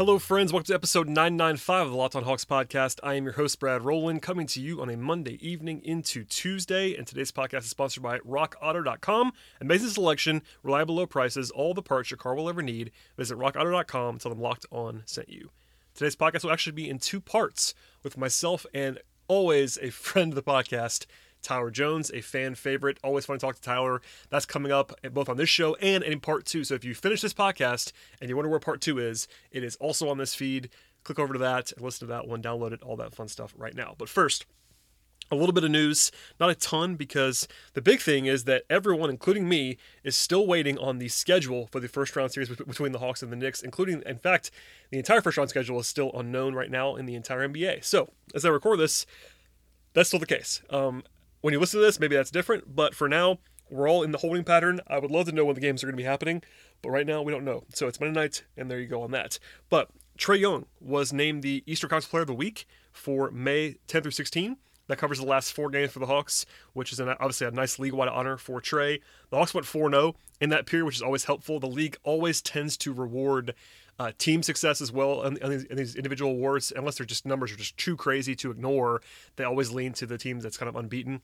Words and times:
Hello, 0.00 0.18
friends. 0.18 0.50
Welcome 0.50 0.64
to 0.64 0.74
episode 0.74 1.08
995 1.08 1.84
of 1.84 1.90
the 1.92 1.98
Locked 1.98 2.16
On 2.16 2.22
Hawks 2.22 2.46
podcast. 2.46 3.00
I 3.02 3.16
am 3.16 3.24
your 3.24 3.34
host, 3.34 3.60
Brad 3.60 3.84
Rowland, 3.84 4.22
coming 4.22 4.46
to 4.46 4.58
you 4.58 4.80
on 4.80 4.88
a 4.88 4.96
Monday 4.96 5.36
evening 5.46 5.82
into 5.84 6.24
Tuesday. 6.24 6.94
And 6.96 7.06
today's 7.06 7.30
podcast 7.30 7.64
is 7.64 7.66
sponsored 7.66 8.02
by 8.02 8.18
RockAuto.com. 8.20 9.32
Amazing 9.60 9.90
selection, 9.90 10.40
reliable 10.62 10.94
low 10.94 11.04
prices, 11.04 11.50
all 11.50 11.74
the 11.74 11.82
parts 11.82 12.10
your 12.10 12.16
car 12.16 12.34
will 12.34 12.48
ever 12.48 12.62
need. 12.62 12.92
Visit 13.18 13.36
RockAuto.com 13.36 14.16
tell 14.16 14.30
them 14.30 14.40
Locked 14.40 14.64
On 14.72 15.02
sent 15.04 15.28
you. 15.28 15.50
Today's 15.94 16.16
podcast 16.16 16.44
will 16.44 16.52
actually 16.52 16.72
be 16.72 16.88
in 16.88 16.98
two 16.98 17.20
parts 17.20 17.74
with 18.02 18.16
myself 18.16 18.64
and 18.72 19.00
always 19.28 19.76
a 19.82 19.90
friend 19.90 20.32
of 20.32 20.34
the 20.34 20.42
podcast, 20.42 21.04
Tyler 21.42 21.70
Jones, 21.70 22.10
a 22.12 22.20
fan 22.20 22.54
favorite. 22.54 22.98
Always 23.02 23.26
fun 23.26 23.38
to 23.38 23.40
talk 23.46 23.56
to 23.56 23.62
Tyler. 23.62 24.00
That's 24.28 24.46
coming 24.46 24.72
up 24.72 24.92
both 25.12 25.28
on 25.28 25.36
this 25.36 25.48
show 25.48 25.74
and 25.76 26.02
in 26.04 26.20
part 26.20 26.44
two. 26.44 26.64
So 26.64 26.74
if 26.74 26.84
you 26.84 26.94
finish 26.94 27.20
this 27.20 27.34
podcast 27.34 27.92
and 28.20 28.28
you 28.28 28.36
wonder 28.36 28.48
where 28.48 28.60
part 28.60 28.80
two 28.80 28.98
is, 28.98 29.28
it 29.50 29.64
is 29.64 29.76
also 29.76 30.08
on 30.08 30.18
this 30.18 30.34
feed. 30.34 30.70
Click 31.02 31.18
over 31.18 31.32
to 31.32 31.38
that 31.38 31.72
and 31.72 31.82
listen 31.82 32.06
to 32.06 32.12
that 32.12 32.26
one, 32.26 32.42
download 32.42 32.72
it, 32.72 32.82
all 32.82 32.96
that 32.96 33.14
fun 33.14 33.28
stuff 33.28 33.54
right 33.56 33.74
now. 33.74 33.94
But 33.96 34.08
first, 34.08 34.44
a 35.30 35.36
little 35.36 35.52
bit 35.52 35.64
of 35.64 35.70
news, 35.70 36.10
not 36.38 36.50
a 36.50 36.54
ton, 36.54 36.96
because 36.96 37.46
the 37.74 37.80
big 37.80 38.00
thing 38.00 38.26
is 38.26 38.44
that 38.44 38.64
everyone, 38.68 39.10
including 39.10 39.48
me, 39.48 39.76
is 40.02 40.16
still 40.16 40.46
waiting 40.46 40.76
on 40.78 40.98
the 40.98 41.08
schedule 41.08 41.68
for 41.70 41.80
the 41.80 41.88
first 41.88 42.16
round 42.16 42.32
series 42.32 42.48
between 42.48 42.92
the 42.92 42.98
Hawks 42.98 43.22
and 43.22 43.30
the 43.30 43.36
Knicks, 43.36 43.62
including, 43.62 44.02
in 44.04 44.18
fact, 44.18 44.50
the 44.90 44.98
entire 44.98 45.20
first 45.20 45.38
round 45.38 45.50
schedule 45.50 45.78
is 45.78 45.86
still 45.86 46.10
unknown 46.14 46.54
right 46.54 46.70
now 46.70 46.96
in 46.96 47.06
the 47.06 47.14
entire 47.14 47.46
NBA. 47.48 47.84
So, 47.84 48.10
as 48.34 48.44
I 48.44 48.48
record 48.48 48.80
this, 48.80 49.06
that's 49.92 50.08
still 50.08 50.20
the 50.20 50.26
case. 50.26 50.62
Um, 50.70 51.04
when 51.40 51.52
you 51.52 51.60
listen 51.60 51.80
to 51.80 51.86
this, 51.86 52.00
maybe 52.00 52.16
that's 52.16 52.30
different, 52.30 52.74
but 52.74 52.94
for 52.94 53.08
now, 53.08 53.38
we're 53.70 53.88
all 53.88 54.02
in 54.02 54.10
the 54.10 54.18
holding 54.18 54.44
pattern. 54.44 54.80
I 54.88 54.98
would 54.98 55.10
love 55.10 55.26
to 55.26 55.32
know 55.32 55.44
when 55.44 55.54
the 55.54 55.60
games 55.60 55.82
are 55.82 55.86
going 55.86 55.96
to 55.96 56.02
be 56.02 56.06
happening, 56.06 56.42
but 56.82 56.90
right 56.90 57.06
now 57.06 57.22
we 57.22 57.32
don't 57.32 57.44
know. 57.44 57.64
So 57.72 57.86
it's 57.86 58.00
Monday 58.00 58.20
night, 58.20 58.44
and 58.56 58.70
there 58.70 58.80
you 58.80 58.88
go 58.88 59.02
on 59.02 59.12
that. 59.12 59.38
But 59.68 59.88
Trae 60.18 60.40
Young 60.40 60.66
was 60.80 61.12
named 61.12 61.42
the 61.42 61.62
Eastern 61.66 61.88
Conference 61.88 62.10
Player 62.10 62.22
of 62.22 62.26
the 62.26 62.34
Week 62.34 62.66
for 62.92 63.30
May 63.30 63.76
10 63.86 64.02
through 64.02 64.10
16. 64.10 64.56
That 64.88 64.98
covers 64.98 65.20
the 65.20 65.26
last 65.26 65.52
four 65.52 65.70
games 65.70 65.92
for 65.92 66.00
the 66.00 66.06
Hawks, 66.06 66.44
which 66.72 66.92
is 66.92 66.98
an, 66.98 67.08
obviously 67.08 67.46
a 67.46 67.52
nice 67.52 67.78
league-wide 67.78 68.08
honor 68.08 68.36
for 68.36 68.60
Trae. 68.60 69.00
The 69.30 69.36
Hawks 69.36 69.54
went 69.54 69.68
4-0 69.68 70.14
in 70.40 70.50
that 70.50 70.66
period, 70.66 70.84
which 70.84 70.96
is 70.96 71.02
always 71.02 71.24
helpful. 71.24 71.60
The 71.60 71.68
league 71.68 71.96
always 72.02 72.42
tends 72.42 72.76
to 72.78 72.92
reward 72.92 73.54
uh, 74.00 74.12
team 74.16 74.42
success 74.42 74.80
as 74.80 74.90
well 74.90 75.22
in, 75.24 75.36
in, 75.36 75.50
these, 75.50 75.64
in, 75.64 75.76
these, 75.76 75.94
individual 75.94 76.30
awards, 76.30 76.72
unless 76.74 76.96
they're 76.96 77.04
just 77.04 77.26
numbers 77.26 77.52
are 77.52 77.56
just 77.56 77.76
too 77.76 77.96
crazy 77.96 78.34
to 78.34 78.50
ignore. 78.50 79.02
They 79.36 79.44
always 79.44 79.72
lean 79.72 79.92
to 79.94 80.06
the 80.06 80.16
team 80.16 80.40
that's 80.40 80.56
kind 80.56 80.70
of 80.70 80.74
unbeaten 80.74 81.20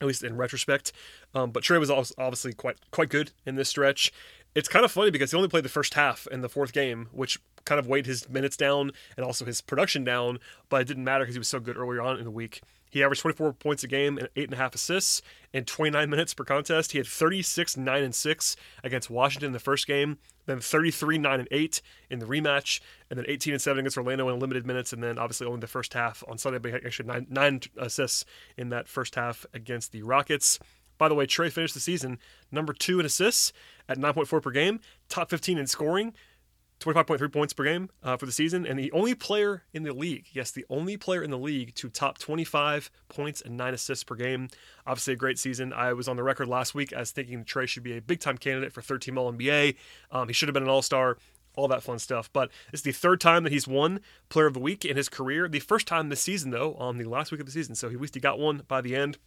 at 0.00 0.06
least 0.06 0.22
in 0.22 0.36
retrospect. 0.36 0.92
Um, 1.34 1.52
but 1.52 1.62
Trae 1.62 1.80
was 1.80 1.90
obviously 1.90 2.52
quite 2.52 2.76
quite 2.90 3.08
good 3.08 3.30
in 3.46 3.54
this 3.54 3.70
stretch. 3.70 4.12
It's 4.54 4.68
kind 4.68 4.84
of 4.84 4.92
funny 4.92 5.10
because 5.10 5.30
he 5.30 5.36
only 5.38 5.48
played 5.48 5.64
the 5.64 5.70
first 5.70 5.94
half 5.94 6.26
in 6.30 6.42
the 6.42 6.50
fourth 6.50 6.74
game, 6.74 7.08
which 7.12 7.40
kind 7.64 7.78
of 7.78 7.86
weighed 7.86 8.04
his 8.04 8.28
minutes 8.28 8.58
down 8.58 8.90
and 9.16 9.24
also 9.24 9.46
his 9.46 9.62
production 9.62 10.04
down. 10.04 10.38
But 10.68 10.82
it 10.82 10.88
didn't 10.88 11.04
matter 11.04 11.24
because 11.24 11.36
he 11.36 11.38
was 11.38 11.48
so 11.48 11.60
good 11.60 11.78
earlier 11.78 12.02
on 12.02 12.18
in 12.18 12.24
the 12.24 12.30
week. 12.30 12.60
He 12.92 13.02
averaged 13.02 13.22
24 13.22 13.54
points 13.54 13.82
a 13.82 13.88
game 13.88 14.18
and 14.18 14.28
eight 14.36 14.44
and 14.44 14.52
a 14.52 14.58
half 14.58 14.74
assists 14.74 15.22
in 15.54 15.64
29 15.64 16.10
minutes 16.10 16.34
per 16.34 16.44
contest. 16.44 16.92
He 16.92 16.98
had 16.98 17.06
36, 17.06 17.78
9, 17.78 18.02
and 18.02 18.14
6 18.14 18.56
against 18.84 19.08
Washington 19.08 19.46
in 19.46 19.52
the 19.54 19.58
first 19.58 19.86
game, 19.86 20.18
then 20.44 20.60
33, 20.60 21.16
9, 21.16 21.40
and 21.40 21.48
8 21.50 21.80
in 22.10 22.18
the 22.18 22.26
rematch, 22.26 22.80
and 23.08 23.18
then 23.18 23.24
18 23.26 23.54
and 23.54 23.62
7 23.62 23.78
against 23.78 23.96
Orlando 23.96 24.28
in 24.28 24.38
limited 24.38 24.66
minutes, 24.66 24.92
and 24.92 25.02
then 25.02 25.16
obviously 25.16 25.46
only 25.46 25.60
the 25.60 25.66
first 25.66 25.94
half 25.94 26.22
on 26.28 26.36
Sunday, 26.36 26.58
but 26.58 26.74
actually 26.74 27.08
nine, 27.08 27.26
nine 27.30 27.60
assists 27.78 28.26
in 28.58 28.68
that 28.68 28.88
first 28.88 29.14
half 29.14 29.46
against 29.54 29.92
the 29.92 30.02
Rockets. 30.02 30.58
By 30.98 31.08
the 31.08 31.14
way, 31.14 31.26
Trae 31.26 31.50
finished 31.50 31.72
the 31.72 31.80
season 31.80 32.18
number 32.50 32.74
two 32.74 33.00
in 33.00 33.06
assists 33.06 33.54
at 33.88 33.96
9.4 33.96 34.42
per 34.42 34.50
game, 34.50 34.80
top 35.08 35.30
15 35.30 35.56
in 35.56 35.66
scoring, 35.66 36.12
25.3 36.82 37.32
points 37.32 37.52
per 37.52 37.64
game 37.64 37.90
uh, 38.02 38.16
for 38.16 38.26
the 38.26 38.32
season, 38.32 38.66
and 38.66 38.78
the 38.78 38.92
only 38.92 39.14
player 39.14 39.62
in 39.72 39.82
the 39.82 39.92
league, 39.92 40.26
yes, 40.32 40.50
the 40.50 40.66
only 40.68 40.96
player 40.96 41.22
in 41.22 41.30
the 41.30 41.38
league 41.38 41.74
to 41.76 41.88
top 41.88 42.18
25 42.18 42.90
points 43.08 43.40
and 43.40 43.56
nine 43.56 43.74
assists 43.74 44.04
per 44.04 44.14
game. 44.14 44.48
Obviously, 44.86 45.14
a 45.14 45.16
great 45.16 45.38
season. 45.38 45.72
I 45.72 45.92
was 45.92 46.08
on 46.08 46.16
the 46.16 46.22
record 46.22 46.48
last 46.48 46.74
week 46.74 46.92
as 46.92 47.10
thinking 47.10 47.44
Trae 47.44 47.68
should 47.68 47.82
be 47.82 47.96
a 47.96 48.00
big 48.00 48.20
time 48.20 48.38
candidate 48.38 48.72
for 48.72 48.82
third 48.82 49.02
team 49.02 49.18
All 49.18 49.32
NBA. 49.32 49.76
Um, 50.10 50.28
he 50.28 50.34
should 50.34 50.48
have 50.48 50.54
been 50.54 50.64
an 50.64 50.68
All 50.68 50.82
Star. 50.82 51.18
All 51.54 51.68
that 51.68 51.82
fun 51.82 51.98
stuff. 51.98 52.30
But 52.32 52.50
it's 52.72 52.80
the 52.80 52.92
third 52.92 53.20
time 53.20 53.42
that 53.44 53.52
he's 53.52 53.68
won 53.68 54.00
Player 54.30 54.46
of 54.46 54.54
the 54.54 54.60
Week 54.60 54.86
in 54.86 54.96
his 54.96 55.10
career. 55.10 55.48
The 55.48 55.60
first 55.60 55.86
time 55.86 56.08
this 56.08 56.22
season, 56.22 56.50
though, 56.50 56.74
on 56.74 56.96
the 56.96 57.04
last 57.04 57.30
week 57.30 57.40
of 57.40 57.46
the 57.46 57.52
season. 57.52 57.74
So 57.74 57.90
he 57.90 57.94
at 57.94 58.00
least 58.00 58.14
he 58.14 58.20
got 58.20 58.38
one 58.38 58.62
by 58.66 58.80
the 58.80 58.96
end. 58.96 59.18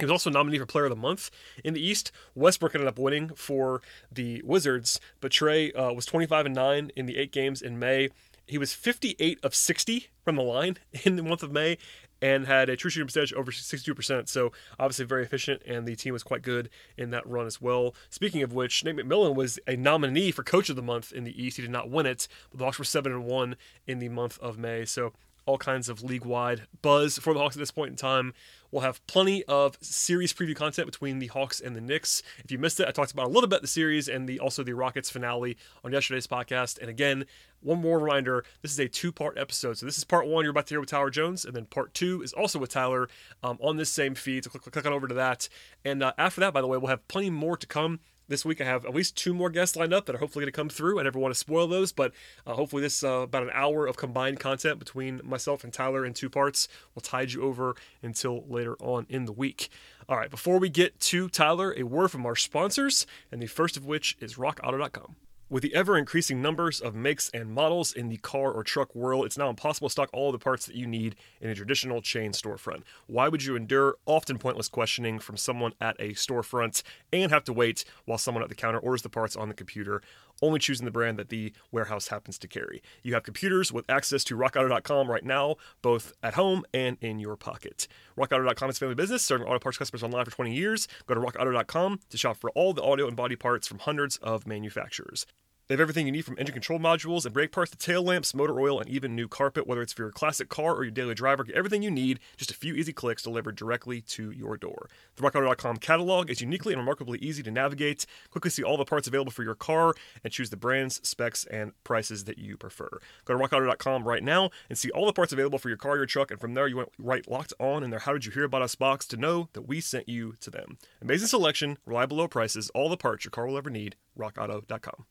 He 0.00 0.06
was 0.06 0.10
also 0.10 0.30
nominated 0.30 0.62
for 0.62 0.72
Player 0.72 0.84
of 0.86 0.90
the 0.90 0.96
Month 0.96 1.30
in 1.62 1.74
the 1.74 1.86
East. 1.86 2.10
Westbrook 2.34 2.74
ended 2.74 2.88
up 2.88 2.98
winning 2.98 3.28
for 3.36 3.82
the 4.10 4.40
Wizards, 4.46 4.98
but 5.20 5.30
Trae 5.30 5.78
uh, 5.78 5.92
was 5.92 6.06
25 6.06 6.46
and 6.46 6.54
9 6.54 6.90
in 6.96 7.04
the 7.04 7.18
eight 7.18 7.32
games 7.32 7.60
in 7.60 7.78
May. 7.78 8.08
He 8.46 8.56
was 8.56 8.72
58 8.72 9.38
of 9.42 9.54
60 9.54 10.08
from 10.24 10.36
the 10.36 10.42
line 10.42 10.78
in 11.04 11.16
the 11.16 11.22
month 11.22 11.42
of 11.42 11.52
May 11.52 11.76
and 12.22 12.46
had 12.46 12.70
a 12.70 12.76
true 12.76 12.90
shooting 12.90 13.06
percentage 13.06 13.34
over 13.34 13.52
62%. 13.52 14.28
So 14.28 14.52
obviously 14.78 15.04
very 15.04 15.22
efficient, 15.22 15.62
and 15.66 15.86
the 15.86 15.96
team 15.96 16.14
was 16.14 16.22
quite 16.22 16.42
good 16.42 16.70
in 16.96 17.10
that 17.10 17.26
run 17.26 17.46
as 17.46 17.60
well. 17.60 17.94
Speaking 18.08 18.42
of 18.42 18.54
which, 18.54 18.82
Nate 18.82 18.96
McMillan 18.96 19.34
was 19.34 19.58
a 19.66 19.76
nominee 19.76 20.30
for 20.30 20.42
Coach 20.42 20.70
of 20.70 20.76
the 20.76 20.82
Month 20.82 21.12
in 21.12 21.24
the 21.24 21.42
East. 21.42 21.56
He 21.56 21.62
did 21.62 21.70
not 21.70 21.90
win 21.90 22.06
it, 22.06 22.26
but 22.50 22.58
the 22.58 22.64
Hawks 22.64 22.78
were 22.78 22.84
7 22.84 23.12
and 23.12 23.24
1 23.24 23.56
in 23.86 23.98
the 23.98 24.08
month 24.08 24.38
of 24.38 24.58
May. 24.58 24.86
So 24.86 25.12
all 25.46 25.58
kinds 25.58 25.88
of 25.88 26.02
league 26.02 26.24
wide 26.24 26.62
buzz 26.82 27.18
for 27.18 27.34
the 27.34 27.40
Hawks 27.40 27.56
at 27.56 27.60
this 27.60 27.70
point 27.70 27.90
in 27.90 27.96
time. 27.96 28.34
We'll 28.70 28.82
have 28.82 29.04
plenty 29.06 29.44
of 29.44 29.76
series 29.80 30.32
preview 30.32 30.54
content 30.54 30.86
between 30.86 31.18
the 31.18 31.26
Hawks 31.26 31.60
and 31.60 31.74
the 31.74 31.80
Knicks. 31.80 32.22
If 32.44 32.52
you 32.52 32.58
missed 32.58 32.78
it, 32.80 32.86
I 32.86 32.92
talked 32.92 33.12
about 33.12 33.26
a 33.26 33.30
little 33.30 33.48
bit 33.48 33.62
the 33.62 33.68
series 33.68 34.08
and 34.08 34.28
the 34.28 34.38
also 34.38 34.62
the 34.62 34.74
Rockets 34.74 35.10
finale 35.10 35.56
on 35.84 35.92
yesterday's 35.92 36.26
podcast. 36.26 36.78
And 36.78 36.88
again, 36.88 37.26
one 37.60 37.80
more 37.80 37.98
reminder: 37.98 38.44
this 38.62 38.72
is 38.72 38.78
a 38.78 38.88
two-part 38.88 39.36
episode. 39.38 39.78
So 39.78 39.86
this 39.86 39.98
is 39.98 40.04
part 40.04 40.26
one 40.26 40.44
you're 40.44 40.52
about 40.52 40.66
to 40.68 40.74
hear 40.74 40.80
with 40.80 40.90
Tyler 40.90 41.10
Jones, 41.10 41.44
and 41.44 41.54
then 41.54 41.66
part 41.66 41.94
two 41.94 42.22
is 42.22 42.32
also 42.32 42.58
with 42.58 42.70
Tyler 42.70 43.08
um, 43.42 43.58
on 43.60 43.76
this 43.76 43.90
same 43.90 44.14
feed. 44.14 44.44
So 44.44 44.50
click, 44.50 44.62
click 44.62 44.72
click 44.72 44.86
on 44.86 44.92
over 44.92 45.08
to 45.08 45.14
that. 45.14 45.48
And 45.84 46.02
uh, 46.02 46.12
after 46.16 46.40
that, 46.40 46.54
by 46.54 46.60
the 46.60 46.66
way, 46.66 46.78
we'll 46.78 46.90
have 46.90 47.06
plenty 47.08 47.30
more 47.30 47.56
to 47.56 47.66
come 47.66 48.00
this 48.30 48.44
week 48.44 48.60
I 48.60 48.64
have 48.64 48.86
at 48.86 48.94
least 48.94 49.16
two 49.16 49.34
more 49.34 49.50
guests 49.50 49.76
lined 49.76 49.92
up 49.92 50.06
that 50.06 50.14
are 50.14 50.18
hopefully 50.18 50.44
going 50.44 50.52
to 50.52 50.56
come 50.56 50.70
through. 50.70 50.98
I 50.98 51.02
never 51.02 51.18
want 51.18 51.34
to 51.34 51.38
spoil 51.38 51.66
those, 51.66 51.92
but 51.92 52.12
uh, 52.46 52.54
hopefully 52.54 52.80
this 52.80 53.04
uh, 53.04 53.08
about 53.08 53.42
an 53.42 53.50
hour 53.52 53.86
of 53.86 53.98
combined 53.98 54.40
content 54.40 54.78
between 54.78 55.20
myself 55.22 55.64
and 55.64 55.72
Tyler 55.72 56.06
in 56.06 56.14
two 56.14 56.30
parts 56.30 56.68
will 56.94 57.02
tide 57.02 57.32
you 57.32 57.42
over 57.42 57.74
until 58.02 58.44
later 58.48 58.76
on 58.80 59.04
in 59.10 59.26
the 59.26 59.32
week. 59.32 59.68
All 60.08 60.16
right, 60.16 60.30
before 60.30 60.58
we 60.58 60.70
get 60.70 60.98
to 61.00 61.28
Tyler, 61.28 61.74
a 61.76 61.82
word 61.82 62.10
from 62.10 62.24
our 62.24 62.36
sponsors, 62.36 63.06
and 63.30 63.42
the 63.42 63.46
first 63.46 63.76
of 63.76 63.84
which 63.84 64.16
is 64.20 64.36
RockAuto.com. 64.36 65.16
With 65.50 65.64
the 65.64 65.74
ever 65.74 65.98
increasing 65.98 66.40
numbers 66.40 66.80
of 66.80 66.94
makes 66.94 67.28
and 67.30 67.50
models 67.50 67.92
in 67.92 68.08
the 68.08 68.18
car 68.18 68.52
or 68.52 68.62
truck 68.62 68.94
world, 68.94 69.26
it's 69.26 69.36
now 69.36 69.50
impossible 69.50 69.88
to 69.88 69.92
stock 69.92 70.08
all 70.12 70.30
the 70.30 70.38
parts 70.38 70.64
that 70.66 70.76
you 70.76 70.86
need 70.86 71.16
in 71.40 71.50
a 71.50 71.56
traditional 71.56 72.00
chain 72.00 72.30
storefront. 72.30 72.84
Why 73.08 73.26
would 73.26 73.42
you 73.42 73.56
endure 73.56 73.96
often 74.06 74.38
pointless 74.38 74.68
questioning 74.68 75.18
from 75.18 75.36
someone 75.36 75.72
at 75.80 75.96
a 75.98 76.10
storefront 76.10 76.84
and 77.12 77.32
have 77.32 77.42
to 77.44 77.52
wait 77.52 77.84
while 78.04 78.16
someone 78.16 78.44
at 78.44 78.48
the 78.48 78.54
counter 78.54 78.78
orders 78.78 79.02
the 79.02 79.08
parts 79.08 79.34
on 79.34 79.48
the 79.48 79.54
computer, 79.54 80.02
only 80.42 80.58
choosing 80.58 80.84
the 80.84 80.90
brand 80.90 81.18
that 81.18 81.28
the 81.28 81.52
warehouse 81.70 82.08
happens 82.08 82.38
to 82.38 82.48
carry? 82.48 82.82
You 83.02 83.14
have 83.14 83.22
computers 83.22 83.72
with 83.72 83.88
access 83.88 84.24
to 84.24 84.36
rockauto.com 84.36 85.10
right 85.10 85.24
now, 85.24 85.56
both 85.82 86.12
at 86.22 86.34
home 86.34 86.64
and 86.72 86.96
in 87.00 87.18
your 87.18 87.36
pocket. 87.36 87.88
RockAuto.com 88.16 88.70
is 88.70 88.78
family 88.78 88.94
business, 88.94 89.22
serving 89.22 89.46
auto 89.46 89.58
parts 89.58 89.78
customers 89.78 90.02
online 90.02 90.24
for 90.24 90.30
20 90.30 90.54
years. 90.54 90.88
Go 91.06 91.14
to 91.14 91.20
rockauto.com 91.20 92.00
to 92.10 92.18
shop 92.18 92.36
for 92.36 92.50
all 92.50 92.72
the 92.72 92.82
audio 92.82 93.06
and 93.06 93.16
body 93.16 93.36
parts 93.36 93.66
from 93.66 93.78
hundreds 93.78 94.16
of 94.18 94.46
manufacturers. 94.46 95.26
They 95.70 95.74
have 95.74 95.80
everything 95.80 96.06
you 96.06 96.10
need 96.10 96.24
from 96.24 96.36
engine 96.36 96.52
control 96.52 96.80
modules 96.80 97.24
and 97.24 97.32
brake 97.32 97.52
parts 97.52 97.70
to 97.70 97.78
tail 97.78 98.02
lamps, 98.02 98.34
motor 98.34 98.58
oil, 98.58 98.80
and 98.80 98.90
even 98.90 99.14
new 99.14 99.28
carpet. 99.28 99.68
Whether 99.68 99.82
it's 99.82 99.92
for 99.92 100.02
your 100.02 100.10
classic 100.10 100.48
car 100.48 100.74
or 100.74 100.82
your 100.82 100.90
daily 100.90 101.14
driver, 101.14 101.44
get 101.44 101.54
everything 101.54 101.80
you 101.80 101.92
need, 101.92 102.18
just 102.36 102.50
a 102.50 102.54
few 102.54 102.74
easy 102.74 102.92
clicks 102.92 103.22
delivered 103.22 103.54
directly 103.54 104.00
to 104.00 104.32
your 104.32 104.56
door. 104.56 104.88
The 105.14 105.22
RockAuto.com 105.22 105.76
catalog 105.76 106.28
is 106.28 106.40
uniquely 106.40 106.72
and 106.72 106.80
remarkably 106.80 107.20
easy 107.20 107.44
to 107.44 107.52
navigate. 107.52 108.04
Quickly 108.32 108.50
see 108.50 108.64
all 108.64 108.78
the 108.78 108.84
parts 108.84 109.06
available 109.06 109.30
for 109.30 109.44
your 109.44 109.54
car 109.54 109.94
and 110.24 110.32
choose 110.32 110.50
the 110.50 110.56
brands, 110.56 111.08
specs, 111.08 111.44
and 111.44 111.70
prices 111.84 112.24
that 112.24 112.38
you 112.38 112.56
prefer. 112.56 112.88
Go 113.24 113.38
to 113.38 113.44
RockAuto.com 113.44 114.02
right 114.02 114.24
now 114.24 114.50
and 114.68 114.76
see 114.76 114.90
all 114.90 115.06
the 115.06 115.12
parts 115.12 115.32
available 115.32 115.60
for 115.60 115.68
your 115.68 115.78
car, 115.78 115.94
your 115.94 116.04
truck, 116.04 116.32
and 116.32 116.40
from 116.40 116.54
there 116.54 116.66
you 116.66 116.78
went 116.78 116.90
right 116.98 117.30
locked 117.30 117.52
on 117.60 117.84
in 117.84 117.90
their 117.90 118.00
How 118.00 118.12
Did 118.12 118.26
You 118.26 118.32
Hear 118.32 118.42
About 118.42 118.62
Us 118.62 118.74
box 118.74 119.06
to 119.06 119.16
know 119.16 119.48
that 119.52 119.68
we 119.68 119.80
sent 119.80 120.08
you 120.08 120.34
to 120.40 120.50
them. 120.50 120.78
Amazing 121.00 121.28
selection, 121.28 121.78
reliable 121.86 122.16
low 122.16 122.26
prices, 122.26 122.72
all 122.74 122.88
the 122.88 122.96
parts 122.96 123.24
your 123.24 123.30
car 123.30 123.46
will 123.46 123.56
ever 123.56 123.70
need. 123.70 123.94
RockAuto.com. 124.18 125.04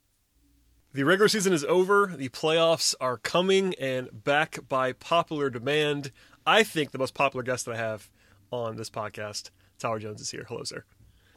The 0.93 1.03
regular 1.03 1.27
season 1.27 1.53
is 1.53 1.63
over. 1.65 2.13
The 2.15 2.29
playoffs 2.29 2.95
are 2.99 3.17
coming, 3.17 3.75
and 3.79 4.09
back 4.23 4.57
by 4.67 4.93
popular 4.93 5.49
demand, 5.49 6.11
I 6.47 6.63
think 6.63 6.91
the 6.91 6.97
most 6.97 7.13
popular 7.13 7.43
guest 7.43 7.65
that 7.65 7.75
I 7.75 7.77
have 7.77 8.09
on 8.51 8.75
this 8.75 8.89
podcast, 8.89 9.51
Tyler 9.77 9.99
Jones, 9.99 10.19
is 10.19 10.31
here. 10.31 10.45
Hello, 10.49 10.63
sir. 10.63 10.83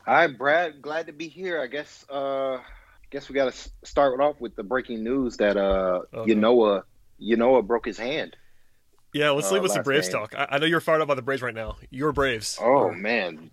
Hi, 0.06 0.26
Brad. 0.26 0.80
Glad 0.80 1.06
to 1.08 1.12
be 1.12 1.28
here. 1.28 1.60
I 1.60 1.66
guess. 1.66 2.04
Uh, 2.08 2.58
guess 3.10 3.28
we 3.28 3.34
got 3.34 3.52
to 3.52 3.70
start 3.84 4.18
off 4.20 4.40
with 4.40 4.56
the 4.56 4.62
breaking 4.62 5.04
news 5.04 5.36
that 5.36 5.58
uh, 5.58 6.00
you 6.24 6.34
know, 6.34 6.82
Ynoa 7.20 7.66
broke 7.66 7.84
his 7.84 7.98
hand. 7.98 8.34
Yeah, 9.12 9.30
let's 9.32 9.50
Uh, 9.50 9.54
leave 9.54 9.62
with 9.64 9.72
some 9.72 9.82
Braves 9.82 10.08
game. 10.08 10.18
talk. 10.20 10.34
I, 10.34 10.46
I 10.52 10.58
know 10.58 10.64
you're 10.66 10.80
fired 10.80 11.02
up 11.02 11.08
by 11.08 11.14
the 11.14 11.20
Braves 11.22 11.42
right 11.42 11.54
now. 11.54 11.76
You're 11.90 12.12
Braves. 12.12 12.58
Oh 12.60 12.90
man, 12.90 13.50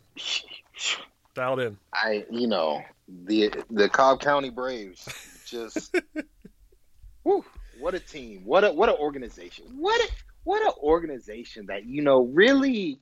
Dialed 1.36 1.60
in. 1.60 1.78
I 1.94 2.26
you 2.32 2.48
know 2.48 2.82
the 3.26 3.52
the 3.70 3.90
Cobb 3.90 4.22
County 4.22 4.50
Braves 4.50 5.06
just. 5.50 5.96
whew, 7.24 7.46
what 7.80 7.94
a 7.96 8.00
team! 8.00 8.44
What 8.46 8.64
a 8.64 8.72
what 8.72 8.90
an 8.90 8.96
organization! 8.96 9.66
What 9.78 10.00
a 10.02 10.12
what 10.44 10.62
an 10.62 10.74
organization 10.82 11.68
that 11.68 11.86
you 11.86 12.02
know 12.02 12.22
really, 12.24 13.00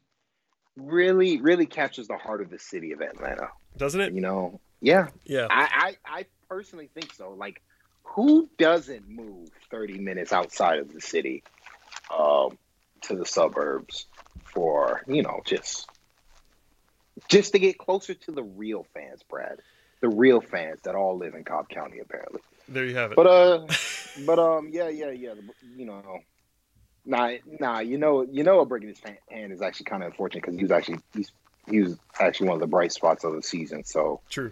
really, 0.76 1.40
really 1.40 1.66
captures 1.66 2.08
the 2.08 2.18
heart 2.18 2.42
of 2.42 2.50
the 2.50 2.60
city 2.60 2.92
of 2.92 3.02
Atlanta. 3.02 3.50
Doesn't 3.78 4.02
it? 4.02 4.14
You 4.14 4.22
know, 4.22 4.60
yeah. 4.82 5.08
Yeah. 5.26 5.48
I, 5.50 5.96
I, 6.06 6.20
I 6.20 6.26
personally 6.50 6.90
think 6.94 7.14
so. 7.14 7.32
Like, 7.32 7.62
who 8.04 8.50
doesn't 8.58 9.08
move 9.08 9.50
30 9.70 10.00
minutes 10.00 10.34
outside 10.34 10.80
of 10.80 10.94
the 10.94 11.02
city 11.02 11.44
um, 12.18 12.58
to 13.02 13.16
the 13.16 13.26
suburbs 13.26 14.06
for, 14.44 15.02
you 15.08 15.24
know, 15.24 15.42
just 15.46 15.90
just 17.28 17.54
to 17.54 17.60
get 17.60 17.80
closer 17.80 18.14
to 18.14 18.32
the 18.32 18.44
real 18.44 18.86
fans, 18.94 19.24
Brad? 19.24 19.60
The 20.02 20.10
real 20.10 20.42
fans 20.42 20.80
that 20.84 20.96
all 20.96 21.18
live 21.18 21.34
in 21.34 21.44
Cobb 21.44 21.70
County, 21.70 22.00
apparently. 22.00 22.42
There 22.70 22.86
you 22.86 22.96
have 22.96 23.12
it. 23.12 23.16
But 23.16 23.28
uh, 23.28 23.68
but 24.26 24.40
um, 24.40 24.70
yeah, 24.72 24.90
yeah, 24.90 25.12
yeah. 25.12 25.34
You 25.76 25.86
know, 25.86 26.20
nah, 27.06 27.32
nah. 27.60 27.80
You 27.80 27.98
know, 27.98 28.22
you 28.24 28.44
know, 28.44 28.60
a 28.60 28.66
breaking 28.66 28.90
his 28.90 29.02
hand 29.30 29.52
is 29.52 29.62
actually 29.62 29.86
kind 29.86 30.04
of 30.04 30.12
unfortunate 30.12 30.44
because 30.44 30.56
he 30.56 30.64
was 30.64 30.72
actually 30.72 31.00
he's 31.14 31.32
he 31.70 31.82
was 31.82 31.98
actually 32.20 32.50
one 32.50 32.56
of 32.56 32.62
the 32.62 32.68
bright 32.68 32.92
spots 32.92 33.24
of 33.24 33.34
the 33.34 33.42
season. 33.42 33.84
So 33.84 34.22
True. 34.30 34.52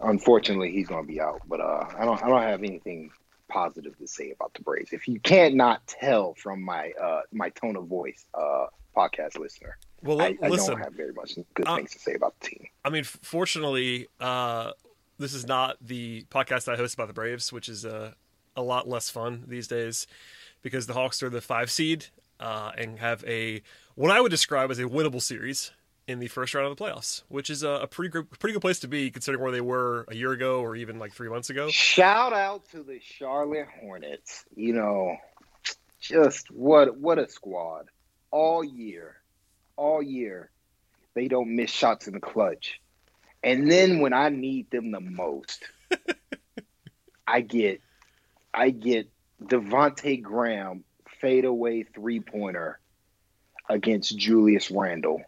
unfortunately, 0.00 0.72
he's 0.72 0.86
going 0.88 1.04
to 1.04 1.12
be 1.12 1.20
out. 1.20 1.42
But 1.46 1.60
uh, 1.60 1.86
I 1.98 2.04
don't 2.04 2.22
I 2.22 2.28
don't 2.28 2.42
have 2.42 2.62
anything 2.62 3.10
positive 3.48 3.96
to 3.98 4.06
say 4.06 4.30
about 4.30 4.54
the 4.54 4.62
Braves. 4.62 4.92
If 4.92 5.08
you 5.08 5.20
can't 5.20 5.54
not 5.54 5.86
tell 5.86 6.34
from 6.34 6.62
my 6.62 6.92
uh 7.00 7.22
my 7.32 7.50
tone 7.50 7.76
of 7.76 7.86
voice, 7.86 8.24
uh, 8.34 8.66
podcast 8.96 9.38
listener, 9.38 9.76
Well, 10.04 10.20
I, 10.20 10.36
I 10.42 10.48
listen. 10.48 10.74
don't 10.74 10.82
have 10.84 10.92
very 10.92 11.12
much 11.12 11.36
good 11.54 11.66
Uh, 11.66 11.76
things 11.76 11.92
to 11.92 11.98
say 11.98 12.14
about 12.14 12.38
the 12.40 12.48
team. 12.50 12.66
I 12.84 12.90
mean, 12.90 13.04
fortunately, 13.04 14.06
uh, 14.20 14.72
this 15.18 15.34
is 15.34 15.46
not 15.46 15.76
the 15.80 16.24
podcast 16.30 16.70
I 16.72 16.76
host 16.76 16.94
about 16.94 17.08
the 17.08 17.14
Braves, 17.14 17.52
which 17.52 17.68
is 17.68 17.84
uh, 17.84 18.12
a 18.54 18.62
lot 18.62 18.86
less 18.88 19.10
fun 19.10 19.44
these 19.48 19.66
days 19.66 20.06
because 20.62 20.86
the 20.86 20.92
Hawks 20.94 21.22
are 21.22 21.30
the 21.30 21.40
five 21.40 21.70
seed 21.70 22.06
uh, 22.38 22.72
and 22.76 22.98
have 22.98 23.24
a 23.26 23.62
what 23.94 24.10
I 24.10 24.20
would 24.20 24.30
describe 24.30 24.70
as 24.70 24.78
a 24.78 24.84
winnable 24.84 25.22
series 25.22 25.70
in 26.06 26.18
the 26.18 26.28
first 26.28 26.52
round 26.54 26.66
of 26.70 26.76
the 26.76 26.84
playoffs, 26.84 27.22
which 27.28 27.48
is 27.48 27.62
a, 27.62 27.70
a 27.70 27.86
pretty 27.86 28.10
good, 28.10 28.28
pretty 28.38 28.52
good 28.52 28.60
place 28.60 28.80
to 28.80 28.88
be 28.88 29.10
considering 29.10 29.42
where 29.42 29.52
they 29.52 29.60
were 29.62 30.04
a 30.08 30.14
year 30.14 30.32
ago 30.32 30.60
or 30.60 30.76
even 30.76 30.98
like 30.98 31.12
three 31.14 31.30
months 31.30 31.48
ago. 31.48 31.70
Shout 31.70 32.34
out 32.34 32.68
to 32.72 32.82
the 32.82 32.98
Charlotte 33.00 33.68
Hornets. 33.80 34.44
You 34.54 34.74
know, 34.74 35.16
just 36.00 36.50
what 36.50 36.98
what 36.98 37.18
a 37.18 37.28
squad. 37.28 37.86
All 38.30 38.62
year, 38.64 39.16
all 39.76 40.02
year, 40.02 40.50
they 41.14 41.28
don't 41.28 41.54
miss 41.56 41.70
shots 41.70 42.06
in 42.08 42.14
the 42.14 42.20
clutch. 42.20 42.80
And 43.42 43.70
then 43.70 44.00
when 44.00 44.12
I 44.12 44.28
need 44.30 44.70
them 44.70 44.90
the 44.90 45.00
most, 45.00 45.62
I 47.26 47.40
get 47.40 47.80
I 48.52 48.70
get 48.70 49.08
Devonte' 49.42 50.22
Graham 50.22 50.84
fadeaway 51.20 51.82
three 51.82 52.20
pointer 52.20 52.78
against 53.68 54.16
Julius 54.16 54.70
Randle. 54.70 55.22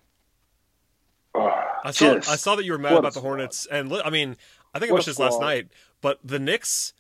I 1.35 1.91
saw 1.91 2.15
just- 2.15 2.29
I 2.31 2.37
saw 2.37 2.57
that 2.57 2.65
you 2.65 2.73
were 2.73 2.79
mad 2.79 2.93
about 2.95 3.15
the. 3.15 3.21
Hornets, 3.21 3.67
and 3.67 3.93
I 3.93 4.11
mean, 4.11 4.37
I 4.75 4.79
think 4.79 4.91
I 4.91 4.95
watched 4.95 5.07
this 5.07 5.19
last 5.19 5.41
night. 5.41 5.69
But 6.01 6.19
the 6.25 6.39
Knicks 6.39 6.93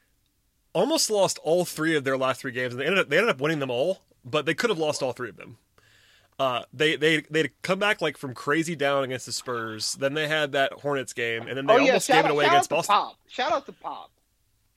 almost 0.74 1.10
lost 1.10 1.38
all 1.42 1.64
three 1.64 1.96
of 1.96 2.04
their 2.04 2.18
last 2.18 2.40
three 2.42 2.52
games, 2.52 2.74
and 2.74 2.80
they 2.80 2.84
ended 2.86 2.98
up 3.00 3.08
they 3.08 3.16
ended 3.16 3.30
up 3.30 3.40
winning 3.40 3.58
them 3.60 3.70
all, 3.70 4.02
but 4.24 4.44
they 4.46 4.54
could 4.54 4.70
have 4.70 4.78
lost 4.78 5.02
all 5.02 5.12
three 5.12 5.28
of 5.30 5.36
them. 5.36 5.56
Uh, 6.38 6.62
they 6.72 6.96
they 6.96 7.22
they 7.30 7.48
come 7.62 7.78
back 7.78 8.02
like 8.02 8.18
from 8.18 8.34
crazy 8.34 8.76
down 8.76 9.04
against 9.04 9.24
the 9.24 9.32
Spurs. 9.32 9.94
Then 9.94 10.12
they 10.12 10.28
had 10.28 10.52
that 10.52 10.72
Hornets 10.74 11.14
game, 11.14 11.46
and 11.48 11.56
then 11.56 11.66
they 11.66 11.72
oh 11.72 11.76
yeah, 11.78 11.86
almost 11.86 12.06
shout 12.06 12.16
gave 12.16 12.24
out, 12.26 12.30
it 12.30 12.34
away 12.34 12.44
against 12.44 12.68
Boston. 12.68 12.94
Pop. 12.94 13.16
Shout 13.26 13.52
out 13.52 13.64
to 13.66 13.72
Pop. 13.72 14.10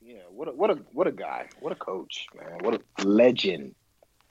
Yeah, 0.01 0.19
what 0.33 0.47
a 0.47 0.51
what 0.51 0.69
a 0.69 0.75
what 0.93 1.07
a 1.07 1.11
guy. 1.11 1.47
What 1.59 1.73
a 1.73 1.75
coach, 1.75 2.27
man. 2.37 2.59
What 2.61 2.75
a 2.75 3.05
legend. 3.05 3.75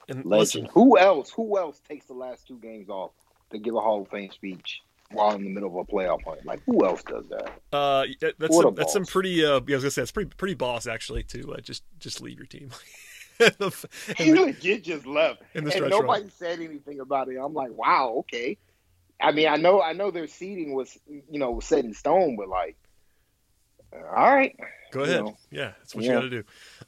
And 0.07 0.25
Legend. 0.25 0.39
listen, 0.39 0.69
Who 0.73 0.97
else? 0.97 1.29
Who 1.29 1.59
else 1.59 1.79
takes 1.87 2.07
the 2.07 2.13
last 2.13 2.47
two 2.47 2.57
games 2.57 2.89
off 2.89 3.11
to 3.51 3.59
give 3.59 3.75
a 3.75 3.79
Hall 3.79 4.01
of 4.01 4.07
Fame 4.09 4.31
speech 4.31 4.81
while 5.11 5.35
in 5.35 5.43
the 5.43 5.51
middle 5.51 5.69
of 5.69 5.87
a 5.87 5.91
playoff 5.91 6.23
hunt? 6.25 6.43
Like 6.45 6.63
who 6.65 6.83
else 6.83 7.03
does 7.03 7.25
that? 7.29 7.51
uh, 7.71 8.05
that's 8.39 8.57
some, 8.57 8.73
that's 8.73 8.93
some 8.93 9.05
pretty. 9.05 9.45
Uh, 9.45 9.61
yeah, 9.67 9.75
I 9.75 9.77
was 9.77 9.83
gonna 9.83 9.91
say 9.91 10.01
it's 10.01 10.11
pretty 10.11 10.31
pretty 10.35 10.55
boss 10.55 10.87
actually 10.87 11.21
to 11.23 11.53
uh, 11.53 11.61
just 11.61 11.83
just 11.99 12.21
leave 12.21 12.37
your 12.37 12.47
team. 12.47 12.71
The- 13.57 13.87
He 14.17 14.33
legit 14.33 14.83
just 14.83 15.05
left. 15.05 15.41
and 15.55 15.65
nobody 15.65 16.23
run. 16.23 16.29
said 16.31 16.59
anything 16.59 16.99
about 16.99 17.29
it. 17.29 17.37
I'm 17.37 17.53
like, 17.53 17.71
wow, 17.71 18.15
okay. 18.19 18.57
I 19.21 19.31
mean, 19.31 19.47
I 19.47 19.55
know, 19.55 19.81
I 19.81 19.93
know 19.93 20.11
their 20.11 20.27
seating 20.27 20.73
was, 20.73 20.97
you 21.07 21.39
know, 21.39 21.59
set 21.59 21.83
in 21.85 21.93
stone, 21.93 22.35
but 22.37 22.47
like, 22.49 22.77
all 23.93 24.33
right. 24.33 24.55
Go 24.91 24.99
you 24.99 25.05
ahead. 25.05 25.23
know. 25.25 25.37
Yeah, 25.51 25.71
that's 25.79 25.95
what 25.95 26.03
you 26.03 26.11
got 26.11 26.21
to 26.21 26.29
do. 26.29 26.43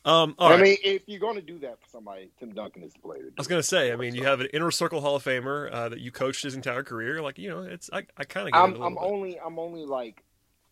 Um, 0.06 0.36
all 0.40 0.50
I 0.50 0.52
right. 0.56 0.62
mean, 0.62 0.78
if 0.84 1.04
you're 1.08 1.20
going 1.20 1.36
to 1.36 1.42
do 1.42 1.60
that 1.60 1.80
for 1.82 1.88
somebody, 1.90 2.32
Tim 2.40 2.54
Duncan 2.54 2.84
is 2.84 2.94
the 2.94 3.00
player. 3.00 3.22
To 3.24 3.28
I 3.28 3.34
was 3.38 3.48
gonna 3.48 3.64
say, 3.64 3.92
I 3.92 3.96
mean, 3.96 4.16
you 4.16 4.24
have 4.26 4.40
an 4.40 4.48
inner 4.54 4.72
circle 4.72 5.02
Hall 5.02 5.16
of 5.16 5.24
Famer 5.24 5.72
uh, 5.72 5.90
that 5.90 6.00
you 6.00 6.12
coached 6.12 6.44
his 6.44 6.56
entire 6.56 6.84
career. 6.84 7.22
Like, 7.22 7.38
you 7.38 7.50
know, 7.50 7.62
it's 7.64 7.90
I, 7.94 8.06
I 8.18 8.24
kind 8.24 8.48
of 8.48 8.54
get 8.54 8.60
it 8.60 8.82
a 8.82 8.84
I'm, 8.84 8.98
I'm 8.98 8.98
only, 8.98 9.40
I'm 9.40 9.60
only 9.60 9.86
like, 9.86 10.24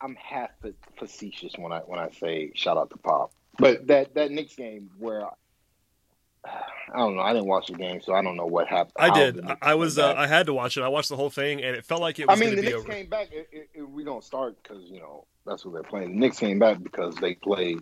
I'm 0.02 0.16
half 0.16 0.50
facetious 0.98 1.54
when 1.58 1.72
I 1.72 1.80
when 1.80 2.00
I 2.00 2.10
say 2.12 2.52
shout 2.56 2.78
out 2.78 2.90
to 2.92 2.98
Pop. 2.98 3.32
But 3.58 3.88
that 3.88 4.16
that 4.16 4.32
Knicks 4.32 4.56
game 4.56 4.90
where. 4.98 5.28
I 6.46 6.98
don't 6.98 7.16
know. 7.16 7.22
I 7.22 7.34
didn't 7.34 7.48
watch 7.48 7.68
the 7.68 7.74
game, 7.74 8.02
so 8.02 8.14
I 8.14 8.22
don't 8.22 8.36
know 8.36 8.46
what 8.46 8.68
happened. 8.68 8.94
I 8.98 9.14
did. 9.14 9.42
I, 9.62 9.76
was. 9.76 10.00
Uh. 10.00 10.14
I 10.18 10.26
had 10.26 10.46
to 10.48 10.54
watch 10.54 10.78
it. 10.78 10.82
I 10.84 10.88
watched 10.88 11.10
the 11.10 11.16
whole 11.16 11.30
thing, 11.30 11.62
and 11.64 11.76
it 11.76 11.86
felt 11.86 12.02
like 12.02 12.18
it 12.20 12.28
I 12.30 12.34
was 12.34 12.40
mean, 12.40 12.56
the 12.56 12.62
Knicks 12.62 12.74
over. 12.76 12.92
came 12.92 13.08
back. 13.08 13.30
It, 13.32 13.48
it, 13.52 13.70
it- 13.76 13.90
we 13.90 14.04
don't 14.04 14.24
start 14.24 14.56
because 14.62 14.84
you 14.90 15.00
know 15.00 15.26
that's 15.46 15.66
what 15.66 15.74
they're 15.74 15.84
playing. 15.84 16.12
The 16.14 16.18
Knicks 16.18 16.40
came 16.40 16.58
back 16.60 16.82
because 16.82 17.16
they 17.16 17.36
play. 17.36 17.76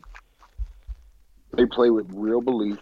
They 1.56 1.66
play 1.66 1.90
with 1.90 2.08
real 2.12 2.42
belief, 2.42 2.80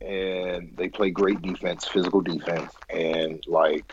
and 0.00 0.74
they 0.76 0.88
play 0.88 1.10
great 1.10 1.40
defense, 1.42 1.86
physical 1.86 2.20
defense, 2.20 2.72
and 2.90 3.42
like 3.46 3.92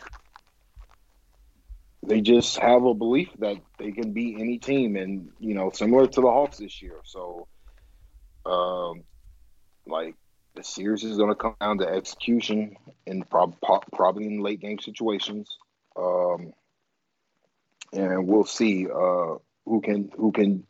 they 2.02 2.22
just 2.22 2.58
have 2.58 2.84
a 2.86 2.94
belief 2.94 3.30
that 3.40 3.58
they 3.78 3.92
can 3.92 4.14
beat 4.14 4.40
any 4.40 4.58
team, 4.58 4.96
and 4.96 5.30
you 5.40 5.54
know, 5.54 5.70
similar 5.72 6.08
to 6.08 6.22
the 6.22 6.28
Hawks 6.28 6.58
this 6.58 6.82
year. 6.82 6.96
So, 7.04 7.48
um, 8.46 9.04
like 9.86 10.16
the 10.60 10.66
series 10.66 11.06
is 11.06 11.16
going 11.16 11.30
to 11.30 11.36
come 11.36 11.56
down 11.62 11.78
to 11.78 11.88
execution 11.88 12.76
and 13.08 13.28
prob- 13.30 13.56
probably 13.94 14.26
in 14.26 14.42
late 14.42 14.60
game 14.60 14.78
situations. 14.78 15.58
Um, 15.96 16.54
and 17.94 18.28
we'll 18.28 18.44
see 18.44 18.86
uh, 18.86 19.36
who 19.66 19.82
can 19.82 20.12
who 20.18 20.34
can 20.34 20.66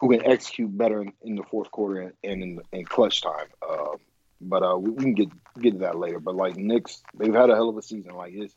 who 0.00 0.10
can 0.10 0.24
execute 0.24 0.76
better 0.78 1.02
in, 1.02 1.12
in 1.22 1.34
the 1.34 1.42
fourth 1.42 1.72
quarter 1.72 2.00
and, 2.00 2.12
and 2.22 2.42
in, 2.42 2.60
in 2.72 2.84
clutch 2.84 3.20
time. 3.20 3.48
Um, 3.68 3.96
but 4.40 4.62
uh, 4.62 4.78
we, 4.78 4.90
we 4.90 5.02
can 5.02 5.14
get 5.14 5.28
get 5.60 5.72
to 5.72 5.78
that 5.80 5.98
later. 5.98 6.20
But 6.20 6.36
like 6.36 6.56
Knicks, 6.56 7.02
they've 7.18 7.34
had 7.34 7.50
a 7.50 7.56
hell 7.56 7.68
of 7.68 7.76
a 7.76 7.82
season. 7.82 8.14
Like 8.14 8.32
it's 8.32 8.54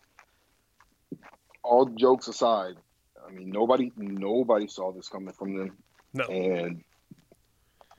all 1.63 1.88
jokes 1.88 2.27
aside. 2.27 2.75
I 3.27 3.31
mean, 3.31 3.50
nobody 3.50 3.91
nobody 3.98 4.67
saw 4.67 4.91
this 4.91 5.10
coming 5.10 5.33
from 5.33 5.57
them, 5.57 5.77
No, 6.13 6.25
and 6.25 6.83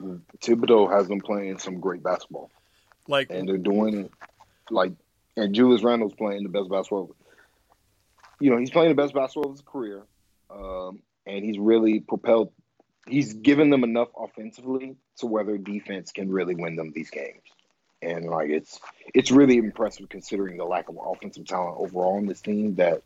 Thibodeau 0.01 0.91
has 0.91 1.07
them 1.07 1.21
playing 1.21 1.59
some 1.59 1.79
great 1.79 2.03
basketball 2.03 2.51
like 3.07 3.29
and 3.29 3.47
they're 3.47 3.57
doing 3.57 4.05
it 4.05 4.11
like 4.69 4.93
and 5.37 5.53
Julius 5.53 5.83
Randle's 5.83 6.13
playing 6.13 6.43
the 6.43 6.49
best 6.49 6.69
basketball. 6.69 7.15
You 8.39 8.51
know, 8.51 8.57
he's 8.57 8.71
playing 8.71 8.89
the 8.89 9.01
best 9.01 9.13
basketball 9.13 9.51
of 9.51 9.57
his 9.57 9.65
career, 9.65 10.03
um, 10.49 11.01
and 11.25 11.43
he's 11.43 11.57
really 11.57 11.99
propelled. 11.99 12.51
He's 13.07 13.33
given 13.33 13.69
them 13.69 13.83
enough 13.83 14.09
offensively 14.17 14.95
to 15.17 15.25
where 15.25 15.43
their 15.43 15.57
defense 15.57 16.11
can 16.11 16.31
really 16.31 16.55
win 16.55 16.75
them 16.75 16.91
these 16.93 17.09
games, 17.09 17.43
and 18.01 18.25
like 18.25 18.49
it's 18.49 18.79
it's 19.13 19.31
really 19.31 19.57
impressive 19.57 20.09
considering 20.09 20.57
the 20.57 20.65
lack 20.65 20.89
of 20.89 20.97
offensive 21.05 21.45
talent 21.45 21.77
overall 21.77 22.17
in 22.17 22.25
this 22.25 22.41
team 22.41 22.75
that 22.75 23.01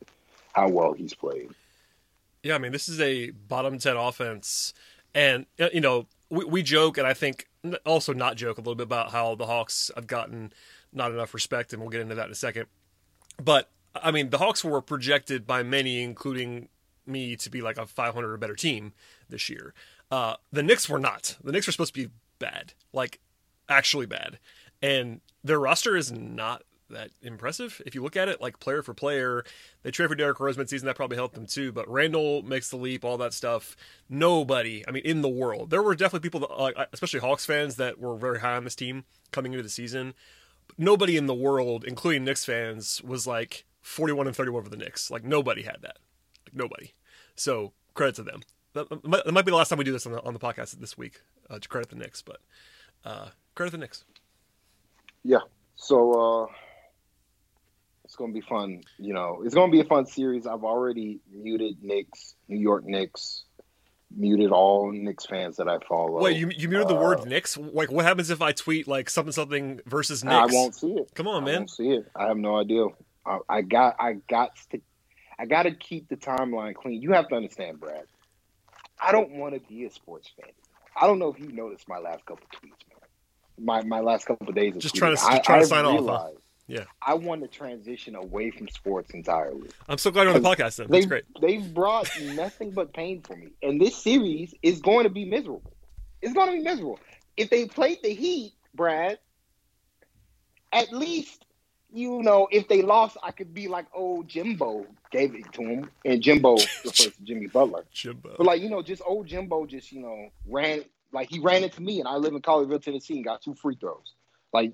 how 0.53 0.69
well 0.69 0.93
he's 0.93 1.13
played. 1.13 1.49
Yeah, 2.43 2.55
I 2.55 2.57
mean, 2.57 2.71
this 2.71 2.87
is 2.87 3.01
a 3.01 3.31
bottom 3.31 3.79
10 3.79 3.97
offense. 3.97 4.73
And, 5.13 5.45
you 5.73 5.81
know, 5.81 6.07
we, 6.29 6.45
we 6.45 6.63
joke, 6.63 6.97
and 6.97 7.07
I 7.07 7.13
think 7.13 7.47
also 7.85 8.13
not 8.13 8.35
joke 8.37 8.57
a 8.57 8.61
little 8.61 8.75
bit 8.75 8.83
about 8.83 9.11
how 9.11 9.35
the 9.35 9.45
Hawks 9.45 9.91
have 9.95 10.07
gotten 10.07 10.53
not 10.93 11.11
enough 11.11 11.33
respect, 11.33 11.73
and 11.73 11.81
we'll 11.81 11.91
get 11.91 12.01
into 12.01 12.15
that 12.15 12.25
in 12.25 12.31
a 12.31 12.35
second. 12.35 12.67
But, 13.41 13.69
I 13.95 14.11
mean, 14.11 14.29
the 14.29 14.37
Hawks 14.37 14.63
were 14.63 14.81
projected 14.81 15.45
by 15.45 15.63
many, 15.63 16.01
including 16.01 16.69
me, 17.05 17.35
to 17.37 17.49
be 17.49 17.61
like 17.61 17.77
a 17.77 17.85
500 17.85 18.31
or 18.31 18.37
better 18.37 18.55
team 18.55 18.93
this 19.29 19.49
year. 19.49 19.73
Uh, 20.11 20.35
the 20.51 20.63
Knicks 20.63 20.89
were 20.89 20.99
not. 20.99 21.37
The 21.43 21.51
Knicks 21.51 21.67
were 21.67 21.71
supposed 21.71 21.93
to 21.93 22.07
be 22.07 22.11
bad, 22.39 22.73
like 22.93 23.19
actually 23.67 24.05
bad. 24.05 24.39
And 24.81 25.21
their 25.43 25.59
roster 25.59 25.95
is 25.95 26.11
not 26.11 26.63
that 26.89 27.11
impressive. 27.21 27.81
If 27.85 27.95
you 27.95 28.03
look 28.03 28.15
at 28.15 28.29
it 28.29 28.41
like 28.41 28.59
player 28.59 28.81
for 28.81 28.93
player, 28.93 29.43
they 29.83 29.91
trade 29.91 30.09
for 30.09 30.15
Derrick 30.15 30.39
Rose 30.39 30.57
mid-season. 30.57 30.85
That 30.85 30.95
probably 30.95 31.17
helped 31.17 31.35
them 31.35 31.45
too. 31.45 31.71
But 31.71 31.89
Randle 31.89 32.41
makes 32.43 32.69
the 32.69 32.77
leap, 32.77 33.03
all 33.05 33.17
that 33.17 33.33
stuff. 33.33 33.75
Nobody, 34.09 34.83
I 34.87 34.91
mean, 34.91 35.03
in 35.05 35.21
the 35.21 35.29
world, 35.29 35.69
there 35.69 35.83
were 35.83 35.95
definitely 35.95 36.27
people, 36.29 36.41
that, 36.41 36.53
uh, 36.53 36.85
especially 36.91 37.19
Hawks 37.19 37.45
fans, 37.45 37.75
that 37.77 37.99
were 37.99 38.15
very 38.15 38.39
high 38.39 38.55
on 38.55 38.63
this 38.63 38.75
team 38.75 39.05
coming 39.31 39.53
into 39.53 39.63
the 39.63 39.69
season. 39.69 40.13
Nobody 40.77 41.17
in 41.17 41.25
the 41.25 41.33
world, 41.33 41.83
including 41.85 42.23
Knicks 42.23 42.45
fans, 42.45 43.01
was 43.03 43.25
like 43.25 43.65
41 43.81 44.27
and 44.27 44.35
31 44.35 44.63
for 44.63 44.69
the 44.69 44.77
Knicks. 44.77 45.09
Like 45.09 45.23
nobody 45.23 45.63
had 45.63 45.77
that. 45.81 45.97
Like 46.45 46.55
nobody. 46.55 46.93
So 47.35 47.73
credit 47.93 48.15
to 48.15 48.23
them. 48.23 48.41
That 48.73 48.89
might, 49.03 49.25
that 49.25 49.31
might 49.31 49.45
be 49.45 49.51
the 49.51 49.57
last 49.57 49.69
time 49.69 49.79
we 49.79 49.83
do 49.83 49.91
this 49.91 50.05
on 50.05 50.13
the, 50.13 50.23
on 50.23 50.33
the 50.33 50.39
podcast 50.39 50.79
this 50.79 50.97
week 50.97 51.21
uh, 51.49 51.59
to 51.59 51.67
credit 51.67 51.89
the 51.89 51.95
Knicks, 51.95 52.21
but 52.21 52.37
uh, 53.03 53.29
credit 53.55 53.71
the 53.71 53.77
Knicks. 53.77 54.03
Yeah. 55.23 55.39
So 55.75 56.11
uh, 56.13 56.45
it's 58.09 58.15
going 58.15 58.33
to 58.33 58.39
be 58.39 58.41
fun. 58.43 58.81
You 58.97 59.13
know, 59.13 59.43
it's 59.45 59.53
going 59.53 59.69
to 59.69 59.71
be 59.71 59.81
a 59.81 59.87
fun 59.87 60.07
series. 60.07 60.47
I've 60.47 60.63
already 60.63 61.19
muted 61.31 61.83
Knicks, 61.83 62.33
New 62.47 62.57
York 62.57 62.83
Knicks, 62.83 63.43
muted 64.17 64.49
all 64.51 64.91
Knicks 64.91 65.27
fans 65.27 65.57
that 65.57 65.69
I 65.69 65.77
follow. 65.87 66.19
Wait, 66.19 66.35
you, 66.35 66.49
you 66.57 66.69
muted 66.69 66.87
the 66.87 66.95
Uh, 66.97 67.01
word 67.03 67.25
Knicks? 67.27 67.55
Like, 67.55 67.91
what 67.91 68.05
happens 68.05 68.31
if 68.31 68.41
I 68.41 68.51
tweet 68.51 68.87
like 68.87 69.11
something 69.11 69.31
something 69.31 69.79
versus 69.85 70.23
Knicks? 70.23 70.35
I 70.35 70.55
won't 70.55 70.73
see 70.73 70.93
it. 70.93 71.11
Come 71.13 71.27
on, 71.27 71.43
I 71.43 71.45
man. 71.45 71.55
won't 71.59 71.69
see 71.69 71.89
it. 71.91 72.07
I 72.15 72.25
have 72.29 72.37
no 72.37 72.57
idea. 72.59 72.85
I, 73.27 73.37
I 73.47 73.61
got. 73.61 73.95
I 73.99 74.13
got 74.27 74.55
to. 74.71 74.81
I 75.37 75.45
got 75.45 75.63
to 75.63 75.71
keep 75.71 76.09
the 76.09 76.17
timeline 76.17 76.73
clean. 76.73 76.99
You 77.03 77.11
have 77.13 77.27
to 77.27 77.35
understand, 77.35 77.79
Brad. 77.79 78.05
I 78.99 79.11
don't 79.11 79.33
want 79.33 79.53
to 79.53 79.59
be 79.69 79.85
a 79.85 79.91
sports 79.91 80.31
fan. 80.35 80.49
I 80.99 81.05
don't 81.05 81.19
know 81.19 81.31
if 81.31 81.39
you 81.39 81.51
noticed 81.51 81.87
my 81.87 81.99
last 81.99 82.25
couple 82.25 82.47
tweets, 82.55 82.71
man. 82.89 83.63
My 83.63 83.83
my 83.83 83.99
last 83.99 84.25
couple 84.25 84.49
of 84.49 84.55
days. 84.55 84.75
Of 84.75 84.81
Just 84.81 84.95
tweeting. 84.95 84.97
trying 84.99 85.15
to- 85.15 85.23
I, 85.25 85.35
just 85.37 85.43
trying 85.45 85.61
to 85.61 85.67
sign 85.67 85.85
off, 85.85 86.05
huh? 86.07 86.29
Yeah. 86.69 86.83
I 87.01 87.15
want 87.15 87.41
to 87.41 87.47
transition 87.47 88.15
away 88.15 88.51
from 88.51 88.67
sports 88.69 89.11
entirely. 89.11 89.69
I'm 89.87 89.97
so 89.97 90.11
glad 90.11 90.23
you're 90.23 90.35
on 90.35 90.41
the 90.41 90.47
podcast. 90.47 90.77
Then 90.77 90.87
that's 90.89 91.05
They 91.05 91.07
great. 91.07 91.23
they've 91.41 91.73
brought 91.73 92.09
nothing 92.21 92.71
but 92.71 92.93
pain 92.93 93.21
for 93.21 93.35
me, 93.35 93.49
and 93.63 93.81
this 93.81 93.95
series 93.97 94.53
is 94.61 94.79
going 94.79 95.03
to 95.03 95.09
be 95.09 95.25
miserable. 95.25 95.73
It's 96.21 96.33
going 96.33 96.47
to 96.47 96.53
be 96.53 96.63
miserable. 96.63 96.99
If 97.37 97.49
they 97.49 97.65
played 97.65 97.99
the 98.03 98.13
Heat, 98.13 98.53
Brad, 98.75 99.17
at 100.71 100.91
least 100.93 101.45
you 101.91 102.21
know 102.21 102.47
if 102.51 102.67
they 102.67 102.81
lost, 102.81 103.17
I 103.23 103.31
could 103.31 103.53
be 103.53 103.67
like, 103.67 103.87
"Oh, 103.95 104.23
Jimbo 104.23 104.85
gave 105.11 105.33
it 105.35 105.51
to 105.53 105.61
him," 105.63 105.89
and 106.05 106.21
Jimbo 106.21 106.53
refers 106.57 106.91
to 106.93 107.13
Jimmy 107.23 107.47
Butler. 107.47 107.85
Jimbo. 107.91 108.35
But 108.37 108.45
like 108.45 108.61
you 108.61 108.69
know, 108.69 108.81
just 108.83 109.01
old 109.05 109.27
Jimbo 109.27 109.65
just 109.65 109.91
you 109.91 110.01
know 110.01 110.29
ran 110.45 110.83
like 111.11 111.29
he 111.29 111.39
ran 111.39 111.63
into 111.63 111.81
me, 111.81 111.99
and 111.99 112.07
I 112.07 112.15
live 112.17 112.33
in 112.33 112.41
Collierville, 112.41 112.83
Tennessee, 112.83 113.15
and 113.15 113.25
got 113.25 113.41
two 113.41 113.55
free 113.55 113.75
throws. 113.79 114.13
Like 114.51 114.73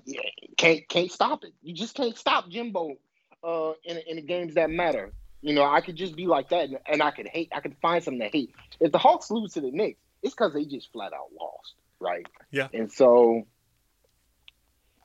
can't 0.56 0.88
can't 0.88 1.12
stop 1.12 1.44
it. 1.44 1.52
You 1.62 1.74
just 1.74 1.94
can't 1.94 2.16
stop 2.16 2.48
Jimbo 2.48 2.96
uh, 3.44 3.72
in 3.84 3.98
in 4.06 4.16
the 4.16 4.22
games 4.22 4.54
that 4.54 4.70
matter. 4.70 5.12
You 5.42 5.54
know, 5.54 5.64
I 5.64 5.80
could 5.80 5.96
just 5.96 6.16
be 6.16 6.26
like 6.26 6.48
that, 6.48 6.68
and, 6.68 6.78
and 6.86 7.02
I 7.02 7.10
could 7.10 7.28
hate. 7.28 7.50
I 7.54 7.60
could 7.60 7.76
find 7.82 8.02
something 8.02 8.20
to 8.20 8.28
hate. 8.28 8.54
If 8.80 8.90
the 8.90 8.98
Hawks 8.98 9.30
lose 9.30 9.52
to 9.52 9.60
the 9.60 9.70
Knicks, 9.70 10.00
it's 10.22 10.34
because 10.34 10.54
they 10.54 10.64
just 10.64 10.90
flat 10.92 11.12
out 11.12 11.28
lost, 11.38 11.74
right? 12.00 12.26
Yeah. 12.50 12.68
And 12.72 12.90
so, 12.90 13.46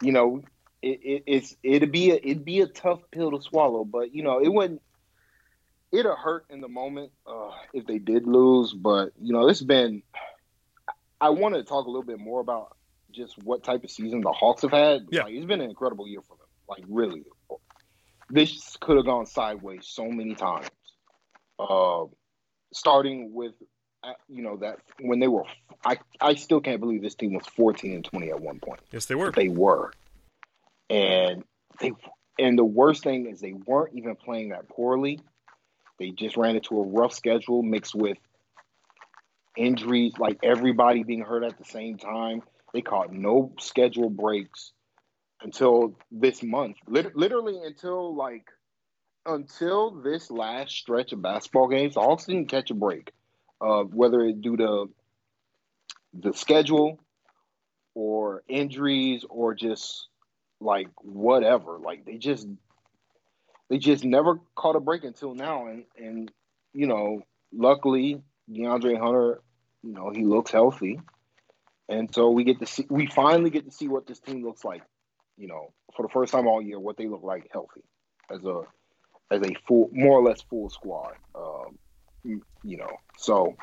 you 0.01 0.11
know, 0.13 0.41
it, 0.81 0.99
it, 1.03 1.23
it's 1.27 1.55
it'd 1.63 1.91
be 1.91 2.11
a 2.11 2.15
it'd 2.15 2.45
be 2.45 2.61
a 2.61 2.67
tough 2.67 2.99
pill 3.11 3.31
to 3.31 3.41
swallow, 3.41 3.83
but 3.83 4.15
you 4.15 4.23
know, 4.23 4.39
it 4.39 4.49
wouldn't. 4.49 4.81
It'll 5.91 6.15
hurt 6.15 6.45
in 6.49 6.61
the 6.61 6.69
moment 6.69 7.11
uh, 7.27 7.51
if 7.73 7.85
they 7.85 7.99
did 7.99 8.25
lose, 8.25 8.73
but 8.73 9.11
you 9.21 9.33
know, 9.33 9.49
it's 9.49 9.61
been. 9.61 10.01
I 11.19 11.29
wanted 11.29 11.57
to 11.57 11.63
talk 11.65 11.85
a 11.85 11.89
little 11.89 12.05
bit 12.05 12.19
more 12.19 12.39
about 12.39 12.75
just 13.13 13.35
what 13.43 13.63
type 13.63 13.83
of 13.83 13.91
season 13.91 14.21
the 14.21 14.31
Hawks 14.31 14.61
have 14.63 14.71
had. 14.71 15.07
Yeah. 15.09 15.23
Like, 15.23 15.33
it's 15.33 15.45
been 15.45 15.61
an 15.61 15.69
incredible 15.69 16.07
year 16.07 16.21
for 16.21 16.37
them. 16.37 16.47
Like 16.67 16.83
really, 16.87 17.23
this 18.29 18.77
could 18.79 18.97
have 18.97 19.05
gone 19.05 19.25
sideways 19.25 19.87
so 19.87 20.05
many 20.05 20.35
times. 20.35 20.69
Uh, 21.59 22.05
starting 22.73 23.33
with, 23.33 23.53
uh, 24.03 24.13
you 24.27 24.41
know, 24.41 24.57
that 24.57 24.77
when 24.99 25.19
they 25.19 25.27
were, 25.27 25.43
I 25.85 25.97
I 26.19 26.35
still 26.35 26.61
can't 26.61 26.79
believe 26.79 27.01
this 27.01 27.15
team 27.15 27.33
was 27.33 27.45
fourteen 27.45 27.93
and 27.93 28.05
twenty 28.05 28.29
at 28.29 28.39
one 28.39 28.59
point. 28.59 28.79
yes, 28.91 29.05
they 29.05 29.15
were. 29.15 29.31
They 29.31 29.49
were, 29.49 29.91
and 30.89 31.43
they 31.79 31.91
and 32.39 32.57
the 32.57 32.65
worst 32.65 33.03
thing 33.03 33.27
is 33.27 33.41
they 33.41 33.53
weren't 33.53 33.95
even 33.95 34.15
playing 34.15 34.49
that 34.49 34.69
poorly. 34.69 35.19
They 35.99 36.11
just 36.11 36.37
ran 36.37 36.55
into 36.55 36.79
a 36.79 36.87
rough 36.87 37.13
schedule 37.13 37.61
mixed 37.61 37.93
with 37.93 38.17
injuries, 39.55 40.13
like 40.17 40.39
everybody 40.41 41.03
being 41.03 41.21
hurt 41.21 41.43
at 41.43 41.57
the 41.57 41.65
same 41.65 41.97
time. 41.97 42.41
They 42.73 42.81
caught 42.81 43.11
no 43.11 43.53
schedule 43.59 44.09
breaks 44.09 44.71
until 45.41 45.97
this 46.11 46.41
month. 46.43 46.77
Lit- 46.87 47.15
literally 47.15 47.59
until 47.63 48.15
like 48.15 48.47
until 49.25 49.91
this 50.01 50.31
last 50.31 50.71
stretch 50.75 51.11
of 51.13 51.21
basketball 51.21 51.67
games, 51.67 51.95
Hawks 51.95 52.25
didn't 52.25 52.47
catch 52.47 52.71
a 52.71 52.75
break. 52.75 53.11
Uh, 53.59 53.83
whether 53.83 54.21
it 54.21 54.41
due 54.41 54.57
to 54.57 54.89
the 56.13 56.33
schedule 56.33 56.99
or 57.93 58.43
injuries 58.47 59.23
or 59.29 59.53
just 59.53 60.07
like 60.59 60.89
whatever. 61.01 61.77
Like 61.79 62.05
they 62.05 62.17
just 62.17 62.47
they 63.69 63.77
just 63.77 64.03
never 64.03 64.39
caught 64.55 64.75
a 64.75 64.79
break 64.79 65.03
until 65.03 65.35
now 65.35 65.67
and 65.67 65.83
and 65.97 66.31
you 66.73 66.87
know, 66.87 67.21
luckily 67.53 68.21
DeAndre 68.49 68.99
Hunter, 68.99 69.41
you 69.83 69.93
know, 69.93 70.09
he 70.09 70.23
looks 70.23 70.51
healthy. 70.51 70.99
And 71.89 72.13
so 72.13 72.29
we 72.29 72.43
get 72.43 72.59
to 72.59 72.65
see 72.65 72.85
we 72.89 73.07
finally 73.07 73.49
get 73.49 73.65
to 73.65 73.71
see 73.71 73.87
what 73.87 74.07
this 74.07 74.19
team 74.19 74.43
looks 74.43 74.63
like, 74.63 74.83
you 75.37 75.47
know, 75.47 75.73
for 75.95 76.03
the 76.03 76.09
first 76.09 76.31
time 76.31 76.47
all 76.47 76.61
year, 76.61 76.79
what 76.79 76.97
they 76.97 77.07
look 77.07 77.23
like 77.23 77.49
healthy 77.51 77.83
as 78.31 78.43
a 78.45 78.61
as 79.29 79.41
a 79.41 79.53
full 79.67 79.89
more 79.91 80.19
or 80.19 80.23
less 80.23 80.41
full 80.41 80.69
squad. 80.69 81.13
Um 81.35 81.77
you 82.23 82.77
know. 82.77 82.91
So 83.17 83.55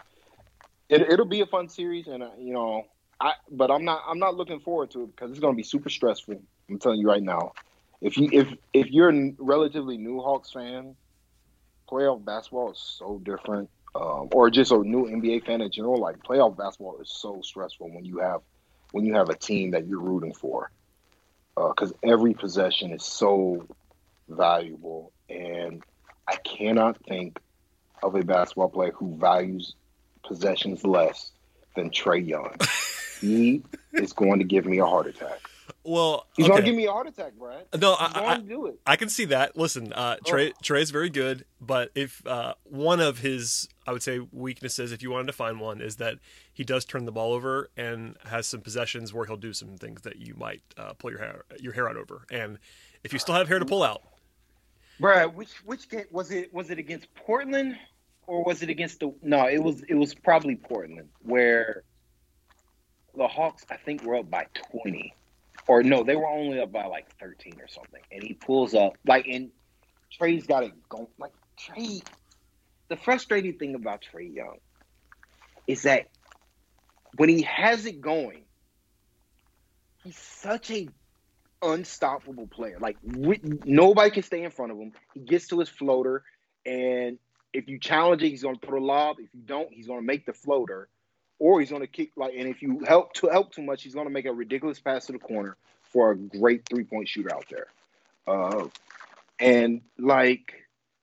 it, 0.89 1.03
it'll 1.03 1.27
be 1.27 1.41
a 1.41 1.47
fun 1.47 1.69
series 1.69 2.07
and 2.07 2.23
uh, 2.23 2.31
you 2.39 2.53
know, 2.53 2.85
I 3.21 3.33
but 3.51 3.71
I'm 3.71 3.85
not 3.85 4.03
I'm 4.07 4.19
not 4.19 4.35
looking 4.37 4.61
forward 4.61 4.91
to 4.93 5.05
it 5.05 5.17
because 5.17 5.31
it's 5.31 5.41
going 5.41 5.55
to 5.55 5.57
be 5.57 5.63
super 5.63 5.91
stressful. 5.91 6.41
I'm 6.69 6.79
telling 6.79 7.01
you 7.01 7.09
right 7.09 7.23
now. 7.23 7.53
If 8.01 8.17
you 8.17 8.29
if 8.33 8.49
if 8.73 8.91
you're 8.91 9.11
a 9.11 9.33
relatively 9.39 9.97
new 9.97 10.21
Hawks 10.21 10.53
fan, 10.53 10.95
playoff 11.91 12.25
basketball 12.25 12.73
is 12.73 12.79
so 12.79 13.21
different. 13.25 13.71
Um, 13.95 14.29
or 14.33 14.51
just 14.51 14.71
a 14.71 14.79
new 14.79 15.07
NBA 15.07 15.47
fan 15.47 15.61
in 15.61 15.71
general, 15.71 15.99
like 15.99 16.23
playoff 16.23 16.57
basketball 16.57 17.01
is 17.01 17.11
so 17.11 17.41
stressful 17.43 17.91
when 17.91 18.05
you 18.05 18.19
have 18.19 18.43
when 18.93 19.05
you 19.05 19.15
have 19.15 19.29
a 19.29 19.35
team 19.35 19.73
that 19.73 19.87
you're 19.87 20.01
rooting 20.01 20.33
for, 20.33 20.71
because 21.57 21.93
every 22.03 22.35
possession 22.35 22.93
is 22.93 23.05
so 23.05 23.67
valuable, 24.29 25.13
and 25.29 25.83
I 26.27 26.37
cannot 26.37 26.99
think 27.07 27.39
of 28.03 28.15
a 28.15 28.23
basketball 28.23 28.69
player 28.69 28.93
who 28.93 29.17
values 29.17 29.75
possessions 30.27 30.85
less 30.85 31.33
than 31.75 31.91
Trae 31.91 32.27
Young. 32.27 32.55
he 33.21 33.63
is 33.93 34.13
going 34.13 34.39
to 34.39 34.45
give 34.45 34.67
me 34.67 34.79
a 34.79 34.87
heart 34.87 35.07
attack. 35.07 35.41
Well, 35.89 36.27
He's 36.37 36.45
okay. 36.45 36.51
going 36.53 36.63
to 36.63 36.67
give 36.71 36.77
me 36.77 36.87
a 36.87 36.93
heart 36.93 37.07
attack, 37.07 37.33
Brad. 37.39 37.65
no, 37.81 37.95
He's 37.97 38.13
I, 38.15 38.25
I, 38.25 38.39
do 38.39 38.67
it. 38.67 38.79
I 38.87 38.97
can 38.97 39.09
see 39.09 39.25
that. 39.27 39.57
Listen, 39.57 39.93
uh, 39.93 40.17
Trae 40.25 40.53
Trae's 40.63 40.91
very 40.91 41.09
good, 41.11 41.45
but 41.61 41.91
if 41.95 42.25
uh, 42.27 42.55
one 42.65 43.01
of 43.01 43.19
his, 43.21 43.69
I 43.87 43.93
would 43.93 44.03
say, 44.03 44.21
weaknesses, 44.33 44.93
if 44.93 45.03
you 45.03 45.11
wanted 45.11 45.29
to 45.29 45.33
find 45.33 45.61
one, 45.61 45.81
is 45.81 45.97
that 45.97 46.19
he 46.53 46.63
does 46.65 46.85
turn 46.85 47.05
the 47.07 47.13
ball 47.13 47.33
over 47.33 47.71
and 47.77 48.17
has 48.27 48.47
some 48.47 48.61
possessions 48.61 49.15
where 49.15 49.25
he'll 49.25 49.37
do 49.37 49.53
some 49.53 49.77
things 49.77 50.03
that 50.03 50.17
you 50.17 50.35
might 50.37 50.63
uh, 50.77 50.93
pull 50.93 51.11
your 51.11 51.21
hair 51.21 51.45
your 51.59 51.73
hair 51.73 51.89
out 51.89 51.97
over. 51.97 52.27
And 52.31 52.59
if 53.03 53.13
you 53.13 53.19
still 53.19 53.35
have 53.35 53.49
hair 53.49 53.59
to 53.59 53.65
pull 53.65 53.83
out, 53.83 54.03
Brad, 55.01 55.35
which 55.35 55.55
which 55.65 55.89
game 55.89 56.05
was 56.11 56.31
it? 56.31 56.53
Was 56.53 56.71
it 56.71 56.79
against 56.79 57.13
Portland 57.15 57.79
or 58.27 58.45
was 58.45 58.63
it 58.63 58.69
against 58.69 59.01
the? 59.01 59.15
No, 59.23 59.47
it 59.47 59.63
was 59.63 59.83
it 59.89 59.95
was 59.95 60.15
probably 60.15 60.57
Portland 60.57 61.09
where 61.23 61.83
the 63.17 63.27
Hawks 63.27 63.65
I 63.71 63.77
think 63.77 64.03
were 64.03 64.17
up 64.17 64.31
by 64.31 64.47
twenty, 64.71 65.15
or 65.69 65.83
no, 65.83 66.03
they 66.03 66.17
were 66.17 66.27
only 66.27 66.61
up 66.61 66.73
by 66.73 66.87
like 66.87 67.07
thirteen 67.21 67.61
or 67.61 67.69
something, 67.69 68.01
and 68.11 68.23
he 68.23 68.35
pulls 68.35 68.75
up 68.75 68.95
like 69.07 69.27
and 69.27 69.51
Trae's 70.19 70.47
got 70.47 70.65
it 70.65 70.73
going. 70.89 71.07
Like 71.19 71.33
Trae. 71.61 72.03
The 72.89 72.97
frustrating 72.97 73.59
thing 73.59 73.75
about 73.75 74.03
Trae 74.03 74.35
Young 74.35 74.57
is 75.67 75.83
that 75.83 76.09
when 77.17 77.29
he 77.29 77.43
has 77.43 77.85
it 77.85 78.01
going, 78.01 78.45
he's 80.03 80.17
such 80.17 80.71
a 80.71 80.89
unstoppable 81.61 82.47
player. 82.47 82.79
Like 82.81 82.97
nobody 83.05 84.11
can 84.11 84.23
stay 84.23 84.43
in 84.43 84.51
front 84.51 84.73
of 84.73 84.79
him. 84.79 84.93
He 85.13 85.21
gets 85.21 85.49
to 85.49 85.59
his 85.59 85.69
floater, 85.69 86.25
and 86.65 87.19
if 87.53 87.69
you 87.69 87.79
challenge 87.79 88.23
it, 88.23 88.31
he's 88.31 88.43
going 88.43 88.57
to 88.57 88.67
throw 88.67 88.79
a 88.79 88.85
lob. 88.85 89.17
If 89.21 89.35
you 89.35 89.41
don't, 89.45 89.73
he's 89.73 89.87
going 89.87 90.01
to 90.01 90.07
make 90.07 90.25
the 90.25 90.33
floater, 90.33 90.89
or 91.39 91.61
he's 91.61 91.71
going 91.71 91.83
to 91.83 91.89
kick. 91.89 92.11
Like, 92.17 92.35
and 92.37 92.49
if 92.49 92.63
you 92.63 92.85
help 92.87 93.13
to 93.15 93.29
help 93.29 93.53
too 93.53 93.63
much, 93.63 93.83
he's 93.83 93.95
going 93.95 94.07
to 94.07 94.13
make 94.13 94.27
a 94.27 94.33
ridiculous 94.33 94.81
pass 94.81 95.07
to 95.07 95.13
the 95.13 95.19
corner 95.19 95.57
for 95.93 96.11
a 96.11 96.17
great 96.17 96.69
three 96.69 96.85
point 96.85 97.09
shooter 97.09 97.35
out 97.35 97.47
there. 97.51 97.67
Uh, 98.27 98.69
and 99.39 99.83
like, 99.99 100.53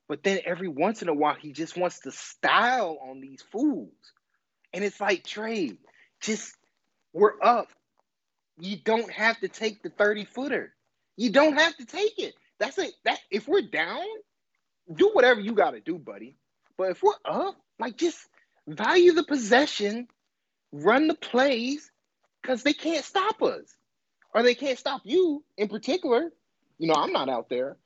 but 0.08 0.22
then 0.22 0.40
every 0.44 0.68
once 0.68 1.02
in 1.02 1.08
a 1.08 1.14
while, 1.14 1.34
he 1.34 1.52
just 1.52 1.76
wants 1.76 2.00
to 2.00 2.12
style 2.12 2.98
on 3.08 3.20
these 3.20 3.42
fools, 3.50 3.92
and 4.72 4.84
it's 4.84 5.00
like 5.00 5.24
Trae, 5.24 5.76
just 6.20 6.54
we're 7.12 7.34
up 7.42 7.68
you 8.58 8.76
don't 8.76 9.10
have 9.10 9.38
to 9.40 9.48
take 9.48 9.82
the 9.82 9.90
30 9.90 10.24
footer. 10.24 10.74
You 11.16 11.30
don't 11.30 11.54
have 11.54 11.76
to 11.76 11.84
take 11.84 12.18
it. 12.18 12.34
That's 12.58 12.78
it. 12.78 12.92
That 13.04 13.18
if 13.30 13.46
we're 13.46 13.62
down, 13.62 14.04
do 14.92 15.10
whatever 15.12 15.40
you 15.40 15.52
got 15.52 15.72
to 15.72 15.80
do, 15.80 15.98
buddy. 15.98 16.36
But 16.78 16.90
if 16.90 17.02
we're 17.02 17.12
up, 17.24 17.56
like 17.78 17.96
just 17.96 18.18
value 18.66 19.12
the 19.12 19.24
possession, 19.24 20.08
run 20.82 21.08
the 21.08 21.14
plays, 21.14 21.90
because 22.42 22.62
they 22.62 22.72
can't 22.72 23.04
stop 23.04 23.42
us, 23.42 23.74
or 24.34 24.42
they 24.42 24.54
can't 24.54 24.78
stop 24.78 25.02
you 25.04 25.42
in 25.56 25.68
particular. 25.68 26.30
You 26.78 26.88
know, 26.88 26.94
I'm 26.94 27.12
not 27.12 27.28
out 27.28 27.48
there, 27.48 27.76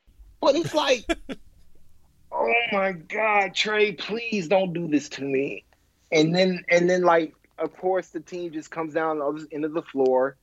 but 0.41 0.55
it's 0.57 0.75
like, 0.75 1.05
oh 2.33 2.55
my 2.73 2.93
God, 2.93 3.53
Trae, 3.53 3.97
please 3.97 4.49
don't 4.49 4.73
do 4.73 4.89
this 4.89 5.09
to 5.11 5.23
me. 5.23 5.65
And 6.13 6.35
then, 6.35 6.65
and 6.69 6.91
then, 6.91 7.03
like, 7.03 7.35
of 7.59 7.77
course, 7.77 8.09
the 8.09 8.21
team 8.21 8.53
just 8.53 8.71
comes 8.71 8.95
down 8.95 9.19
the 9.19 9.25
other 9.25 9.47
end 9.53 9.65
of 9.65 9.73
the 9.73 9.83
floor, 9.83 10.37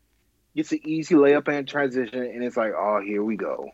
gets 0.55 0.71
an 0.71 0.79
easy 0.85 1.15
layup 1.15 1.47
and 1.47 1.67
transition, 1.67 2.21
and 2.21 2.43
it's 2.43 2.57
like, 2.57 2.73
oh, 2.77 3.01
here 3.05 3.23
we 3.23 3.35
go. 3.35 3.69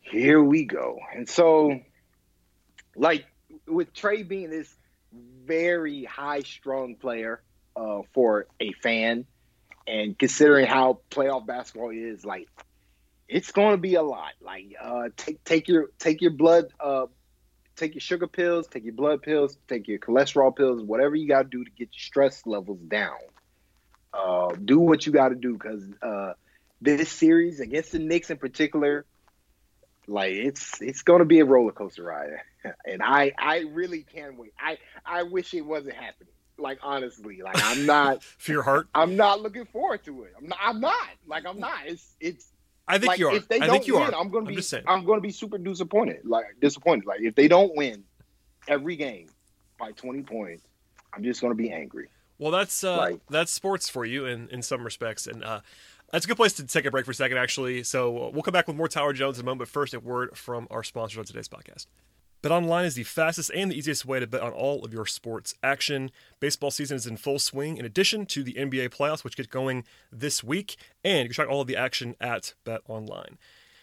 Here 0.00 0.42
we 0.42 0.64
go. 0.64 0.98
And 1.14 1.28
so, 1.28 1.80
like, 2.96 3.26
with 3.66 3.92
Trey 3.92 4.22
being 4.22 4.50
this 4.50 4.74
very 5.44 6.04
high 6.04 6.40
strung 6.40 6.96
player 6.96 7.42
uh, 7.76 8.02
for 8.12 8.46
a 8.60 8.72
fan, 8.72 9.26
and 9.86 10.18
considering 10.18 10.66
how 10.66 11.00
playoff 11.10 11.46
basketball 11.46 11.90
is, 11.90 12.24
like, 12.24 12.48
it's 13.28 13.52
going 13.52 13.72
to 13.72 13.78
be 13.78 13.94
a 13.94 14.02
lot. 14.02 14.32
Like, 14.40 14.74
uh, 14.80 15.08
take 15.16 15.42
take 15.44 15.68
your 15.68 15.90
take 15.98 16.20
your 16.20 16.30
blood, 16.30 16.66
uh, 16.78 17.06
take 17.76 17.94
your 17.94 18.00
sugar 18.00 18.26
pills, 18.26 18.66
take 18.68 18.84
your 18.84 18.94
blood 18.94 19.22
pills, 19.22 19.56
take 19.68 19.88
your 19.88 19.98
cholesterol 19.98 20.54
pills, 20.54 20.82
whatever 20.82 21.16
you 21.16 21.26
got 21.28 21.42
to 21.42 21.48
do 21.48 21.64
to 21.64 21.70
get 21.70 21.88
your 21.92 22.00
stress 22.00 22.46
levels 22.46 22.80
down. 22.80 23.18
Uh, 24.12 24.54
do 24.64 24.78
what 24.78 25.06
you 25.06 25.12
got 25.12 25.30
to 25.30 25.34
do 25.34 25.54
because 25.54 25.82
uh, 26.00 26.34
this 26.80 27.10
series 27.10 27.60
against 27.60 27.92
the 27.92 27.98
Knicks 27.98 28.30
in 28.30 28.36
particular, 28.36 29.04
like 30.06 30.32
it's 30.32 30.80
it's 30.80 31.02
going 31.02 31.20
to 31.20 31.24
be 31.24 31.40
a 31.40 31.44
roller 31.44 31.72
coaster 31.72 32.04
ride, 32.04 32.30
and 32.84 33.02
I 33.02 33.32
I 33.38 33.60
really 33.70 34.02
can't 34.02 34.38
wait. 34.38 34.52
I 34.58 34.78
I 35.04 35.22
wish 35.22 35.54
it 35.54 35.62
wasn't 35.62 35.94
happening. 35.96 36.32
Like 36.56 36.78
honestly, 36.82 37.40
like 37.42 37.56
I'm 37.62 37.86
not 37.86 38.22
for 38.38 38.52
your 38.52 38.62
heart. 38.62 38.88
I'm 38.94 39.16
not 39.16 39.40
looking 39.40 39.64
forward 39.66 40.04
to 40.04 40.24
it. 40.24 40.34
I'm 40.38 40.48
not. 40.48 40.58
I'm 40.62 40.80
not. 40.80 41.08
Like 41.26 41.46
I'm 41.46 41.58
not. 41.58 41.86
It's 41.86 42.14
it's 42.20 42.46
I 42.86 42.98
think 42.98 43.08
like, 43.08 43.18
you 43.18 43.28
are. 43.28 43.34
If 43.36 43.48
they 43.48 43.56
I 43.56 43.66
don't 43.66 43.70
think 43.70 43.86
you 43.86 43.94
win, 43.94 44.14
are. 44.14 44.20
I'm 44.20 44.28
gonna 44.30 44.48
I'm 44.50 44.54
be. 44.54 44.62
I'm 44.86 45.04
gonna 45.04 45.20
be 45.20 45.32
super 45.32 45.58
disappointed. 45.58 46.20
Like 46.24 46.44
disappointed. 46.60 47.06
Like 47.06 47.20
if 47.22 47.34
they 47.34 47.48
don't 47.48 47.74
win 47.74 48.04
every 48.68 48.96
game 48.96 49.28
by 49.78 49.92
20 49.92 50.22
points, 50.22 50.62
I'm 51.12 51.24
just 51.24 51.40
gonna 51.40 51.54
be 51.54 51.70
angry. 51.70 52.08
Well, 52.38 52.50
that's 52.50 52.84
uh, 52.84 52.96
Like- 52.96 53.20
that's 53.30 53.52
sports 53.52 53.88
for 53.88 54.04
you 54.04 54.26
in, 54.26 54.48
in 54.50 54.62
some 54.62 54.84
respects, 54.84 55.26
and 55.26 55.44
uh, 55.44 55.60
that's 56.14 56.26
a 56.26 56.28
good 56.28 56.36
place 56.36 56.52
to 56.52 56.64
take 56.64 56.84
a 56.84 56.92
break 56.92 57.04
for 57.04 57.10
a 57.10 57.14
second, 57.14 57.38
actually. 57.38 57.82
So 57.82 58.26
uh, 58.26 58.30
we'll 58.30 58.44
come 58.44 58.52
back 58.52 58.68
with 58.68 58.76
more 58.76 58.86
Tyler 58.86 59.12
Jones 59.12 59.36
in 59.36 59.44
a 59.44 59.46
moment, 59.46 59.58
but 59.58 59.68
first, 59.68 59.94
a 59.94 59.98
word 59.98 60.38
from 60.38 60.68
our 60.70 60.84
sponsors 60.84 61.18
on 61.18 61.24
today's 61.24 61.48
podcast. 61.48 61.86
BetOnline 62.40 62.84
is 62.84 62.94
the 62.94 63.02
fastest 63.02 63.50
and 63.52 63.72
the 63.72 63.76
easiest 63.76 64.06
way 64.06 64.20
to 64.20 64.26
bet 64.28 64.40
on 64.40 64.52
all 64.52 64.84
of 64.84 64.92
your 64.92 65.06
sports 65.06 65.56
action. 65.60 66.12
Baseball 66.38 66.70
season 66.70 66.96
is 66.96 67.08
in 67.08 67.16
full 67.16 67.40
swing. 67.40 67.78
In 67.78 67.84
addition 67.84 68.26
to 68.26 68.44
the 68.44 68.52
NBA 68.52 68.90
playoffs, 68.90 69.24
which 69.24 69.36
get 69.36 69.50
going 69.50 69.82
this 70.12 70.44
week, 70.44 70.76
and 71.02 71.22
you 71.22 71.24
can 71.30 71.34
track 71.34 71.48
all 71.48 71.62
of 71.62 71.66
the 71.66 71.76
action 71.76 72.14
at 72.20 72.54
BetOnline. 72.64 73.34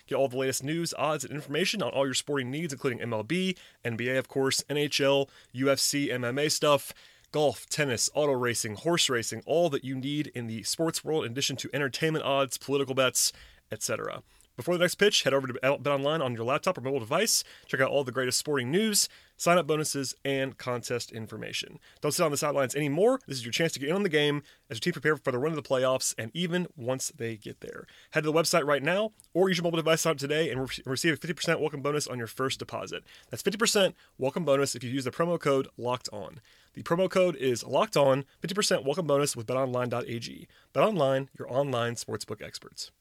Get 0.08 0.16
all 0.16 0.30
the 0.30 0.38
latest 0.38 0.64
news, 0.64 0.94
odds, 0.98 1.26
and 1.26 1.34
information 1.34 1.84
on 1.84 1.92
all 1.92 2.06
your 2.06 2.14
sporting 2.14 2.50
needs, 2.50 2.72
including 2.72 3.00
MLB, 3.00 3.58
NBA, 3.84 4.18
of 4.18 4.30
course, 4.30 4.64
NHL, 4.70 5.28
UFC, 5.54 6.10
MMA 6.10 6.50
stuff, 6.50 6.94
golf, 7.32 7.66
tennis, 7.68 8.10
auto 8.14 8.34
racing, 8.34 8.76
horse 8.76 9.10
racing, 9.10 9.42
all 9.46 9.70
that 9.70 9.84
you 9.84 9.96
need 9.96 10.28
in 10.36 10.48
the 10.48 10.64
sports 10.64 11.04
world, 11.04 11.26
in 11.26 11.32
addition 11.32 11.56
to 11.58 11.70
entertainment 11.74 12.26
odds, 12.26 12.58
political 12.58 12.96
bets, 12.96 13.32
etc. 13.72 14.22
Before 14.58 14.76
the 14.76 14.84
next 14.84 14.96
pitch, 14.96 15.24
head 15.24 15.34
over 15.34 15.48
to 15.48 15.54
BetOnline 15.54 16.24
on 16.24 16.36
your 16.36 16.44
laptop 16.44 16.78
or 16.78 16.82
mobile 16.82 17.00
device. 17.00 17.44
Check 17.68 17.80
out 17.80 17.90
all 17.90 18.04
the 18.04 18.12
greatest 18.12 18.38
sporting 18.38 18.70
news, 18.70 19.08
sign 19.38 19.58
up 19.58 19.66
bonuses, 19.66 20.14
and 20.26 20.58
contest 20.58 21.12
information. 21.12 21.80
Don't 22.02 22.12
sit 22.12 22.24
on 22.24 22.32
the 22.32 22.38
sidelines 22.38 22.76
anymore. 22.76 23.20
This 23.28 23.38
is 23.38 23.46
your 23.46 23.54
chance 23.54 23.72
to 23.72 23.80
get 23.80 23.90
in 23.90 23.96
on 23.96 24.04
the 24.04 24.10
game 24.10 24.44
as 24.70 24.76
your 24.76 24.82
team 24.82 24.94
prepare 24.94 25.16
for 25.16 25.32
the 25.32 25.40
run 25.40 25.54
of 25.54 25.56
the 25.56 25.68
playoffs 25.68 26.14
and 26.18 26.32
even 26.34 26.68
once 26.76 27.12
they 27.16 27.38
get 27.38 27.62
there. 27.62 27.88
Head 28.12 28.24
to 28.24 28.32
the 28.32 28.38
website 28.38 28.66
right 28.66 28.84
now 28.84 29.14
or 29.34 29.48
use 29.48 29.58
your 29.58 29.64
mobile 29.64 29.78
device 29.78 30.06
up 30.06 30.18
today 30.18 30.52
and 30.52 30.62
re- 30.62 30.84
receive 30.86 31.14
a 31.14 31.18
50% 31.18 31.60
welcome 31.60 31.82
bonus 31.82 32.06
on 32.06 32.18
your 32.18 32.28
first 32.28 32.60
deposit. 32.60 33.04
That's 33.30 33.42
50% 33.42 33.94
welcome 34.18 34.44
bonus 34.44 34.76
if 34.76 34.84
you 34.84 34.92
use 34.92 35.06
the 35.06 35.12
promo 35.12 35.40
code 35.40 35.70
LOCKED 35.78 36.10
ON. 36.12 36.42
The 36.74 36.84
promo 36.84 37.10
code 37.10 37.36
is 37.36 37.66
LOCKED 37.66 37.98
ON, 37.98 38.26
50% 38.42 38.86
welcome 38.86 39.06
bonus 39.06 39.36
with 39.36 39.46
betonline.ag. 39.46 40.48
BetOnline, 40.74 41.28
your 41.38 41.52
online 41.52 41.96
sportsbook 41.96 42.42
experts. 42.42 42.92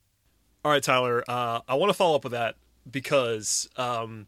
All 0.64 0.72
right, 0.72 0.82
Tyler. 0.82 1.22
Uh, 1.28 1.60
I 1.68 1.74
want 1.76 1.90
to 1.90 1.94
follow 1.94 2.16
up 2.16 2.24
with 2.24 2.32
that 2.32 2.56
because 2.90 3.68
um, 3.76 4.26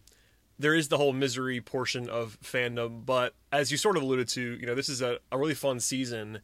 there 0.59 0.75
is 0.75 0.89
the 0.89 0.97
whole 0.97 1.13
misery 1.13 1.61
portion 1.61 2.09
of 2.09 2.39
fandom, 2.41 3.05
but 3.05 3.35
as 3.51 3.73
you 3.73 3.77
sort 3.77 3.97
of 3.97 4.05
alluded 4.05 4.29
to, 4.29 4.59
you 4.61 4.67
know, 4.67 4.77
this 4.77 4.89
is 4.89 5.03
a, 5.03 5.19
a 5.33 5.39
really 5.39 5.55
fun 5.55 5.81
season, 5.81 6.39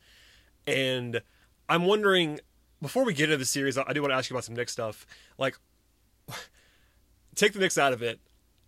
and 0.67 1.23
I'm 1.69 1.85
wondering 1.85 2.41
before 2.83 3.05
we 3.05 3.13
get 3.15 3.25
into 3.25 3.37
the 3.37 3.45
series, 3.45 3.79
I, 3.79 3.93
do 3.93 4.03
want 4.03 4.13
to 4.13 4.17
ask 4.17 4.29
you 4.31 4.35
about 4.35 4.45
some 4.45 4.57
Knicks 4.57 4.73
stuff. 4.73 5.07
Like, 5.37 5.57
take 7.35 7.53
the 7.53 7.61
Knicks 7.61 7.79
out 7.79 7.93
of 7.93 8.03
it. 8.03 8.21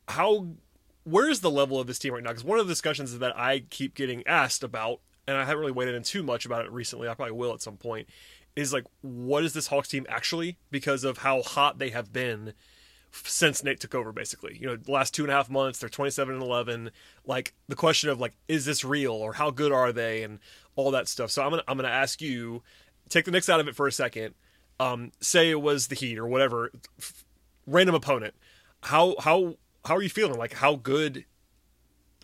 How, 0.08 0.46
where 1.10 1.28
is 1.28 1.40
the 1.40 1.50
level 1.50 1.80
of 1.80 1.86
this 1.86 1.98
team 1.98 2.14
right 2.14 2.22
now? 2.22 2.30
Because 2.30 2.44
one 2.44 2.58
of 2.58 2.66
the 2.66 2.72
discussions 2.72 3.18
that 3.18 3.36
I 3.36 3.64
keep 3.70 3.94
getting 3.94 4.26
asked 4.26 4.62
about, 4.62 5.00
and 5.26 5.36
I 5.36 5.44
haven't 5.44 5.60
really 5.60 5.72
waded 5.72 5.94
in 5.94 6.02
too 6.02 6.22
much 6.22 6.46
about 6.46 6.64
it 6.64 6.72
recently. 6.72 7.08
I 7.08 7.14
probably 7.14 7.32
will 7.32 7.52
at 7.52 7.62
some 7.62 7.76
point 7.76 8.08
is 8.56 8.72
like 8.72 8.84
what 9.00 9.44
is 9.44 9.52
this 9.52 9.68
Hawks 9.68 9.88
team 9.88 10.06
actually 10.08 10.58
because 10.70 11.04
of 11.04 11.18
how 11.18 11.42
hot 11.42 11.78
they 11.78 11.90
have 11.90 12.12
been 12.12 12.52
since 13.12 13.62
Nate 13.62 13.80
took 13.80 13.94
over 13.94 14.12
basically. 14.12 14.56
You 14.58 14.66
know, 14.66 14.76
the 14.76 14.90
last 14.90 15.14
two 15.14 15.22
and 15.22 15.30
a 15.30 15.34
half 15.34 15.50
months 15.50 15.78
they're 15.78 15.88
27 15.88 16.34
and 16.34 16.42
11. 16.42 16.90
Like 17.24 17.54
the 17.68 17.76
question 17.76 18.10
of 18.10 18.20
like 18.20 18.34
is 18.48 18.64
this 18.64 18.84
real 18.84 19.12
or 19.12 19.34
how 19.34 19.50
good 19.50 19.72
are 19.72 19.92
they 19.92 20.22
and 20.22 20.38
all 20.76 20.90
that 20.92 21.08
stuff. 21.08 21.30
So 21.30 21.42
I'm 21.42 21.50
gonna 21.50 21.64
I'm 21.68 21.76
gonna 21.76 21.88
ask 21.88 22.20
you 22.20 22.62
take 23.08 23.24
the 23.24 23.30
Knicks 23.30 23.48
out 23.48 23.60
of 23.60 23.68
it 23.68 23.76
for 23.76 23.86
a 23.86 23.92
second. 23.92 24.34
Um, 24.78 25.12
say 25.20 25.50
it 25.50 25.60
was 25.60 25.88
the 25.88 25.94
Heat 25.94 26.18
or 26.18 26.26
whatever 26.26 26.70
f- 26.98 27.24
random 27.66 27.94
opponent. 27.94 28.34
How 28.82 29.14
how 29.20 29.56
how 29.84 29.96
are 29.96 30.02
you 30.02 30.08
feeling? 30.08 30.38
Like 30.38 30.54
how 30.54 30.76
good 30.76 31.24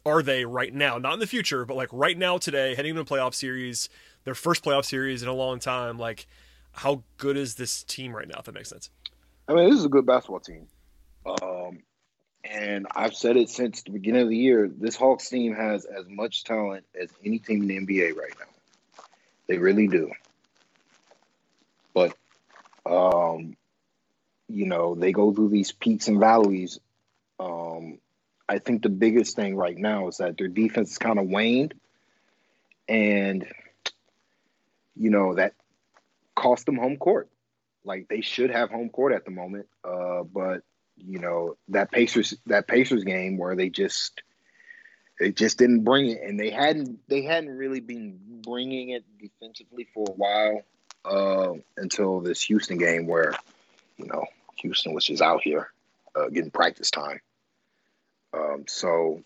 are 0.04 0.22
they 0.22 0.44
right 0.44 0.72
now? 0.72 0.98
Not 0.98 1.14
in 1.14 1.20
the 1.20 1.26
future, 1.26 1.64
but 1.64 1.76
like 1.76 1.88
right 1.92 2.16
now 2.16 2.38
today, 2.38 2.74
heading 2.74 2.96
into 2.96 3.02
a 3.02 3.04
playoff 3.04 3.34
series, 3.34 3.88
their 4.24 4.34
first 4.34 4.64
playoff 4.64 4.84
series 4.84 5.22
in 5.22 5.28
a 5.28 5.34
long 5.34 5.58
time. 5.58 5.98
Like, 5.98 6.26
how 6.72 7.02
good 7.16 7.36
is 7.36 7.54
this 7.54 7.82
team 7.82 8.14
right 8.14 8.28
now? 8.28 8.36
If 8.38 8.44
that 8.44 8.54
makes 8.54 8.68
sense. 8.68 8.90
I 9.48 9.54
mean, 9.54 9.70
this 9.70 9.78
is 9.78 9.84
a 9.84 9.88
good 9.88 10.06
basketball 10.06 10.40
team. 10.40 10.66
Um, 11.24 11.82
and 12.44 12.86
I've 12.94 13.14
said 13.14 13.36
it 13.36 13.50
since 13.50 13.82
the 13.82 13.90
beginning 13.90 14.22
of 14.22 14.28
the 14.28 14.36
year. 14.36 14.68
This 14.68 14.96
Hawks 14.96 15.28
team 15.28 15.54
has 15.54 15.84
as 15.84 16.06
much 16.08 16.44
talent 16.44 16.84
as 17.00 17.08
any 17.24 17.38
team 17.38 17.62
in 17.62 17.68
the 17.68 17.86
NBA 17.86 18.16
right 18.16 18.32
now. 18.38 19.04
They 19.46 19.58
really 19.58 19.88
do. 19.88 20.12
But, 21.94 22.16
um, 22.84 23.56
you 24.48 24.66
know, 24.66 24.94
they 24.94 25.12
go 25.12 25.32
through 25.32 25.48
these 25.48 25.72
peaks 25.72 26.08
and 26.08 26.20
valleys. 26.20 26.78
Um, 27.38 27.98
I 28.48 28.58
think 28.58 28.82
the 28.82 28.88
biggest 28.88 29.36
thing 29.36 29.56
right 29.56 29.76
now 29.76 30.08
is 30.08 30.18
that 30.18 30.38
their 30.38 30.48
defense 30.48 30.92
is 30.92 30.98
kind 30.98 31.18
of 31.18 31.26
waned. 31.26 31.74
And, 32.88 33.46
you 34.94 35.10
know, 35.10 35.34
that 35.34 35.54
cost 36.34 36.66
them 36.66 36.76
home 36.76 36.96
court. 36.96 37.28
Like 37.84 38.08
they 38.08 38.20
should 38.20 38.50
have 38.50 38.70
home 38.70 38.90
court 38.90 39.12
at 39.12 39.24
the 39.24 39.30
moment. 39.30 39.66
Uh, 39.84 40.22
but 40.22 40.62
you 40.96 41.18
know 41.18 41.56
that 41.68 41.90
Pacers 41.90 42.34
that 42.46 42.66
Pacers 42.66 43.04
game 43.04 43.38
where 43.38 43.54
they 43.54 43.68
just 43.68 44.22
they 45.18 45.32
just 45.32 45.58
didn't 45.58 45.84
bring 45.84 46.10
it, 46.10 46.20
and 46.22 46.38
they 46.38 46.50
hadn't 46.50 46.98
they 47.08 47.22
hadn't 47.22 47.56
really 47.56 47.80
been 47.80 48.18
bringing 48.42 48.90
it 48.90 49.04
defensively 49.20 49.86
for 49.94 50.06
a 50.08 50.12
while 50.12 50.62
uh, 51.04 51.52
until 51.76 52.20
this 52.20 52.42
Houston 52.44 52.78
game 52.78 53.06
where 53.06 53.32
you 53.96 54.06
know 54.06 54.24
Houston 54.56 54.94
was 54.94 55.04
just 55.04 55.22
out 55.22 55.42
here 55.42 55.70
uh, 56.14 56.28
getting 56.28 56.50
practice 56.50 56.90
time. 56.90 57.20
Um, 58.36 58.64
so 58.66 59.22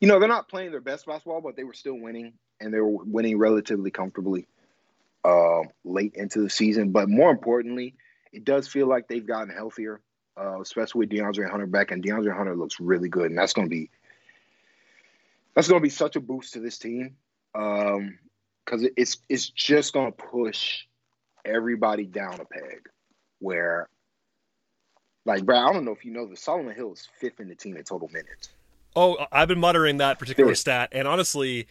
you 0.00 0.08
know 0.08 0.18
they're 0.18 0.28
not 0.28 0.48
playing 0.48 0.72
their 0.72 0.80
best 0.80 1.06
basketball, 1.06 1.40
but 1.40 1.56
they 1.56 1.64
were 1.64 1.74
still 1.74 1.98
winning, 1.98 2.32
and 2.60 2.72
they 2.74 2.80
were 2.80 3.04
winning 3.04 3.38
relatively 3.38 3.90
comfortably 3.90 4.46
uh, 5.24 5.62
late 5.84 6.14
into 6.14 6.40
the 6.40 6.50
season. 6.50 6.90
But 6.90 7.08
more 7.08 7.30
importantly, 7.30 7.94
it 8.32 8.44
does 8.44 8.66
feel 8.68 8.86
like 8.86 9.08
they've 9.08 9.26
gotten 9.26 9.54
healthier, 9.54 10.00
uh, 10.38 10.60
especially 10.60 11.00
with 11.00 11.10
DeAndre 11.10 11.50
Hunter 11.50 11.66
back. 11.66 11.90
And 11.90 12.02
DeAndre 12.02 12.36
Hunter 12.36 12.56
looks 12.56 12.80
really 12.80 13.08
good, 13.08 13.26
and 13.26 13.38
that's 13.38 13.52
going 13.52 13.66
to 13.66 13.70
be 13.70 13.90
that's 15.54 15.68
going 15.68 15.80
to 15.80 15.84
be 15.84 15.90
such 15.90 16.16
a 16.16 16.20
boost 16.20 16.54
to 16.54 16.60
this 16.60 16.78
team 16.78 17.16
because 17.52 18.00
um, 18.00 18.88
it's 18.96 19.18
it's 19.28 19.48
just 19.48 19.92
going 19.92 20.10
to 20.10 20.16
push 20.16 20.84
everybody 21.44 22.06
down 22.06 22.40
a 22.40 22.44
peg. 22.44 22.88
Where, 23.38 23.88
like, 25.24 25.44
Brad, 25.44 25.62
I 25.62 25.72
don't 25.72 25.84
know 25.84 25.92
if 25.92 26.04
you 26.04 26.12
know 26.12 26.26
this, 26.26 26.40
Solomon 26.40 26.74
Hill 26.74 26.92
is 26.92 27.08
fifth 27.18 27.40
in 27.40 27.48
the 27.48 27.54
team 27.54 27.76
in 27.76 27.84
total 27.84 28.08
minutes. 28.08 28.50
Oh, 28.94 29.24
I've 29.32 29.48
been 29.48 29.60
muttering 29.60 29.98
that 29.98 30.18
particular 30.18 30.50
Sure. 30.50 30.54
stat, 30.56 30.88
and 30.92 31.08
honestly, 31.08 31.66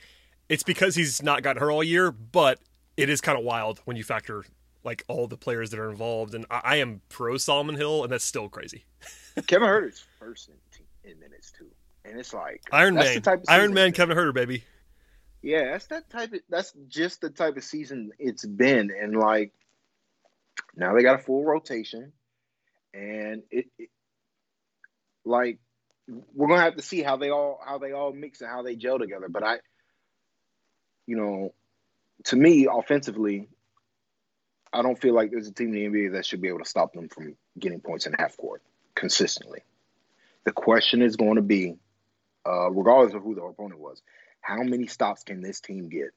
it's 0.49 0.63
because 0.63 0.95
he's 0.95 1.21
not 1.21 1.43
gotten 1.43 1.61
hurt 1.61 1.71
all 1.71 1.83
year. 1.83 2.11
But 2.11 2.59
it 2.97 3.09
is 3.09 3.21
kind 3.21 3.37
of 3.37 3.43
wild 3.43 3.79
when 3.85 3.95
you 3.95 4.03
factor 4.03 4.43
like 4.83 5.03
all 5.07 5.27
the 5.27 5.37
players 5.37 5.69
that 5.69 5.79
are 5.79 5.89
involved. 5.89 6.33
And 6.33 6.45
I, 6.49 6.61
I 6.63 6.75
am 6.77 7.01
pro 7.09 7.37
Solomon 7.37 7.75
Hill, 7.75 8.03
and 8.03 8.11
that's 8.11 8.25
still 8.25 8.49
crazy. 8.49 8.85
Kevin 9.47 9.67
Huerter's 9.67 10.03
first 10.19 10.49
in, 10.49 11.11
in 11.11 11.19
minutes 11.19 11.51
too, 11.57 11.67
and 12.05 12.19
it's 12.19 12.33
like 12.33 12.61
Iron 12.71 12.95
Man, 12.95 13.21
Iron 13.47 13.73
Man, 13.73 13.91
Kevin 13.91 14.17
Huerter, 14.17 14.33
baby. 14.33 14.63
Yeah, 15.43 15.71
that's 15.71 15.87
that 15.87 16.09
type 16.09 16.33
of. 16.33 16.39
That's 16.49 16.73
just 16.87 17.21
the 17.21 17.29
type 17.29 17.55
of 17.57 17.63
season 17.63 18.11
it's 18.17 18.45
been, 18.45 18.91
and 18.99 19.15
like 19.15 19.51
now 20.75 20.93
they 20.95 21.03
got 21.03 21.19
a 21.19 21.23
full 21.23 21.43
rotation, 21.43 22.11
and 22.93 23.43
it, 23.51 23.67
it 23.77 23.89
like 25.25 25.59
we're 26.33 26.47
gonna 26.47 26.61
have 26.61 26.75
to 26.75 26.81
see 26.81 27.01
how 27.01 27.17
they 27.17 27.29
all 27.29 27.59
how 27.65 27.77
they 27.77 27.91
all 27.91 28.11
mix 28.13 28.41
and 28.41 28.49
how 28.49 28.63
they 28.63 28.75
gel 28.75 28.99
together. 28.99 29.27
But 29.29 29.43
I, 29.43 29.57
you 31.07 31.15
know, 31.15 31.53
to 32.25 32.35
me, 32.35 32.67
offensively, 32.71 33.47
I 34.73 34.81
don't 34.81 34.99
feel 34.99 35.13
like 35.13 35.31
there's 35.31 35.47
a 35.47 35.53
team 35.53 35.73
in 35.73 35.91
the 35.91 35.99
NBA 35.99 36.13
that 36.13 36.25
should 36.25 36.41
be 36.41 36.47
able 36.47 36.59
to 36.59 36.65
stop 36.65 36.93
them 36.93 37.09
from 37.09 37.35
getting 37.57 37.81
points 37.81 38.05
in 38.05 38.13
half 38.13 38.37
court 38.37 38.61
consistently. 38.95 39.61
The 40.43 40.51
question 40.51 41.01
is 41.01 41.15
going 41.15 41.35
to 41.35 41.41
be, 41.41 41.75
uh, 42.47 42.71
regardless 42.71 43.13
of 43.13 43.21
who 43.21 43.35
the 43.35 43.43
opponent 43.43 43.79
was, 43.79 44.01
how 44.41 44.63
many 44.63 44.87
stops 44.87 45.23
can 45.23 45.41
this 45.41 45.61
team 45.61 45.89
get? 45.89 46.11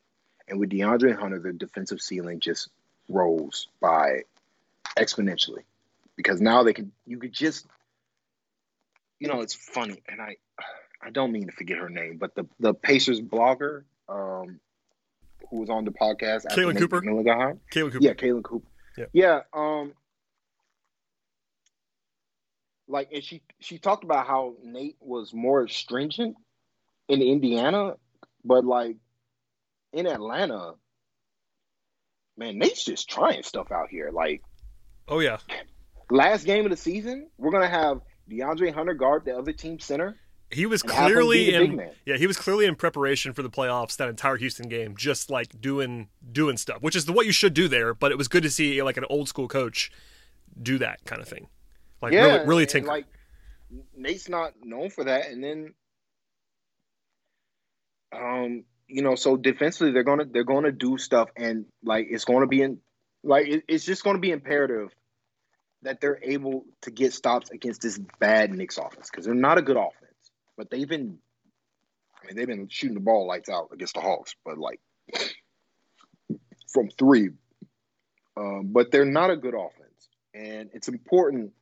And 0.48 0.58
with 0.58 0.70
DeAndre 0.70 1.18
Hunter, 1.18 1.38
the 1.38 1.52
defensive 1.52 2.00
ceiling 2.00 2.40
just 2.40 2.70
rose 3.08 3.68
by 3.80 4.22
exponentially 4.98 5.64
because 6.16 6.40
now 6.40 6.62
they 6.62 6.72
can. 6.72 6.92
You 7.06 7.18
could 7.18 7.32
just, 7.32 7.66
you 9.18 9.28
know, 9.28 9.40
it's 9.40 9.54
funny, 9.54 10.02
and 10.08 10.20
I, 10.20 10.36
I 11.02 11.10
don't 11.10 11.32
mean 11.32 11.46
to 11.46 11.52
forget 11.52 11.78
her 11.78 11.88
name, 11.88 12.18
but 12.18 12.34
the 12.34 12.46
the 12.60 12.74
Pacers 12.74 13.20
blogger, 13.20 13.84
um, 14.08 14.60
who 15.50 15.60
was 15.60 15.70
on 15.70 15.84
the 15.84 15.92
podcast, 15.92 16.46
Caitlin 16.46 16.78
Cooper. 16.78 17.00
Caitlin 17.72 17.92
Cooper. 17.92 17.98
Yeah, 18.00 18.14
Caitlin 18.14 18.42
Cooper. 18.42 18.66
Yeah. 18.96 19.06
yeah. 19.12 19.40
Um, 19.52 19.92
like 22.88 23.10
and 23.12 23.24
she 23.24 23.42
she 23.60 23.78
talked 23.78 24.04
about 24.04 24.26
how 24.26 24.54
Nate 24.62 24.96
was 25.00 25.32
more 25.32 25.68
stringent 25.68 26.36
in 27.08 27.22
Indiana, 27.22 27.94
but 28.44 28.64
like 28.64 28.96
in 29.92 30.06
Atlanta, 30.06 30.74
man, 32.36 32.58
Nate's 32.58 32.84
just 32.84 33.08
trying 33.08 33.42
stuff 33.42 33.70
out 33.72 33.88
here. 33.90 34.10
Like, 34.12 34.42
oh 35.08 35.20
yeah, 35.20 35.38
last 36.10 36.44
game 36.44 36.64
of 36.64 36.70
the 36.70 36.76
season, 36.76 37.28
we're 37.38 37.50
gonna 37.50 37.68
have 37.68 38.00
DeAndre 38.30 38.72
Hunter 38.72 38.94
guard 38.94 39.24
the 39.24 39.36
other 39.36 39.52
team 39.52 39.78
center. 39.78 40.16
He 40.50 40.66
was 40.66 40.82
clearly 40.82 41.54
in 41.54 41.90
yeah, 42.04 42.16
he 42.16 42.26
was 42.26 42.36
clearly 42.36 42.66
in 42.66 42.76
preparation 42.76 43.32
for 43.32 43.42
the 43.42 43.50
playoffs 43.50 43.96
that 43.96 44.08
entire 44.08 44.36
Houston 44.36 44.68
game, 44.68 44.94
just 44.96 45.30
like 45.30 45.60
doing 45.60 46.08
doing 46.32 46.56
stuff, 46.56 46.80
which 46.80 46.94
is 46.94 47.06
the 47.06 47.12
what 47.12 47.26
you 47.26 47.32
should 47.32 47.54
do 47.54 47.66
there. 47.66 47.92
But 47.94 48.12
it 48.12 48.18
was 48.18 48.28
good 48.28 48.42
to 48.44 48.50
see 48.50 48.82
like 48.82 48.96
an 48.96 49.04
old 49.10 49.28
school 49.28 49.48
coach 49.48 49.90
do 50.60 50.78
that 50.78 51.04
kind 51.04 51.20
of 51.20 51.28
thing. 51.28 51.48
Like 52.00 52.12
yeah, 52.12 52.24
really, 52.24 52.46
really 52.46 52.66
tinker. 52.66 52.88
Like 52.88 53.06
Nate's 53.96 54.28
not 54.28 54.52
known 54.62 54.90
for 54.90 55.04
that, 55.04 55.28
and 55.30 55.42
then, 55.42 55.74
um, 58.12 58.64
you 58.86 59.02
know, 59.02 59.14
so 59.14 59.36
defensively 59.36 59.92
they're 59.92 60.04
gonna 60.04 60.26
they're 60.26 60.44
gonna 60.44 60.72
do 60.72 60.98
stuff, 60.98 61.30
and 61.36 61.64
like 61.82 62.06
it's 62.10 62.24
gonna 62.24 62.46
be 62.46 62.62
in 62.62 62.78
like 63.22 63.48
it, 63.48 63.64
it's 63.66 63.84
just 63.84 64.04
gonna 64.04 64.18
be 64.18 64.30
imperative 64.30 64.90
that 65.84 66.00
they're 66.00 66.18
able 66.22 66.64
to 66.82 66.90
get 66.90 67.12
stops 67.12 67.50
against 67.50 67.82
this 67.82 67.98
bad 68.18 68.52
Knicks 68.52 68.78
offense 68.78 69.08
because 69.10 69.24
they're 69.24 69.34
not 69.34 69.58
a 69.58 69.62
good 69.62 69.76
offense, 69.76 70.30
but 70.56 70.70
they've 70.70 70.88
been, 70.88 71.18
I 72.22 72.26
mean, 72.26 72.36
they've 72.36 72.46
been 72.46 72.68
shooting 72.68 72.94
the 72.94 73.00
ball 73.00 73.26
lights 73.26 73.48
out 73.48 73.68
against 73.72 73.94
the 73.94 74.00
Hawks, 74.00 74.34
but 74.44 74.58
like 74.58 74.80
from 76.72 76.88
three, 76.88 77.30
um, 78.36 78.70
but 78.72 78.90
they're 78.90 79.04
not 79.04 79.30
a 79.30 79.36
good 79.36 79.54
offense, 79.54 80.08
and 80.34 80.70
it's 80.72 80.88
important 80.88 81.52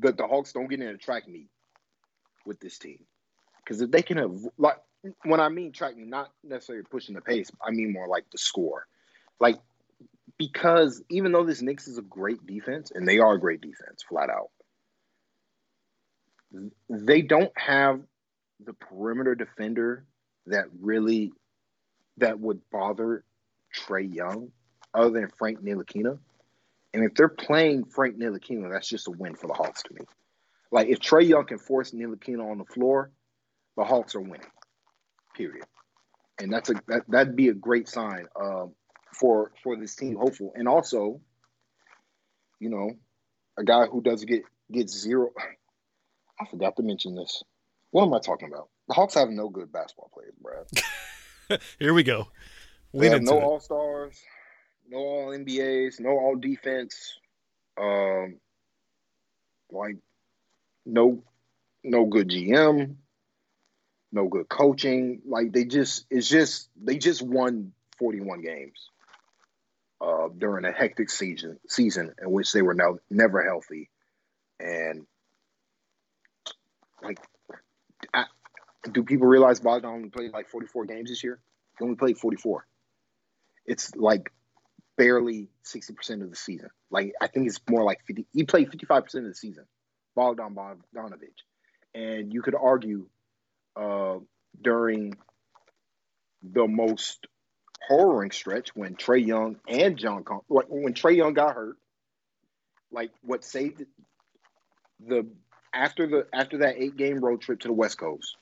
that 0.00 0.16
the 0.16 0.26
Hawks 0.26 0.52
don't 0.52 0.68
get 0.68 0.80
in 0.80 0.88
a 0.88 0.96
track 0.96 1.28
meet 1.28 1.48
with 2.44 2.58
this 2.60 2.78
team. 2.78 3.04
Because 3.58 3.80
if 3.80 3.90
they 3.90 4.02
can 4.02 4.16
have, 4.16 4.32
like, 4.58 4.78
when 5.24 5.38
I 5.38 5.48
mean 5.48 5.70
track 5.70 5.96
meet, 5.96 6.08
not 6.08 6.32
necessarily 6.42 6.84
pushing 6.90 7.14
the 7.14 7.20
pace, 7.20 7.50
I 7.64 7.70
mean 7.70 7.92
more 7.92 8.08
like 8.08 8.24
the 8.32 8.38
score. 8.38 8.86
Like, 9.38 9.58
because 10.42 11.02
even 11.08 11.30
though 11.30 11.44
this 11.44 11.62
Knicks 11.62 11.86
is 11.86 11.98
a 11.98 12.02
great 12.02 12.44
defense, 12.46 12.90
and 12.92 13.06
they 13.06 13.18
are 13.18 13.34
a 13.34 13.40
great 13.40 13.60
defense, 13.60 14.02
flat 14.08 14.28
out, 14.28 14.50
they 16.88 17.22
don't 17.22 17.52
have 17.56 18.00
the 18.64 18.72
perimeter 18.72 19.36
defender 19.36 20.04
that 20.46 20.64
really 20.80 21.32
that 22.18 22.40
would 22.40 22.60
bother 22.70 23.24
Trae 23.74 24.12
Young, 24.12 24.50
other 24.92 25.10
than 25.10 25.30
Frank 25.38 25.62
Ntilikina. 25.62 26.18
And 26.92 27.04
if 27.04 27.14
they're 27.14 27.28
playing 27.28 27.84
Frank 27.84 28.18
Ntilikina, 28.18 28.70
that's 28.70 28.88
just 28.88 29.08
a 29.08 29.12
win 29.12 29.34
for 29.34 29.46
the 29.46 29.54
Hawks 29.54 29.84
to 29.84 29.94
me. 29.94 30.00
Like 30.72 30.88
if 30.88 30.98
Trae 30.98 31.26
Young 31.26 31.46
can 31.46 31.58
force 31.58 31.92
Ntilikina 31.92 32.50
on 32.50 32.58
the 32.58 32.64
floor, 32.64 33.12
the 33.76 33.84
Hawks 33.84 34.14
are 34.16 34.20
winning. 34.20 34.50
Period. 35.36 35.64
And 36.38 36.52
that's 36.52 36.68
a 36.68 36.74
that, 36.88 37.02
that'd 37.08 37.36
be 37.36 37.48
a 37.48 37.54
great 37.54 37.88
sign 37.88 38.26
uh, 38.34 38.66
for 39.12 39.52
for 39.62 39.76
this 39.76 39.94
team, 39.96 40.16
hopeful. 40.16 40.52
And 40.54 40.68
also, 40.68 41.20
you 42.58 42.70
know, 42.70 42.92
a 43.58 43.64
guy 43.64 43.86
who 43.86 44.00
doesn't 44.00 44.28
get 44.28 44.42
get 44.70 44.88
zero. 44.90 45.30
I 46.40 46.46
forgot 46.46 46.76
to 46.76 46.82
mention 46.82 47.14
this. 47.14 47.42
What 47.90 48.04
am 48.04 48.14
I 48.14 48.20
talking 48.20 48.48
about? 48.48 48.68
The 48.88 48.94
Hawks 48.94 49.14
have 49.14 49.28
no 49.28 49.48
good 49.48 49.70
basketball 49.70 50.10
players, 50.12 50.34
Brad. 50.40 51.60
Here 51.78 51.94
we 51.94 52.02
go. 52.02 52.28
Lean 52.92 53.00
they 53.00 53.08
have 53.10 53.22
no 53.22 53.40
All 53.40 53.60
Stars 53.60 54.20
no 54.92 54.98
all 54.98 55.28
NBAs, 55.28 56.00
no 56.00 56.10
all 56.10 56.36
defense, 56.36 57.18
um, 57.80 58.36
like 59.70 59.96
no 60.84 61.24
no 61.82 62.06
good 62.06 62.28
GM, 62.28 62.96
no 64.12 64.28
good 64.28 64.48
coaching. 64.48 65.22
Like 65.26 65.52
they 65.52 65.64
just 65.64 66.06
it's 66.10 66.28
just 66.28 66.68
they 66.80 66.98
just 66.98 67.22
won 67.22 67.72
41 67.98 68.42
games 68.42 68.90
uh, 70.02 70.28
during 70.36 70.64
a 70.64 70.72
hectic 70.72 71.10
season 71.10 71.58
season 71.68 72.12
in 72.20 72.30
which 72.30 72.52
they 72.52 72.62
were 72.62 72.74
now 72.74 72.98
never 73.10 73.42
healthy, 73.44 73.88
and 74.58 75.06
like, 77.02 77.18
I, 78.14 78.24
do 78.90 79.02
people 79.02 79.26
realize 79.26 79.60
Bogdan 79.60 79.90
only 79.90 80.08
played 80.08 80.32
like 80.32 80.48
44 80.48 80.86
games 80.86 81.10
this 81.10 81.22
year? 81.22 81.40
He 81.78 81.84
only 81.84 81.96
played 81.96 82.18
44. 82.18 82.66
It's 83.66 83.94
like 83.94 84.32
barely 84.96 85.48
60% 85.64 86.22
of 86.22 86.30
the 86.30 86.36
season. 86.36 86.68
Like 86.90 87.12
I 87.20 87.26
think 87.26 87.46
it's 87.48 87.60
more 87.68 87.84
like 87.84 88.00
50 88.06 88.26
he 88.32 88.44
played 88.44 88.70
55% 88.70 89.14
of 89.14 89.24
the 89.24 89.34
season. 89.34 89.64
Bogdan 90.14 90.54
Bogdanovich. 90.54 91.42
And 91.94 92.32
you 92.32 92.42
could 92.42 92.54
argue 92.54 93.06
uh, 93.76 94.16
during 94.60 95.14
the 96.42 96.66
most 96.66 97.26
horroring 97.88 98.30
stretch 98.30 98.74
when 98.74 98.94
Trae 98.94 99.24
Young 99.24 99.56
and 99.68 99.96
John 99.96 100.24
Con- 100.24 100.40
when 100.48 100.94
Trae 100.94 101.16
Young 101.16 101.34
got 101.34 101.54
hurt, 101.54 101.76
like 102.90 103.10
what 103.22 103.44
saved 103.44 103.84
the 105.06 105.26
after 105.74 106.06
the 106.06 106.26
after 106.32 106.58
that 106.58 106.76
eight 106.78 106.96
game 106.96 107.20
road 107.20 107.40
trip 107.40 107.60
to 107.60 107.68
the 107.68 107.74
West 107.74 107.98
Coast, 107.98 108.36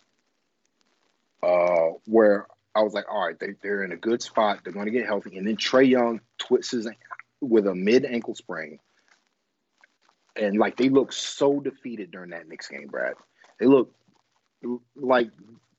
uh, 1.42 1.90
where 2.06 2.46
I 2.74 2.82
was 2.82 2.92
like, 2.92 3.06
all 3.10 3.26
right, 3.26 3.38
they, 3.38 3.54
they're 3.62 3.84
in 3.84 3.92
a 3.92 3.96
good 3.96 4.22
spot. 4.22 4.60
They're 4.62 4.72
going 4.72 4.86
to 4.86 4.92
get 4.92 5.06
healthy. 5.06 5.36
And 5.36 5.46
then 5.46 5.56
Trae 5.56 5.88
Young 5.88 6.20
twists 6.38 6.72
his 6.72 6.88
with 7.40 7.66
a 7.66 7.74
mid 7.74 8.04
ankle 8.04 8.34
sprain. 8.34 8.78
And 10.36 10.58
like 10.58 10.76
they 10.76 10.88
look 10.88 11.12
so 11.12 11.60
defeated 11.60 12.10
during 12.10 12.30
that 12.30 12.48
next 12.48 12.68
game, 12.68 12.86
Brad. 12.88 13.14
They 13.58 13.66
look 13.66 13.92
like 14.94 15.30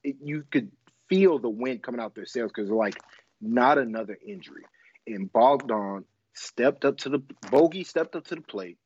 it, 0.04 0.18
you 0.22 0.44
could 0.52 0.72
feel 1.08 1.40
the 1.40 1.50
wind 1.50 1.84
coming 1.84 2.02
out 2.02 2.16
their 2.16 2.26
sails 2.26 2.52
because 2.54 2.68
they're 2.68 2.78
like, 2.78 3.00
not 3.42 3.78
another 3.78 4.18
injury. 4.26 4.64
And 5.08 5.32
Bogdan 5.32 6.06
stepped 6.34 6.86
up 6.86 6.98
to 7.00 7.10
the 7.10 7.24
bogey, 7.50 7.84
stepped 7.84 8.16
up 8.16 8.26
to 8.28 8.36
the 8.36 8.42
plate, 8.42 8.78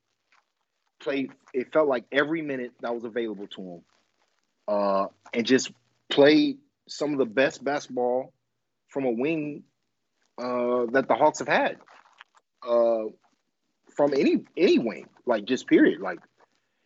played. 1.00 1.30
It 1.52 1.72
felt 1.72 1.88
like 1.88 2.04
every 2.10 2.42
minute 2.42 2.72
that 2.80 2.94
was 2.94 3.04
available 3.04 3.46
to 3.48 3.62
him, 3.62 3.82
uh, 4.68 5.06
and 5.32 5.46
just 5.46 5.70
played 6.10 6.58
some 6.88 7.12
of 7.12 7.18
the 7.18 7.26
best 7.26 7.62
basketball 7.62 8.32
from 8.88 9.04
a 9.04 9.10
wing 9.10 9.64
uh, 10.38 10.86
that 10.92 11.06
the 11.08 11.14
Hawks 11.14 11.40
have 11.40 11.48
had 11.48 11.78
uh, 12.66 13.04
from 13.94 14.12
any 14.14 14.44
any 14.56 14.78
wing, 14.78 15.08
like 15.26 15.44
just 15.44 15.66
period. 15.66 16.00
Like 16.00 16.18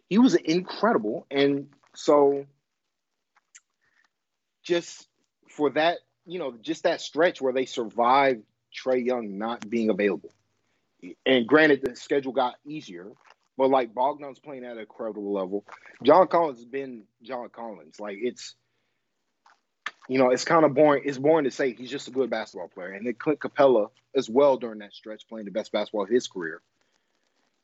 he 0.09 0.19
was 0.19 0.35
incredible, 0.35 1.27
and 1.31 1.69
so 1.95 2.47
just 4.63 5.09
for 5.49 5.71
that, 5.71 5.99
you 6.31 6.39
know, 6.39 6.55
just 6.61 6.85
that 6.85 7.01
stretch 7.01 7.41
where 7.41 7.53
they 7.53 7.67
survived 7.67 8.43
Trae 8.75 9.05
Young 9.05 9.39
not 9.39 9.69
being 9.69 9.91
available. 9.91 10.31
And 11.27 11.47
granted, 11.47 11.83
the 11.83 11.97
schedule 11.97 12.33
got 12.33 12.55
easier, 12.65 13.11
but 13.57 13.71
like 13.71 13.95
Bogdan's 13.95 14.39
playing 14.39 14.65
at 14.65 14.79
a 14.79 14.87
credible 14.87 15.33
level. 15.33 15.65
John 16.03 16.29
Collins 16.29 16.59
has 16.59 16.67
been 16.67 17.05
John 17.23 17.49
Collins. 17.49 17.99
Like 17.99 18.19
it's 18.21 18.55
you 20.09 20.19
know, 20.19 20.31
it's 20.31 20.45
kind 20.45 20.65
of 20.65 20.75
boring. 20.75 21.03
It's 21.05 21.19
boring 21.19 21.45
to 21.45 21.51
say 21.51 21.73
he's 21.73 21.91
just 21.91 22.09
a 22.09 22.11
good 22.11 22.31
basketball 22.31 22.69
player. 22.69 22.91
And 22.91 23.07
then 23.07 23.15
Clint 23.15 23.39
Capela 23.39 23.91
as 24.15 24.29
well 24.29 24.57
during 24.57 24.81
that 24.81 24.93
stretch, 24.93 25.29
playing 25.29 25.45
the 25.45 25.53
best 25.53 25.73
basketball 25.73 26.03
of 26.03 26.09
his 26.09 26.27
career. 26.27 26.61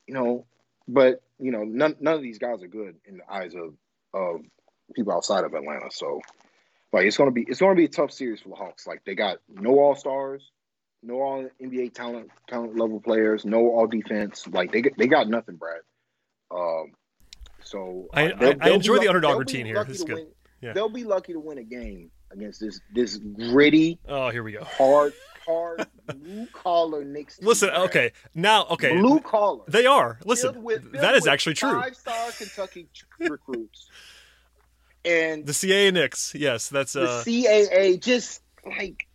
You 0.06 0.14
know, 0.14 0.46
but 0.88 1.22
you 1.38 1.50
know, 1.50 1.64
none 1.64 1.96
none 2.00 2.14
of 2.14 2.22
these 2.22 2.38
guys 2.38 2.62
are 2.62 2.68
good 2.68 2.96
in 3.04 3.18
the 3.18 3.32
eyes 3.32 3.54
of 3.54 3.74
of 4.14 4.40
people 4.94 5.12
outside 5.12 5.44
of 5.44 5.54
Atlanta. 5.54 5.90
So, 5.90 6.20
like, 6.92 7.06
it's 7.06 7.16
gonna 7.16 7.30
be 7.30 7.42
it's 7.48 7.60
gonna 7.60 7.74
be 7.74 7.84
a 7.84 7.88
tough 7.88 8.12
series 8.12 8.40
for 8.40 8.48
the 8.50 8.54
Hawks. 8.54 8.86
Like, 8.86 9.02
they 9.04 9.14
got 9.14 9.38
no 9.48 9.78
All 9.78 9.94
Stars, 9.96 10.50
no 11.02 11.14
All 11.20 11.48
NBA 11.62 11.94
talent 11.94 12.30
talent 12.48 12.76
level 12.78 13.00
players, 13.00 13.44
no 13.44 13.58
All 13.70 13.86
Defense. 13.86 14.46
Like, 14.48 14.72
they 14.72 14.82
they 14.96 15.06
got 15.06 15.28
nothing, 15.28 15.56
Brad. 15.56 15.80
Um, 16.50 16.92
so 17.64 18.08
I, 18.14 18.30
uh, 18.32 18.36
they'll- 18.38 18.48
I, 18.48 18.52
I 18.52 18.54
they'll 18.66 18.74
enjoy 18.74 18.94
be 18.98 19.00
the 19.04 19.08
underdog 19.08 19.38
routine 19.38 19.66
here. 19.66 19.82
This 19.84 19.98
is 19.98 20.04
good. 20.04 20.14
win- 20.16 20.28
Yeah. 20.62 20.72
They'll 20.72 20.88
be 20.88 21.04
lucky 21.04 21.32
to 21.32 21.40
win 21.40 21.58
a 21.58 21.64
game 21.64 22.10
against 22.30 22.60
this 22.60 22.80
this 22.94 23.16
gritty, 23.18 23.98
Oh, 24.08 24.30
here 24.30 24.42
we 24.42 24.52
go. 24.52 24.64
hard, 24.64 25.12
hard 25.44 25.86
blue 26.06 26.46
collar 26.52 27.04
Knicks. 27.04 27.36
team, 27.38 27.46
Listen, 27.48 27.70
okay, 27.70 28.12
now, 28.34 28.66
okay, 28.70 28.96
blue 28.98 29.20
collar. 29.20 29.64
they 29.68 29.86
are. 29.86 30.14
Filled 30.14 30.26
Listen, 30.26 30.62
with- 30.62 30.82
filled 30.90 31.04
that 31.04 31.14
is 31.14 31.26
actually 31.26 31.54
true. 31.54 31.70
Five-star 31.72 32.30
Kentucky 32.32 32.88
recruits, 33.20 33.88
and 35.06 35.46
The 35.46 35.52
CAA 35.52 35.92
Knicks, 35.92 36.34
yes, 36.34 36.68
that's 36.68 36.94
the 36.94 37.02
uh, 37.02 37.24
CAA 37.24 38.02
just 38.02 38.42
like 38.64 39.06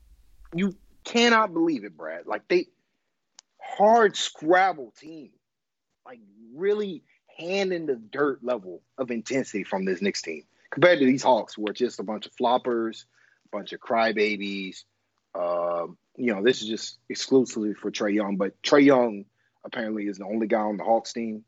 you 0.55 0.75
cannot 1.03 1.53
believe 1.53 1.83
it, 1.83 1.95
Brad. 1.97 2.25
Like 2.25 2.47
they 2.47 2.67
hard 3.61 4.15
scrabble 4.15 4.93
team, 4.99 5.31
like 6.05 6.19
really 6.55 7.03
hand 7.37 7.73
in 7.73 7.85
the 7.85 7.95
dirt 7.95 8.43
level 8.43 8.81
of 8.97 9.11
intensity 9.11 9.63
from 9.63 9.85
this 9.85 10.01
Knicks 10.01 10.21
team 10.21 10.43
compared 10.69 10.99
to 10.99 11.05
these 11.05 11.23
Hawks, 11.23 11.55
who 11.55 11.67
are 11.67 11.73
just 11.73 11.99
a 11.99 12.03
bunch 12.03 12.25
of 12.25 12.35
floppers, 12.35 13.05
a 13.45 13.57
bunch 13.57 13.73
of 13.73 13.79
crybabies. 13.79 14.83
Um, 15.35 15.97
you 16.15 16.33
know, 16.33 16.43
this 16.43 16.61
is 16.61 16.67
just 16.67 16.97
exclusively 17.09 17.73
for 17.73 17.91
Trae 17.91 18.13
Young, 18.13 18.37
but 18.37 18.61
Trae 18.61 18.83
Young 18.83 19.25
apparently 19.63 20.07
is 20.07 20.17
the 20.17 20.25
only 20.25 20.47
guy 20.47 20.59
on 20.59 20.77
the 20.77 20.83
Hawks 20.83 21.13
team, 21.13 21.43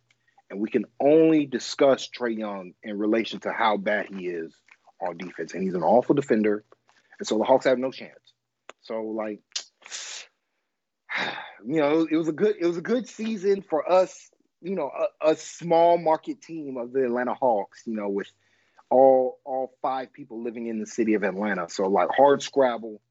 and 0.53 0.61
we 0.61 0.69
can 0.69 0.85
only 0.99 1.47
discuss 1.47 2.07
Trae 2.07 2.37
Young 2.37 2.73
in 2.83 2.99
relation 2.99 3.39
to 3.39 3.51
how 3.51 3.75
bad 3.75 4.05
he 4.05 4.27
is 4.27 4.53
on 5.01 5.17
defense, 5.17 5.53
and 5.53 5.63
he's 5.63 5.73
an 5.73 5.81
awful 5.81 6.13
defender, 6.13 6.63
and 7.17 7.27
so 7.27 7.39
the 7.39 7.43
Hawks 7.43 7.65
have 7.65 7.79
no 7.79 7.91
chance. 7.91 8.19
So 8.81 9.01
like, 9.01 9.39
you 11.65 11.81
know, 11.81 12.07
it 12.09 12.15
was 12.15 12.27
a 12.27 12.33
good 12.33 12.55
it 12.59 12.67
was 12.67 12.77
a 12.77 12.81
good 12.81 13.09
season 13.09 13.63
for 13.63 13.91
us. 13.91 14.29
You 14.61 14.75
know, 14.75 14.91
a, 15.21 15.31
a 15.31 15.35
small 15.35 15.97
market 15.97 16.41
team 16.41 16.77
of 16.77 16.93
the 16.93 17.03
Atlanta 17.03 17.33
Hawks. 17.33 17.81
You 17.87 17.95
know, 17.95 18.09
with 18.09 18.31
all 18.91 19.39
all 19.43 19.73
five 19.81 20.13
people 20.13 20.43
living 20.43 20.67
in 20.67 20.79
the 20.79 20.85
city 20.85 21.15
of 21.15 21.23
Atlanta. 21.23 21.67
So 21.67 21.87
like 21.87 22.09
hard 22.15 22.43
scrabble, 22.43 23.01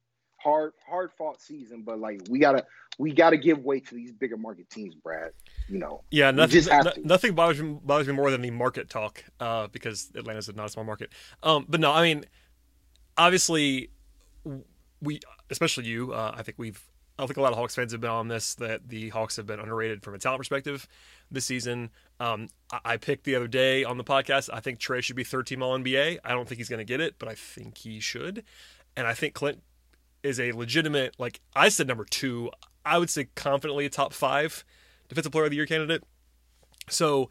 hard 0.43 0.73
hard 0.87 1.11
fought 1.13 1.41
season, 1.41 1.83
but 1.83 1.99
like 1.99 2.21
we 2.29 2.39
gotta 2.39 2.65
we 2.99 3.13
gotta 3.13 3.37
give 3.37 3.59
way 3.65 3.81
to 3.81 3.95
these 3.95 4.13
bigger 4.13 4.37
market 4.37 4.69
teams, 4.71 4.95
Brad. 4.95 5.33
You 5.69 5.79
know, 5.79 6.03
yeah, 6.11 6.31
nothing, 6.31 6.65
no- 6.67 6.93
nothing 7.05 7.35
bothers 7.35 7.63
me, 7.63 7.79
bothers 7.83 8.07
me 8.07 8.15
more 8.15 8.31
than 8.31 8.43
the 8.43 8.51
market 8.51 8.91
talk, 8.91 9.25
uh, 9.41 9.69
because 9.69 10.11
Atlanta's 10.15 10.55
not 10.55 10.67
a 10.67 10.69
small 10.69 10.85
market. 10.85 11.13
Um, 11.43 11.67
but 11.69 11.81
no, 11.81 11.93
I 11.93 12.03
mean, 12.03 12.25
obviously, 13.17 13.91
we, 15.01 15.21
especially 15.51 15.87
you, 15.87 16.13
uh, 16.13 16.35
I 16.37 16.43
think 16.43 16.59
we've, 16.59 16.83
I 17.19 17.27
think 17.27 17.37
a 17.37 17.41
lot 17.41 17.53
of 17.53 17.59
Hawks 17.59 17.75
fans 17.75 17.93
have 17.93 18.01
been 18.01 18.11
on 18.11 18.29
this 18.29 18.55
that 18.57 18.89
the 18.89 19.09
Hawks 19.11 19.37
have 19.37 19.47
been 19.47 19.61
underrated 19.61 20.03
from 20.03 20.15
a 20.15 20.19
talent 20.19 20.41
perspective 20.41 20.87
this 21.31 21.45
season. 21.45 21.91
Um, 22.21 22.49
I, 22.71 22.81
I 22.85 22.97
picked 22.97 23.25
the 23.25 23.37
other 23.37 23.49
day 23.49 23.85
on 23.85 23.97
the 23.97 24.05
podcast. 24.05 24.51
I 24.53 24.61
think 24.61 24.79
Trae 24.79 25.03
should 25.03 25.17
be 25.17 25.25
third 25.25 25.47
team 25.47 25.63
All 25.63 25.79
NBA. 25.79 26.19
I 26.25 26.31
don't 26.31 26.49
think 26.49 26.59
he's 26.59 26.69
going 26.69 26.79
to 26.79 26.85
get 26.85 27.01
it, 27.01 27.15
but 27.19 27.29
I 27.29 27.35
think 27.35 27.79
he 27.79 28.01
should, 28.01 28.45
and 28.97 29.07
I 29.07 29.15
think 29.15 29.35
Clint 29.35 29.63
is 30.23 30.39
a 30.41 30.53
legitimate, 30.53 31.15
like 31.19 31.41
I 31.55 31.69
said, 31.69 31.89
number 31.89 32.05
two. 32.05 32.51
I 32.85 32.99
would 32.99 33.11
say 33.11 33.29
confidently 33.35 33.87
a 33.87 33.91
top 33.91 34.13
five 34.13 34.65
defensive 35.09 35.33
player 35.33 35.45
of 35.45 35.51
the 35.51 35.57
year 35.57 35.67
candidate. 35.67 36.03
So, 36.89 37.29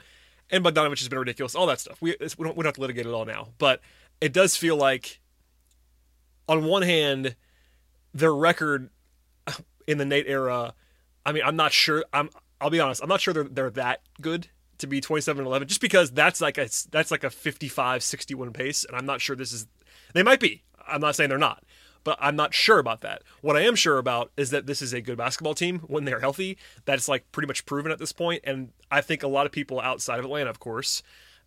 and 0.50 0.64
Bogdanovich 0.64 1.00
has 1.00 1.10
been 1.10 1.20
ridiculous, 1.20 1.56
all 1.56 1.68
that 1.68 1.80
stuff. 1.80 2.02
We, 2.02 2.16
we, 2.20 2.28
don't, 2.28 2.56
we 2.56 2.64
don't 2.64 2.66
have 2.66 2.76
to 2.76 2.82
litigate 2.82 3.06
it 3.06 3.12
all 3.12 3.26
now, 3.26 3.50
but 3.58 3.82
it 4.22 4.34
does 4.34 4.56
feel 4.56 4.78
like, 4.78 5.20
on 6.48 6.66
one 6.66 6.84
hand, 6.84 7.36
their 8.14 8.34
record 8.34 8.90
in 9.88 9.98
the 9.98 10.06
Nate 10.06 10.28
era. 10.28 10.74
I 11.26 11.32
mean, 11.32 11.44
I'm 11.46 11.56
not 11.56 11.72
sure. 11.72 12.04
I'm. 12.14 12.30
I'll 12.60 12.70
be 12.70 12.80
honest. 12.80 13.02
I'm 13.02 13.10
not 13.10 13.22
sure 13.22 13.34
they're 13.34 13.44
they're 13.46 13.70
that 13.72 14.02
good 14.22 14.48
to 14.78 14.88
be 14.88 15.00
27 15.00 15.46
11 15.46 15.68
just 15.68 15.82
because 15.82 16.12
that's 16.12 16.42
like 16.42 16.58
a 16.58 16.68
that's 16.90 17.12
like 17.12 17.24
a 17.24 17.30
55 17.30 18.04
61 18.04 18.52
pace 18.52 18.84
and 18.84 18.98
I'm 18.98 19.06
not 19.06 19.22
sure 19.22 19.36
this 19.36 19.52
is 19.52 19.68
they 20.14 20.24
might 20.24 20.40
be. 20.40 20.64
I'm 20.88 21.02
not 21.02 21.16
saying 21.16 21.30
they're 21.30 21.38
not. 21.38 21.64
But 22.04 22.18
I'm 22.20 22.36
not 22.36 22.54
sure 22.54 22.80
about 22.80 23.02
that. 23.02 23.22
What 23.42 23.56
I 23.56 23.62
am 23.62 23.76
sure 23.76 23.98
about 23.98 24.32
is 24.36 24.50
that 24.50 24.66
this 24.66 24.82
is 24.82 24.94
a 24.94 25.02
good 25.02 25.18
basketball 25.18 25.54
team 25.54 25.80
when 25.80 26.06
they're 26.06 26.20
healthy. 26.20 26.58
That's 26.86 27.08
like 27.08 27.32
pretty 27.32 27.48
much 27.48 27.66
proven 27.66 27.92
at 27.92 28.00
this 28.00 28.12
point, 28.12 28.42
and 28.44 28.72
I 28.90 29.02
think 29.02 29.24
a 29.24 29.28
lot 29.28 29.46
of 29.46 29.52
people 29.52 29.80
outside 29.80 30.20
of 30.20 30.26
Atlanta, 30.26 30.50
of 30.50 30.60
course, 30.60 31.04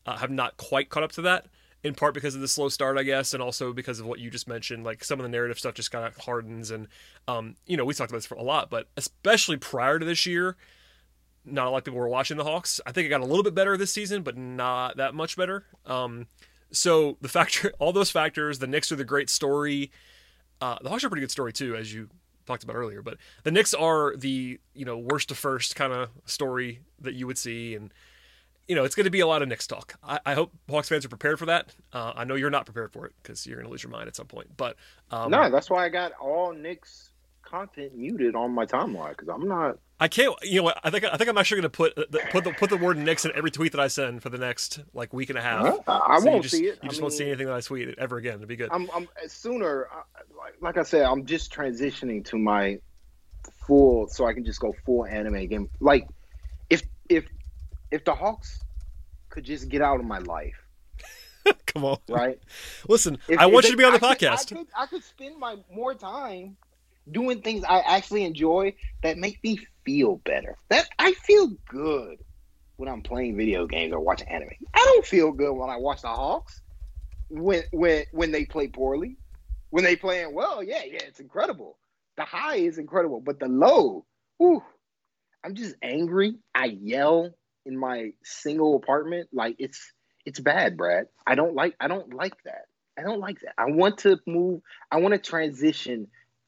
uh, 0.07 0.17
have 0.19 0.31
not 0.31 0.57
quite 0.57 0.91
caught 0.91 1.03
up 1.03 1.13
to 1.13 1.23
that. 1.23 1.47
In 1.83 1.95
part 1.95 2.15
because 2.15 2.35
of 2.35 2.41
the 2.41 2.49
slow 2.49 2.71
start, 2.71 2.97
I 2.97 3.03
guess, 3.03 3.35
and 3.35 3.43
also 3.43 3.75
because 3.75 4.01
of 4.01 4.07
what 4.07 4.19
you 4.19 4.31
just 4.31 4.49
mentioned. 4.49 4.85
Like 4.85 5.05
some 5.05 5.21
of 5.21 5.23
the 5.23 5.29
narrative 5.29 5.59
stuff 5.59 5.75
just 5.75 5.91
kind 5.91 6.07
of 6.07 6.17
hardens, 6.17 6.71
and 6.71 6.89
um, 7.29 7.57
you 7.67 7.77
know 7.77 7.85
we 7.85 7.93
talked 7.93 8.11
about 8.11 8.17
this 8.19 8.27
for 8.27 8.37
a 8.37 8.43
lot, 8.43 8.71
but 8.71 8.89
especially 8.97 9.59
prior 9.59 9.99
to 9.99 10.07
this 10.07 10.25
year, 10.25 10.57
not 11.45 11.67
a 11.67 11.71
lot 11.71 11.79
of 11.79 11.85
people 11.85 12.01
were 12.01 12.09
watching 12.09 12.37
the 12.37 12.45
Hawks. 12.45 12.81
I 12.87 12.93
think 12.93 13.07
it 13.07 13.11
got 13.11 13.21
a 13.21 13.27
little 13.27 13.43
bit 13.43 13.55
better 13.55 13.77
this 13.77 13.93
season, 13.93 14.23
but 14.23 14.37
not 14.37 14.97
that 14.97 15.15
much 15.15 15.37
better. 15.37 15.65
Um, 15.85 16.27
so 16.71 17.17
the 17.21 17.29
factor, 17.29 17.73
all 17.79 17.93
those 17.93 18.11
factors, 18.11 18.59
the 18.59 18.67
Knicks 18.67 18.91
are 18.91 18.97
the 18.97 19.05
great 19.05 19.31
story. 19.31 19.91
Uh, 20.65 20.79
the 20.81 20.89
Hawks 20.89 21.05
are 21.05 21.09
a 21.09 21.11
pretty 21.11 21.21
good 21.21 21.31
story 21.31 21.53
too, 21.53 21.77
as 21.77 21.93
you 21.93 22.09
talked 22.47 22.65
about 22.65 22.75
earlier. 22.75 23.03
But 23.03 23.19
the 23.43 23.51
Knicks 23.51 23.75
are 23.75 24.17
the 24.17 24.59
you 24.73 24.85
know 24.87 24.97
worst 24.97 25.29
to 25.29 25.35
first 25.35 25.77
kind 25.77 25.93
of 25.93 26.09
story 26.25 26.81
that 27.03 27.13
you 27.13 27.27
would 27.27 27.37
see, 27.37 27.75
and 27.75 27.93
you 28.67 28.75
know 28.75 28.83
it's 28.83 28.95
going 28.95 29.05
to 29.05 29.11
be 29.11 29.21
a 29.21 29.27
lot 29.27 29.43
of 29.43 29.49
Knicks 29.49 29.67
talk. 29.67 29.99
I, 30.03 30.21
I 30.25 30.33
hope 30.33 30.53
Hawks 30.71 30.89
fans 30.89 31.05
are 31.05 31.11
prepared 31.11 31.39
for 31.39 31.45
that. 31.45 31.75
Uh, 31.93 32.15
I 32.17 32.25
know 32.25 32.35
you're 32.35 32.49
not 32.49 32.65
prepared 32.65 32.93
for 32.93 33.05
it 33.05 33.13
because 33.23 33.47
you're 33.47 33.57
going 33.57 33.67
to 33.67 33.71
lose 33.71 33.83
your 33.83 33.91
mind 33.91 34.09
at 34.09 34.17
some 34.17 34.27
point. 34.27 34.57
But 34.57 34.77
um, 35.11 35.31
no, 35.31 35.51
that's 35.51 35.69
why 35.69 35.85
I 35.85 35.91
got 35.91 36.13
all 36.13 36.55
Knicks 36.55 37.11
content 37.45 37.95
muted 37.97 38.35
on 38.35 38.53
my 38.53 38.67
timeline 38.67 39.11
because 39.11 39.29
I'm 39.29 39.47
not. 39.49 39.79
I 40.01 40.09
can't. 40.09 40.35
You 40.43 40.57
know 40.57 40.63
what? 40.65 40.81
I 40.83 40.91
think 40.91 41.05
I 41.05 41.17
think 41.17 41.31
I'm 41.31 41.39
actually 41.39 41.61
going 41.61 41.71
to 41.71 41.77
put 41.77 41.95
the, 41.97 42.19
put 42.33 42.45
the 42.45 42.53
put 42.53 42.69
the 42.71 42.77
word 42.77 42.97
in 42.99 43.09
every 43.35 43.51
tweet 43.51 43.73
that 43.73 43.81
I 43.81 43.87
send 43.89 44.23
for 44.23 44.29
the 44.29 44.39
next 44.39 44.81
like 44.93 45.13
week 45.13 45.31
and 45.31 45.39
a 45.39 45.43
half. 45.43 45.65
Huh? 45.65 45.79
I, 45.87 46.17
I 46.17 46.19
So 46.21 46.31
won't 46.31 46.43
just, 46.43 46.57
see 46.57 46.67
it. 46.67 46.79
You 46.83 46.89
I 46.89 46.89
just 46.89 47.01
won't 47.01 47.15
see 47.15 47.27
anything 47.27 47.47
that 47.47 47.55
I 47.55 47.61
tweet 47.61 47.95
ever 47.99 48.17
again. 48.17 48.35
It'd 48.37 48.49
be 48.49 48.57
good. 48.57 48.71
I'm, 48.73 48.91
I'm 48.95 49.07
sooner. 49.29 49.89
Like, 50.37 50.55
like 50.61 50.79
I 50.79 50.83
said, 50.83 51.03
I'm 51.05 51.25
just 51.27 51.53
transitioning 51.53 52.25
to 52.27 52.39
my 52.39 52.79
full, 53.67 54.09
so 54.09 54.27
I 54.27 54.33
can 54.35 54.45
just 54.45 54.61
go 54.61 54.75
full 54.85 55.07
anime 55.07 55.47
game. 55.47 55.71
Like, 55.81 56.09
if 56.71 56.83
if 57.09 57.25
if 57.91 58.05
the 58.05 58.15
Hawks 58.15 58.61
could 59.29 59.45
just 59.45 59.69
get 59.69 59.81
out 59.81 60.01
of 60.01 60.07
my 60.07 60.19
life, 60.19 60.57
Come 61.67 61.85
on, 61.85 61.99
right? 62.09 62.39
listen. 62.89 63.19
If- 63.29 63.39
I 63.39 63.47
want 63.47 63.63
they- 63.63 63.69
you 63.71 63.75
to 63.75 63.79
be 63.79 63.85
on 63.85 63.93
the 63.93 64.05
I 64.05 64.15
could- 64.15 64.29
podcast. 64.29 64.53
I 64.53 64.57
could, 64.57 64.67
I 64.81 64.87
could 64.87 65.05
spend 65.05 65.39
my 65.39 65.57
more 65.73 65.95
time 65.95 66.57
doing 67.11 67.43
things 67.43 67.65
I 67.65 67.81
actually 67.81 68.25
enjoy 68.25 68.75
that 69.03 69.19
make 69.19 69.43
me 69.43 69.59
feel 69.85 70.17
better. 70.25 70.57
That 70.71 70.87
I 70.99 71.13
feel 71.13 71.49
good 71.69 72.19
when 72.77 72.89
I'm 72.89 73.03
playing 73.03 73.37
video 73.37 73.67
games 73.67 73.93
or 73.93 74.01
watching 74.01 74.29
anime. 74.29 74.51
I 74.75 74.79
don't 74.79 75.07
feel 75.07 75.33
good 75.33 75.53
when 75.53 75.71
I 75.71 75.77
watch 75.77 76.03
the 76.03 76.09
Hawks 76.09 76.61
when 77.29 77.63
when 77.73 78.05
when 78.13 78.33
they 78.33 78.45
play 78.45 78.69
poorly. 78.69 79.17
When 79.71 79.83
they 79.83 79.97
playing 79.97 80.35
well, 80.35 80.63
yeah, 80.63 80.83
yeah, 80.85 81.01
it's 81.03 81.19
incredible. 81.19 81.79
The 82.17 82.25
high 82.25 82.57
is 82.57 82.79
incredible, 82.79 83.21
but 83.21 83.41
the 83.41 83.49
low, 83.49 84.07
whew, 84.39 84.63
I'm 85.43 85.57
just 85.57 85.75
angry. 85.83 86.37
I 86.55 86.67
yell 86.67 87.35
in 87.67 87.77
my 87.77 88.13
single 88.23 88.77
apartment 88.77 89.31
like 89.33 89.57
it's 89.59 89.93
it's 90.25 90.39
bad, 90.39 90.77
Brad. 90.77 91.07
I 91.27 91.35
don't 91.35 91.55
like 91.55 91.75
I 91.81 91.89
don't 91.89 92.15
like 92.15 92.35
that. 92.45 92.67
I 92.97 93.03
don't 93.03 93.19
like 93.19 93.41
that. 93.41 93.55
I 93.59 93.67
want 93.67 93.99
to 93.99 94.19
move. 94.27 94.61
I 94.93 94.99
want 94.99 95.15
to 95.15 95.19
transition 95.19 96.07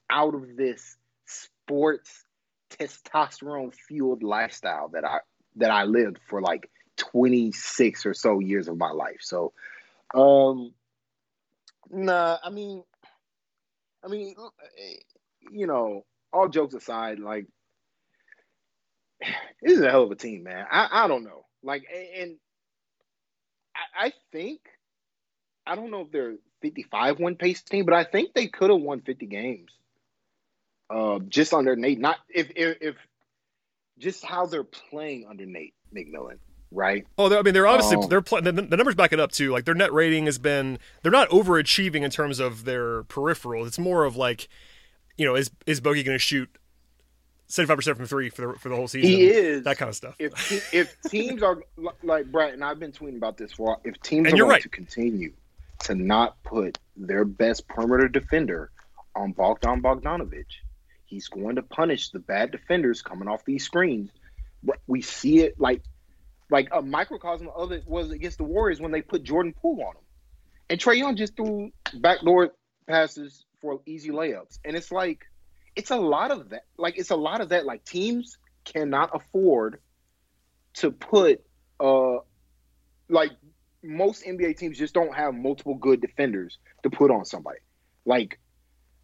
out 0.09 0.35
of 0.35 0.55
this 0.55 0.97
sports 1.25 2.25
testosterone 2.71 3.73
fueled 3.73 4.23
lifestyle 4.23 4.89
that 4.89 5.05
I 5.05 5.19
that 5.55 5.71
I 5.71 5.83
lived 5.83 6.19
for 6.27 6.41
like 6.41 6.69
26 6.97 8.05
or 8.05 8.13
so 8.13 8.39
years 8.39 8.67
of 8.67 8.77
my 8.77 8.91
life. 8.91 9.19
So, 9.21 9.53
um, 10.13 10.73
nah. 11.89 12.37
I 12.43 12.49
mean, 12.49 12.83
I 14.03 14.07
mean, 14.07 14.35
you 15.51 15.67
know, 15.67 16.05
all 16.31 16.49
jokes 16.49 16.73
aside, 16.73 17.19
like 17.19 17.47
this 19.61 19.73
is 19.73 19.81
a 19.81 19.89
hell 19.89 20.03
of 20.03 20.11
a 20.11 20.15
team, 20.15 20.43
man. 20.43 20.65
I 20.69 20.87
I 20.91 21.07
don't 21.07 21.23
know, 21.23 21.45
like, 21.63 21.85
and 22.19 22.37
I, 23.95 24.13
think 24.31 24.61
I 25.65 25.75
don't 25.75 25.91
know 25.91 26.01
if 26.01 26.11
they're 26.11 26.35
55 26.61 27.19
win 27.19 27.35
pace 27.35 27.61
team, 27.61 27.85
but 27.85 27.93
I 27.93 28.03
think 28.03 28.33
they 28.33 28.47
could 28.47 28.69
have 28.69 28.81
won 28.81 29.01
50 29.01 29.25
games. 29.25 29.71
Uh, 30.89 31.19
just 31.27 31.53
under 31.53 31.75
Nate, 31.75 31.99
not 31.99 32.17
if, 32.29 32.49
if 32.55 32.77
if 32.81 32.95
just 33.97 34.23
how 34.23 34.45
they're 34.45 34.63
playing 34.63 35.25
under 35.29 35.45
Nate 35.45 35.73
McMillan. 35.93 36.37
right? 36.71 37.05
Oh, 37.17 37.35
I 37.37 37.41
mean, 37.41 37.53
they're 37.53 37.67
obviously 37.67 37.97
Um, 37.97 38.09
they're 38.09 38.21
pl- 38.21 38.41
the, 38.41 38.51
the 38.51 38.77
numbers 38.77 38.95
back 38.95 39.11
it 39.11 39.19
up 39.19 39.31
too. 39.31 39.51
Like 39.51 39.65
their 39.65 39.73
net 39.75 39.91
rating 39.91 40.25
has 40.25 40.37
been 40.37 40.79
they're 41.03 41.11
not 41.11 41.29
overachieving 41.29 42.03
in 42.03 42.11
terms 42.11 42.39
of 42.39 42.63
their 42.65 43.03
peripheral. 43.03 43.65
It's 43.65 43.79
more 43.79 44.05
of 44.05 44.15
like, 44.15 44.47
you 45.17 45.25
know, 45.25 45.35
is 45.35 45.51
is 45.65 45.81
Bogey 45.81 46.03
going 46.03 46.15
to 46.15 46.19
shoot 46.19 46.49
seventy 47.47 47.67
five 47.67 47.77
percent 47.77 47.97
from 47.97 48.05
three 48.05 48.29
for 48.29 48.53
the 48.53 48.59
for 48.59 48.69
the 48.69 48.75
whole 48.75 48.87
season? 48.87 49.09
He 49.09 49.25
is 49.27 49.63
that 49.63 49.77
kind 49.77 49.89
of 49.89 49.95
stuff. 49.95 50.15
if 50.19 50.33
te- 50.47 50.77
if 50.77 50.95
teams 51.09 51.41
are 51.43 51.57
like 52.03 52.31
Brett 52.31 52.53
and 52.53 52.63
I've 52.63 52.79
been 52.79 52.91
tweeting 52.91 53.17
about 53.17 53.37
this 53.37 53.51
for 53.53 53.77
if 53.83 53.99
teams 54.01 54.27
And 54.27 54.35
are 54.35 54.37
going 54.37 54.49
right. 54.51 54.61
to 54.61 54.69
continue 54.69 55.33
to 55.83 55.95
not 55.95 56.41
put 56.43 56.77
their 56.95 57.25
best 57.25 57.67
perimeter 57.67 58.07
defender 58.07 58.71
on 59.15 59.31
Bogdan 59.31 59.81
Bogdanovich, 59.81 60.45
he's 61.07 61.27
going 61.29 61.55
to 61.55 61.63
punish 61.63 62.09
the 62.09 62.19
bad 62.19 62.51
defenders 62.51 63.01
coming 63.01 63.27
off 63.27 63.43
these 63.45 63.63
screens. 63.63 64.11
But 64.63 64.77
We 64.87 65.01
see 65.01 65.39
it 65.39 65.59
like 65.59 65.81
like 66.49 66.69
a 66.71 66.81
microcosm 66.81 67.49
of 67.53 67.71
it 67.71 67.85
was 67.87 68.11
against 68.11 68.37
the 68.37 68.43
Warriors 68.43 68.79
when 68.79 68.91
they 68.91 69.01
put 69.01 69.23
Jordan 69.23 69.53
Poole 69.59 69.81
on 69.81 69.95
him, 69.95 70.03
and 70.69 70.79
Trae 70.79 70.97
Young 70.97 71.15
just 71.15 71.35
threw 71.35 71.71
backdoor 71.93 72.51
passes 72.87 73.45
for 73.61 73.81
easy 73.85 74.09
layups, 74.09 74.59
and 74.63 74.75
it's 74.75 74.91
like 74.91 75.25
it's 75.75 75.91
a 75.91 75.97
lot 75.97 76.31
of 76.31 76.49
that. 76.49 76.63
Like 76.77 76.97
it's 76.97 77.11
a 77.11 77.15
lot 77.15 77.41
of 77.41 77.49
that. 77.49 77.65
Like 77.65 77.83
teams 77.83 78.37
cannot 78.65 79.11
afford 79.13 79.79
to 80.75 80.91
put 80.91 81.43
uh 81.79 82.17
like 83.09 83.31
most 83.83 84.25
NBA 84.25 84.57
teams 84.57 84.77
just 84.77 84.93
don't 84.93 85.15
have 85.15 85.33
multiple 85.33 85.75
good 85.75 86.01
defenders 86.01 86.57
to 86.83 86.89
put 86.89 87.11
on 87.11 87.25
somebody. 87.25 87.59
Like 88.05 88.39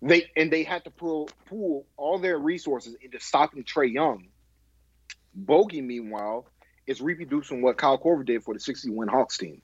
they 0.09 0.29
and 0.35 0.51
they 0.51 0.63
had 0.63 0.83
to 0.83 0.91
pull 0.91 1.29
pool 1.45 1.85
all 1.97 2.19
their 2.19 2.37
resources 2.37 2.95
into 3.01 3.19
stopping 3.19 3.63
Trae 3.63 3.91
Young. 3.91 4.27
Bogey, 5.35 5.81
meanwhile, 5.81 6.45
is 6.85 7.01
reproducing 7.01 7.61
what 7.61 7.77
Kyle 7.77 7.97
Korver 7.97 8.25
did 8.25 8.43
for 8.43 8.53
the 8.53 8.59
60 8.59 8.89
win 8.91 9.07
Hawks 9.07 9.37
team. 9.37 9.61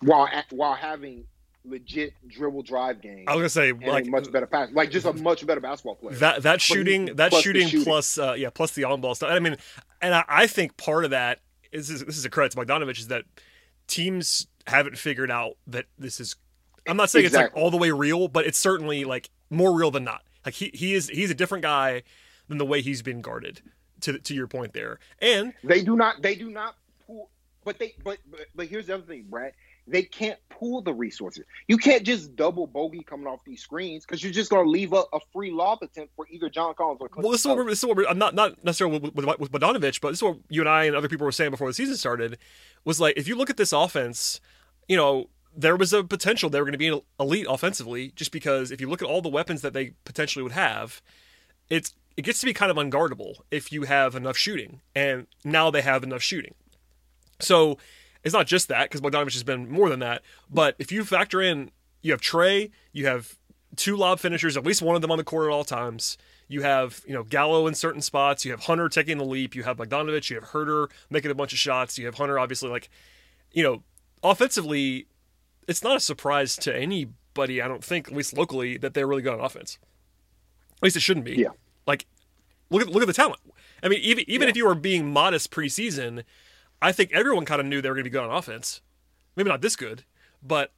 While 0.00 0.28
while 0.50 0.74
having 0.74 1.24
legit 1.66 2.12
dribble 2.28 2.62
drive 2.62 3.00
game 3.00 3.24
I 3.26 3.34
was 3.34 3.40
gonna 3.40 3.48
say 3.48 3.72
like 3.72 4.06
much 4.06 4.30
better 4.30 4.46
pass, 4.46 4.68
like 4.72 4.90
just 4.90 5.06
a 5.06 5.14
much 5.14 5.46
better 5.46 5.60
basketball 5.60 5.94
player. 5.94 6.14
that 6.16 6.42
that 6.42 6.60
shooting 6.60 7.06
that 7.16 7.30
plus 7.30 7.42
shooting, 7.42 7.68
shooting. 7.68 7.84
plus 7.84 8.18
uh, 8.18 8.34
yeah 8.36 8.50
plus 8.50 8.72
the 8.72 8.84
on 8.84 9.00
ball 9.00 9.14
stuff. 9.14 9.30
I 9.30 9.38
mean, 9.38 9.56
and 10.02 10.14
I, 10.14 10.24
I 10.28 10.46
think 10.46 10.76
part 10.76 11.04
of 11.04 11.10
that 11.10 11.40
is 11.72 11.88
this 11.88 12.00
is, 12.00 12.06
this 12.06 12.18
is 12.18 12.24
a 12.24 12.30
credit 12.30 12.52
to 12.52 12.58
Bogdanovich 12.58 12.98
is 12.98 13.08
that 13.08 13.24
teams 13.86 14.46
haven't 14.66 14.98
figured 14.98 15.30
out 15.30 15.56
that 15.66 15.86
this 15.98 16.20
is. 16.20 16.36
I'm 16.86 16.96
not 16.96 17.10
saying 17.10 17.26
it's 17.26 17.34
like 17.34 17.56
all 17.56 17.70
the 17.70 17.76
way 17.76 17.90
real, 17.90 18.28
but 18.28 18.46
it's 18.46 18.58
certainly 18.58 19.04
like 19.04 19.30
more 19.50 19.72
real 19.72 19.90
than 19.90 20.04
not. 20.04 20.22
Like 20.44 20.54
he 20.54 20.70
he 20.74 20.94
is 20.94 21.08
he's 21.08 21.30
a 21.30 21.34
different 21.34 21.62
guy 21.62 22.02
than 22.48 22.58
the 22.58 22.66
way 22.66 22.80
he's 22.80 23.02
been 23.02 23.20
guarded. 23.20 23.62
To 24.00 24.18
to 24.18 24.34
your 24.34 24.46
point 24.46 24.74
there, 24.74 24.98
and 25.22 25.54
They 25.62 25.82
do 25.82 25.96
not. 25.96 26.20
They 26.20 26.34
do 26.34 26.50
not 26.50 26.76
pull. 27.06 27.30
But 27.64 27.78
they. 27.78 27.94
But 28.04 28.18
but, 28.30 28.40
but 28.54 28.66
here's 28.66 28.88
the 28.88 28.94
other 28.94 29.04
thing, 29.04 29.24
Brad. 29.30 29.52
They 29.86 30.02
can't 30.02 30.38
pool 30.50 30.82
the 30.82 30.92
resources. 30.92 31.44
You 31.68 31.78
can't 31.78 32.02
just 32.04 32.36
double 32.36 32.66
bogey 32.66 33.02
coming 33.02 33.26
off 33.26 33.40
these 33.46 33.62
screens 33.62 34.04
because 34.04 34.22
you're 34.22 34.32
just 34.32 34.50
going 34.50 34.64
to 34.64 34.70
leave 34.70 34.92
a, 34.92 35.04
a 35.12 35.20
free 35.32 35.50
lob 35.50 35.78
attempt 35.82 36.14
for 36.16 36.26
either 36.30 36.50
John 36.50 36.74
Collins 36.74 37.00
or. 37.00 37.08
Well, 37.16 37.30
this 37.30 37.40
is 37.40 37.46
what 37.46 37.56
we're, 37.56 37.66
this 37.66 37.78
is 37.78 37.86
what 37.86 37.96
we're, 37.96 38.06
I'm 38.06 38.18
not 38.18 38.34
not 38.34 38.62
necessarily 38.62 38.98
with, 38.98 39.14
with, 39.14 39.38
with 39.38 39.52
Bogdanovich, 39.52 40.02
but 40.02 40.10
this 40.10 40.18
is 40.18 40.22
what 40.22 40.38
you 40.50 40.60
and 40.60 40.68
I 40.68 40.84
and 40.84 40.96
other 40.96 41.08
people 41.08 41.24
were 41.24 41.32
saying 41.32 41.50
before 41.50 41.68
the 41.68 41.74
season 41.74 41.96
started. 41.96 42.36
Was 42.84 43.00
like 43.00 43.16
if 43.16 43.26
you 43.26 43.36
look 43.36 43.48
at 43.48 43.56
this 43.56 43.72
offense, 43.72 44.40
you 44.86 44.98
know 44.98 45.30
there 45.56 45.76
was 45.76 45.92
a 45.92 46.04
potential 46.04 46.50
they 46.50 46.60
were 46.60 46.64
going 46.66 46.72
to 46.72 46.78
be 46.78 47.00
elite 47.20 47.46
offensively, 47.48 48.12
just 48.16 48.32
because 48.32 48.70
if 48.70 48.80
you 48.80 48.88
look 48.88 49.02
at 49.02 49.08
all 49.08 49.22
the 49.22 49.28
weapons 49.28 49.62
that 49.62 49.72
they 49.72 49.92
potentially 50.04 50.42
would 50.42 50.52
have, 50.52 51.00
it's 51.68 51.94
it 52.16 52.22
gets 52.22 52.40
to 52.40 52.46
be 52.46 52.54
kind 52.54 52.70
of 52.70 52.76
unguardable 52.76 53.36
if 53.50 53.72
you 53.72 53.82
have 53.82 54.14
enough 54.14 54.36
shooting, 54.36 54.80
and 54.94 55.26
now 55.44 55.70
they 55.70 55.82
have 55.82 56.02
enough 56.02 56.22
shooting. 56.22 56.54
So 57.40 57.78
it's 58.22 58.34
not 58.34 58.46
just 58.46 58.68
that 58.68 58.84
because 58.84 59.00
Bogdanovich 59.00 59.34
has 59.34 59.42
been 59.42 59.70
more 59.70 59.88
than 59.88 60.00
that, 60.00 60.22
but 60.50 60.76
if 60.78 60.92
you 60.92 61.04
factor 61.04 61.40
in 61.42 61.70
you 62.02 62.12
have 62.12 62.20
Trae, 62.20 62.70
you 62.92 63.06
have 63.06 63.36
two 63.76 63.96
lob 63.96 64.20
finishers, 64.20 64.56
at 64.56 64.64
least 64.64 64.82
one 64.82 64.94
of 64.94 65.02
them 65.02 65.10
on 65.10 65.18
the 65.18 65.24
court 65.24 65.46
at 65.46 65.52
all 65.52 65.64
times. 65.64 66.18
You 66.46 66.62
have, 66.62 67.00
you 67.06 67.14
know, 67.14 67.22
Gallo 67.22 67.66
in 67.66 67.74
certain 67.74 68.02
spots. 68.02 68.44
You 68.44 68.50
have 68.50 68.60
Hunter 68.60 68.88
taking 68.88 69.16
the 69.16 69.24
leap. 69.24 69.54
You 69.54 69.62
have 69.62 69.78
Bogdanovich. 69.78 70.28
You 70.30 70.36
have 70.36 70.50
Huerter 70.50 70.90
making 71.08 71.30
a 71.30 71.34
bunch 71.34 71.52
of 71.52 71.58
shots. 71.58 71.98
You 71.98 72.04
have 72.06 72.16
Hunter, 72.16 72.38
obviously, 72.38 72.68
like, 72.68 72.90
you 73.52 73.62
know, 73.62 73.82
offensively, 74.22 75.06
it's 75.68 75.82
not 75.82 75.96
a 75.96 76.00
surprise 76.00 76.56
to 76.58 76.74
anybody, 76.74 77.60
I 77.62 77.68
don't 77.68 77.84
think, 77.84 78.08
at 78.08 78.14
least 78.14 78.36
locally, 78.36 78.76
that 78.78 78.94
they're 78.94 79.06
really 79.06 79.22
good 79.22 79.34
on 79.34 79.40
offense. 79.40 79.78
At 80.76 80.82
least 80.82 80.96
it 80.96 81.00
shouldn't 81.00 81.24
be. 81.24 81.36
Yeah. 81.36 81.48
Like, 81.86 82.06
look 82.70 82.82
at 82.82 82.88
look 82.88 83.02
at 83.02 83.06
the 83.06 83.12
talent. 83.12 83.40
I 83.82 83.88
mean, 83.88 84.00
even 84.00 84.24
even 84.28 84.46
Yeah. 84.46 84.50
if 84.50 84.56
you 84.56 84.66
were 84.66 84.74
being 84.74 85.12
modest 85.12 85.50
preseason, 85.50 86.24
I 86.80 86.92
think 86.92 87.12
everyone 87.12 87.44
kind 87.44 87.60
of 87.60 87.66
knew 87.66 87.80
they 87.80 87.88
were 87.88 87.94
going 87.94 88.04
to 88.04 88.10
be 88.10 88.12
good 88.12 88.24
on 88.24 88.34
offense. 88.34 88.80
Maybe 89.36 89.48
not 89.50 89.60
this 89.62 89.76
good, 89.76 90.04
but 90.42 90.72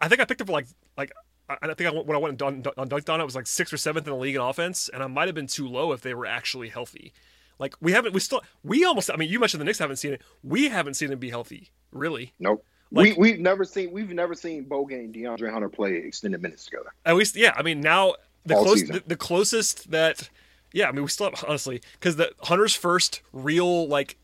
I 0.00 0.08
think 0.08 0.20
I 0.20 0.24
picked 0.24 0.40
up 0.40 0.48
like 0.48 0.66
like 0.96 1.12
I 1.48 1.56
I 1.62 1.74
think 1.74 1.88
I, 1.88 1.92
when 1.92 2.16
I 2.16 2.20
went 2.20 2.40
and 2.40 2.66
on 2.76 2.88
Dunc'd 2.88 3.10
On 3.10 3.20
it, 3.20 3.22
it 3.22 3.26
was 3.26 3.34
like 3.34 3.46
sixth 3.46 3.72
or 3.72 3.76
seventh 3.76 4.06
in 4.06 4.12
the 4.12 4.18
league 4.18 4.36
in 4.36 4.40
offense, 4.40 4.88
and 4.92 5.02
I 5.02 5.06
might 5.06 5.28
have 5.28 5.34
been 5.34 5.46
too 5.46 5.66
low 5.68 5.92
if 5.92 6.00
they 6.00 6.14
were 6.14 6.26
actually 6.26 6.68
healthy. 6.68 7.12
Like 7.58 7.74
we 7.80 7.92
haven't, 7.92 8.14
we 8.14 8.20
still, 8.20 8.42
we 8.62 8.84
almost. 8.84 9.10
I 9.10 9.16
mean, 9.16 9.28
you 9.28 9.38
mentioned 9.38 9.60
the 9.60 9.64
Knicks 9.66 9.78
haven't 9.78 9.96
seen 9.96 10.14
it. 10.14 10.22
We 10.42 10.68
haven't 10.70 10.94
seen 10.94 11.10
them 11.10 11.18
be 11.18 11.28
healthy, 11.30 11.70
really. 11.92 12.32
Nope. 12.38 12.64
Like- 12.92 13.16
we 13.16 13.32
we've 13.32 13.40
never 13.40 13.64
seen 13.64 13.92
we've 13.92 14.10
never 14.10 14.34
seen 14.34 14.64
Bogey 14.64 14.96
and 14.96 15.14
DeAndre 15.14 15.52
Hunter 15.52 15.68
play 15.68 15.96
extended 15.96 16.42
minutes 16.42 16.64
together. 16.64 16.92
At 17.06 17.16
least, 17.16 17.36
yeah. 17.36 17.54
I 17.56 17.62
mean, 17.62 17.80
now 17.80 18.14
the 18.44 18.56
All 18.56 18.64
close, 18.64 18.82
the, 18.82 19.02
the 19.06 19.16
closest 19.16 19.90
that, 19.90 20.28
yeah. 20.72 20.88
I 20.88 20.92
mean, 20.92 21.02
we 21.02 21.08
still 21.08 21.30
have 21.30 21.44
honestly 21.46 21.82
because 21.92 22.16
the 22.16 22.32
Hunter's 22.42 22.74
first 22.74 23.22
real 23.32 23.86
like 23.86 24.16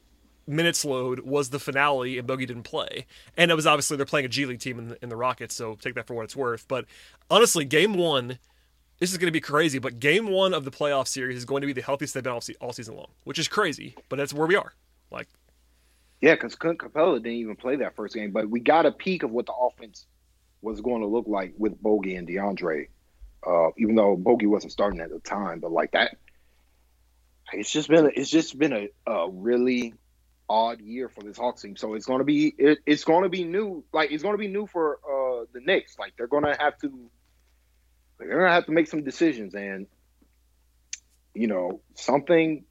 minutes 0.48 0.84
load 0.84 1.20
was 1.20 1.50
the 1.50 1.58
finale, 1.58 2.18
and 2.18 2.26
Bogey 2.26 2.46
didn't 2.46 2.62
play, 2.64 3.06
and 3.36 3.50
it 3.50 3.54
was 3.54 3.66
obviously 3.66 3.96
they're 3.96 4.06
playing 4.06 4.26
a 4.26 4.28
G 4.28 4.46
League 4.46 4.60
team 4.60 4.78
in 4.78 4.88
the, 4.88 4.98
in 5.02 5.08
the 5.08 5.16
Rockets, 5.16 5.54
so 5.54 5.74
take 5.74 5.94
that 5.94 6.06
for 6.06 6.14
what 6.14 6.24
it's 6.24 6.36
worth. 6.36 6.66
But 6.66 6.86
honestly, 7.30 7.64
game 7.64 7.94
one, 7.94 8.38
this 8.98 9.12
is 9.12 9.18
going 9.18 9.28
to 9.28 9.32
be 9.32 9.40
crazy. 9.40 9.78
But 9.78 10.00
game 10.00 10.28
one 10.28 10.54
of 10.54 10.64
the 10.64 10.70
playoff 10.70 11.08
series 11.08 11.36
is 11.36 11.44
going 11.44 11.60
to 11.60 11.66
be 11.66 11.72
the 11.72 11.82
healthiest 11.82 12.14
they've 12.14 12.22
been 12.22 12.32
all, 12.32 12.40
se- 12.40 12.56
all 12.60 12.72
season 12.72 12.96
long, 12.96 13.08
which 13.24 13.38
is 13.38 13.48
crazy. 13.48 13.94
But 14.08 14.16
that's 14.16 14.32
where 14.32 14.46
we 14.46 14.56
are. 14.56 14.72
Like, 15.10 15.28
Yeah, 16.20 16.34
because 16.34 16.54
Clint 16.54 16.78
Capela 16.78 17.16
didn't 17.16 17.38
even 17.38 17.56
play 17.56 17.76
that 17.76 17.94
first 17.94 18.14
game, 18.14 18.32
but 18.32 18.48
we 18.48 18.60
got 18.60 18.86
a 18.86 18.92
peek 18.92 19.22
of 19.22 19.30
what 19.30 19.46
the 19.46 19.52
offense 19.52 20.06
was 20.62 20.80
going 20.80 21.02
to 21.02 21.06
look 21.06 21.26
like 21.28 21.54
with 21.58 21.80
Bogey 21.80 22.16
and 22.16 22.26
DeAndre. 22.26 22.88
Uh, 23.46 23.68
even 23.78 23.94
though 23.94 24.16
Bogey 24.16 24.46
wasn't 24.46 24.72
starting 24.72 25.00
at 25.00 25.10
the 25.10 25.20
time, 25.20 25.60
but 25.60 25.70
like 25.70 25.92
that, 25.92 26.16
it's 27.52 27.70
just 27.70 27.88
been 27.88 28.10
it's 28.16 28.30
just 28.30 28.58
been 28.58 28.72
a, 28.72 28.88
a 29.06 29.30
really 29.30 29.94
odd 30.48 30.80
year 30.80 31.08
for 31.08 31.22
this 31.22 31.36
Hawks 31.36 31.62
team. 31.62 31.76
So 31.76 31.94
it's 31.94 32.06
going 32.06 32.18
to 32.18 32.24
be 32.24 32.52
it, 32.58 32.78
it's 32.86 33.04
going 33.04 33.22
to 33.22 33.28
be 33.28 33.44
new. 33.44 33.84
Like 33.92 34.10
it's 34.10 34.22
going 34.22 34.34
to 34.34 34.38
be 34.38 34.48
new 34.48 34.66
for 34.66 34.98
uh, 35.04 35.44
the 35.52 35.60
Knicks. 35.60 35.98
Like 35.98 36.14
they're 36.16 36.26
going 36.26 36.44
to 36.44 36.56
have 36.58 36.78
to 36.78 37.10
they're 38.18 38.28
going 38.28 38.46
to 38.46 38.52
have 38.52 38.66
to 38.66 38.72
make 38.72 38.88
some 38.88 39.04
decisions, 39.04 39.54
and 39.54 39.86
you 41.34 41.46
know 41.46 41.80
something 41.94 42.64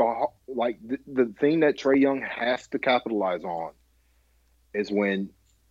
the 0.00 0.26
like 0.54 0.78
the, 0.86 0.98
the 1.06 1.34
thing 1.40 1.60
that 1.60 1.76
Trae 1.78 2.00
Young 2.00 2.22
has 2.22 2.66
to 2.68 2.78
capitalize 2.78 3.44
on 3.44 3.72
is 4.72 4.90
when, 4.90 5.30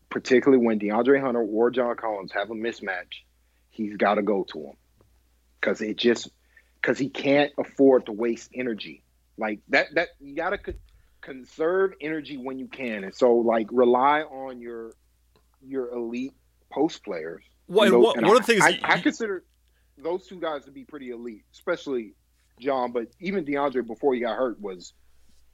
particularly 0.10 0.64
when 0.64 0.80
DeAndre 0.80 1.20
Hunter 1.22 1.42
or 1.42 1.72
John 1.72 1.96
Collins 1.96 2.32
have 2.34 2.50
a 2.52 2.54
mismatch, 2.54 3.24
he's 3.70 3.98
got 3.98 4.16
to 4.16 4.22
go 4.22 4.44
to 4.52 4.60
him 4.66 4.74
because 5.60 5.82
it 5.82 5.98
just 5.98 6.30
because 6.82 6.98
he 6.98 7.10
can't 7.10 7.52
afford 7.58 8.06
to 8.06 8.12
waste 8.12 8.52
energy 8.54 9.04
like 9.38 9.60
that. 9.70 9.88
That 9.96 10.10
you 10.20 10.36
got 10.36 10.52
to 10.52 10.58
co- 10.58 10.74
conserve 11.22 11.94
energy 12.00 12.38
when 12.38 12.60
you 12.60 12.68
can, 12.68 13.04
and 13.04 13.16
so 13.16 13.36
like 13.36 13.68
rely 13.72 14.22
on 14.22 14.62
your 14.62 14.94
your 15.62 15.92
elite 15.92 16.34
post 16.72 17.04
players. 17.04 17.44
Well, 17.68 17.88
You 17.88 17.94
and 17.96 18.02
know, 18.04 18.08
one- 18.08 18.22
one 18.22 18.36
I, 18.36 18.40
of 18.40 18.46
the 18.46 18.54
things 18.54 18.64
I, 18.64 18.70
you- 18.70 18.80
I 18.84 19.00
consider 19.00 19.44
those 19.98 20.28
two 20.28 20.40
guys 20.40 20.66
to 20.66 20.72
be 20.72 20.86
pretty 20.86 21.10
elite, 21.10 21.44
especially 21.54 22.14
John, 22.60 22.92
but 22.92 23.08
even 23.20 23.46
DeAndre 23.46 23.86
before 23.86 24.14
he 24.14 24.22
got 24.22 24.36
hurt 24.38 24.60
was, 24.60 24.94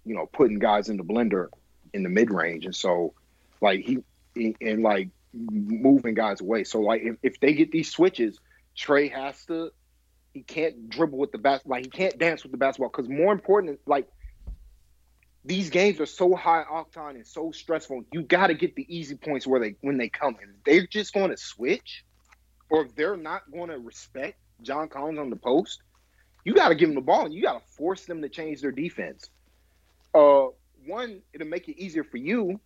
you 0.06 0.15
know, 0.15 0.26
putting 0.26 0.60
guys 0.60 0.89
in 0.89 0.98
the 0.98 1.04
blender 1.04 1.50
in 1.94 2.04
the 2.04 2.10
mid 2.10 2.32
range, 2.32 2.65
and 2.65 2.76
so 2.76 3.13
like 3.62 3.82
he, 3.82 4.04
and 4.62 4.84
like 4.84 5.10
moving 5.34 6.13
guys 6.13 6.41
away. 6.41 6.63
So 6.63 6.82
like 6.82 7.02
if, 7.04 7.15
if 7.24 7.39
they 7.39 7.54
get 7.54 7.72
these 7.72 7.89
switches, 7.89 8.39
Trae 8.78 9.12
has 9.12 9.46
to. 9.46 9.72
He 10.34 10.41
can't 10.41 10.89
dribble 10.89 11.18
with 11.18 11.32
the 11.32 11.38
bas 11.38 11.62
like 11.65 11.86
he 11.86 11.89
can't 11.89 12.18
dance 12.18 12.44
with 12.44 12.52
the 12.52 12.58
basketball 12.58 12.89
because 12.89 13.08
more 13.08 13.32
important, 13.32 13.80
like 13.86 14.10
these 15.45 15.70
games 15.70 15.99
are 16.01 16.06
so 16.06 16.36
high 16.36 16.64
octane 16.70 17.12
and 17.12 17.26
so 17.26 17.51
stressful. 17.51 18.03
You 18.12 18.24
got 18.24 18.47
to 18.47 18.53
get 18.53 18.76
the 18.76 18.86
easy 18.93 19.16
points 19.16 19.45
where 19.45 19.60
they 19.62 19.76
when 19.82 19.97
they 19.97 20.10
come. 20.10 20.36
And 20.41 20.56
they're 20.66 20.88
just 20.88 21.14
going 21.14 21.30
to 21.30 21.38
switch, 21.38 22.03
or 22.70 22.84
if 22.84 22.95
they're 22.95 23.16
not 23.16 23.49
going 23.51 23.70
to 23.70 23.78
respect 23.78 24.39
John 24.62 24.89
Collins 24.89 25.20
on 25.20 25.30
the 25.30 25.36
post, 25.36 25.82
you 26.46 26.54
got 26.54 26.70
to 26.70 26.76
give 26.76 26.88
them 26.88 26.96
the 26.96 27.02
ball 27.02 27.26
and 27.26 27.34
you 27.34 27.41
got 27.41 27.60
to 27.60 27.74
force 27.74 28.06
them 28.06 28.22
to 28.22 28.30
change 28.30 28.62
their 28.62 28.72
defense. 28.72 29.30
Uh, 30.14 30.46
one, 30.86 31.22
it'll 31.34 31.48
make 31.48 31.68
it 31.68 31.78
easier 31.78 32.06
for 32.06 32.18
you, 32.18 32.60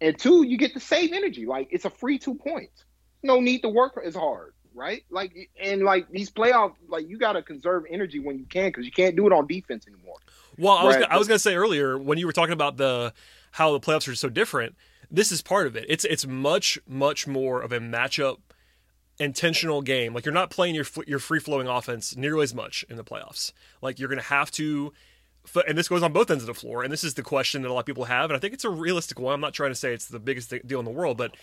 and 0.00 0.18
two, 0.18 0.44
you 0.44 0.58
get 0.58 0.74
to 0.74 0.80
save 0.80 1.12
energy. 1.12 1.46
Like 1.46 1.68
it's 1.70 1.86
a 1.86 1.90
free 1.90 2.18
two 2.18 2.34
points. 2.34 2.84
No 3.22 3.40
need 3.40 3.60
to 3.60 3.68
work 3.68 3.98
as 4.04 4.16
hard, 4.16 4.52
right? 4.74 5.04
Like 5.08 5.48
and 5.58 5.82
like 5.82 6.10
these 6.10 6.30
playoff, 6.30 6.74
like 6.88 7.08
you 7.08 7.16
got 7.16 7.34
to 7.34 7.42
conserve 7.42 7.84
energy 7.88 8.18
when 8.18 8.36
you 8.36 8.44
can 8.44 8.68
because 8.68 8.84
you 8.84 8.92
can't 8.92 9.16
do 9.16 9.26
it 9.26 9.32
on 9.32 9.46
defense 9.46 9.86
anymore. 9.86 10.16
Well, 10.58 10.74
I 10.74 10.84
was 10.84 10.96
Brad, 10.96 11.08
I 11.08 11.16
was 11.16 11.28
going 11.28 11.36
to 11.36 11.42
say 11.42 11.54
earlier 11.54 11.96
when 11.96 12.18
you 12.18 12.26
were 12.26 12.32
talking 12.32 12.52
about 12.52 12.76
the 12.76 13.14
how 13.52 13.72
the 13.72 13.80
playoffs 13.80 14.08
are 14.08 14.14
so 14.16 14.28
different. 14.28 14.74
This 15.10 15.30
is 15.30 15.40
part 15.40 15.68
of 15.68 15.76
it. 15.76 15.86
It's 15.88 16.04
it's 16.04 16.26
much 16.26 16.78
much 16.86 17.28
more 17.28 17.62
of 17.62 17.70
a 17.72 17.78
matchup 17.78 18.38
intentional 19.22 19.82
game. 19.82 20.14
Like 20.14 20.24
you're 20.24 20.34
not 20.34 20.50
playing 20.50 20.74
your 20.74 20.86
your 21.06 21.18
free 21.18 21.40
flowing 21.40 21.68
offense 21.68 22.16
nearly 22.16 22.44
as 22.44 22.54
much 22.54 22.84
in 22.88 22.96
the 22.96 23.04
playoffs. 23.04 23.52
Like 23.80 23.98
you're 23.98 24.08
going 24.08 24.20
to 24.20 24.24
have 24.24 24.50
to 24.52 24.92
and 25.66 25.76
this 25.76 25.88
goes 25.88 26.02
on 26.02 26.12
both 26.12 26.30
ends 26.30 26.44
of 26.44 26.46
the 26.46 26.54
floor. 26.54 26.82
And 26.82 26.92
this 26.92 27.02
is 27.02 27.14
the 27.14 27.22
question 27.22 27.62
that 27.62 27.68
a 27.68 27.72
lot 27.72 27.80
of 27.80 27.86
people 27.86 28.04
have, 28.04 28.30
and 28.30 28.36
I 28.36 28.38
think 28.38 28.54
it's 28.54 28.64
a 28.64 28.70
realistic 28.70 29.18
one. 29.18 29.34
I'm 29.34 29.40
not 29.40 29.54
trying 29.54 29.72
to 29.72 29.76
say 29.76 29.92
it's 29.92 30.06
the 30.06 30.20
biggest 30.20 30.54
deal 30.66 30.78
in 30.78 30.84
the 30.84 30.90
world, 30.90 31.16
but 31.16 31.36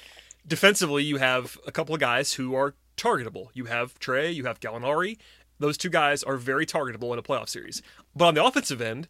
defensively, 0.47 1.03
you 1.03 1.17
have 1.17 1.57
a 1.67 1.71
couple 1.71 1.93
of 1.93 2.01
guys 2.01 2.33
who 2.33 2.55
are 2.55 2.75
targetable. 2.97 3.47
You 3.53 3.65
have 3.65 3.99
Trae, 3.99 4.33
you 4.33 4.45
have 4.45 4.59
Gallinari. 4.59 5.17
Those 5.59 5.77
two 5.77 5.89
guys 5.89 6.23
are 6.23 6.37
very 6.37 6.65
targetable 6.65 7.11
in 7.11 7.19
a 7.19 7.23
playoff 7.23 7.49
series. 7.49 7.81
But 8.15 8.29
on 8.29 8.33
the 8.35 8.43
offensive 8.43 8.81
end, 8.81 9.09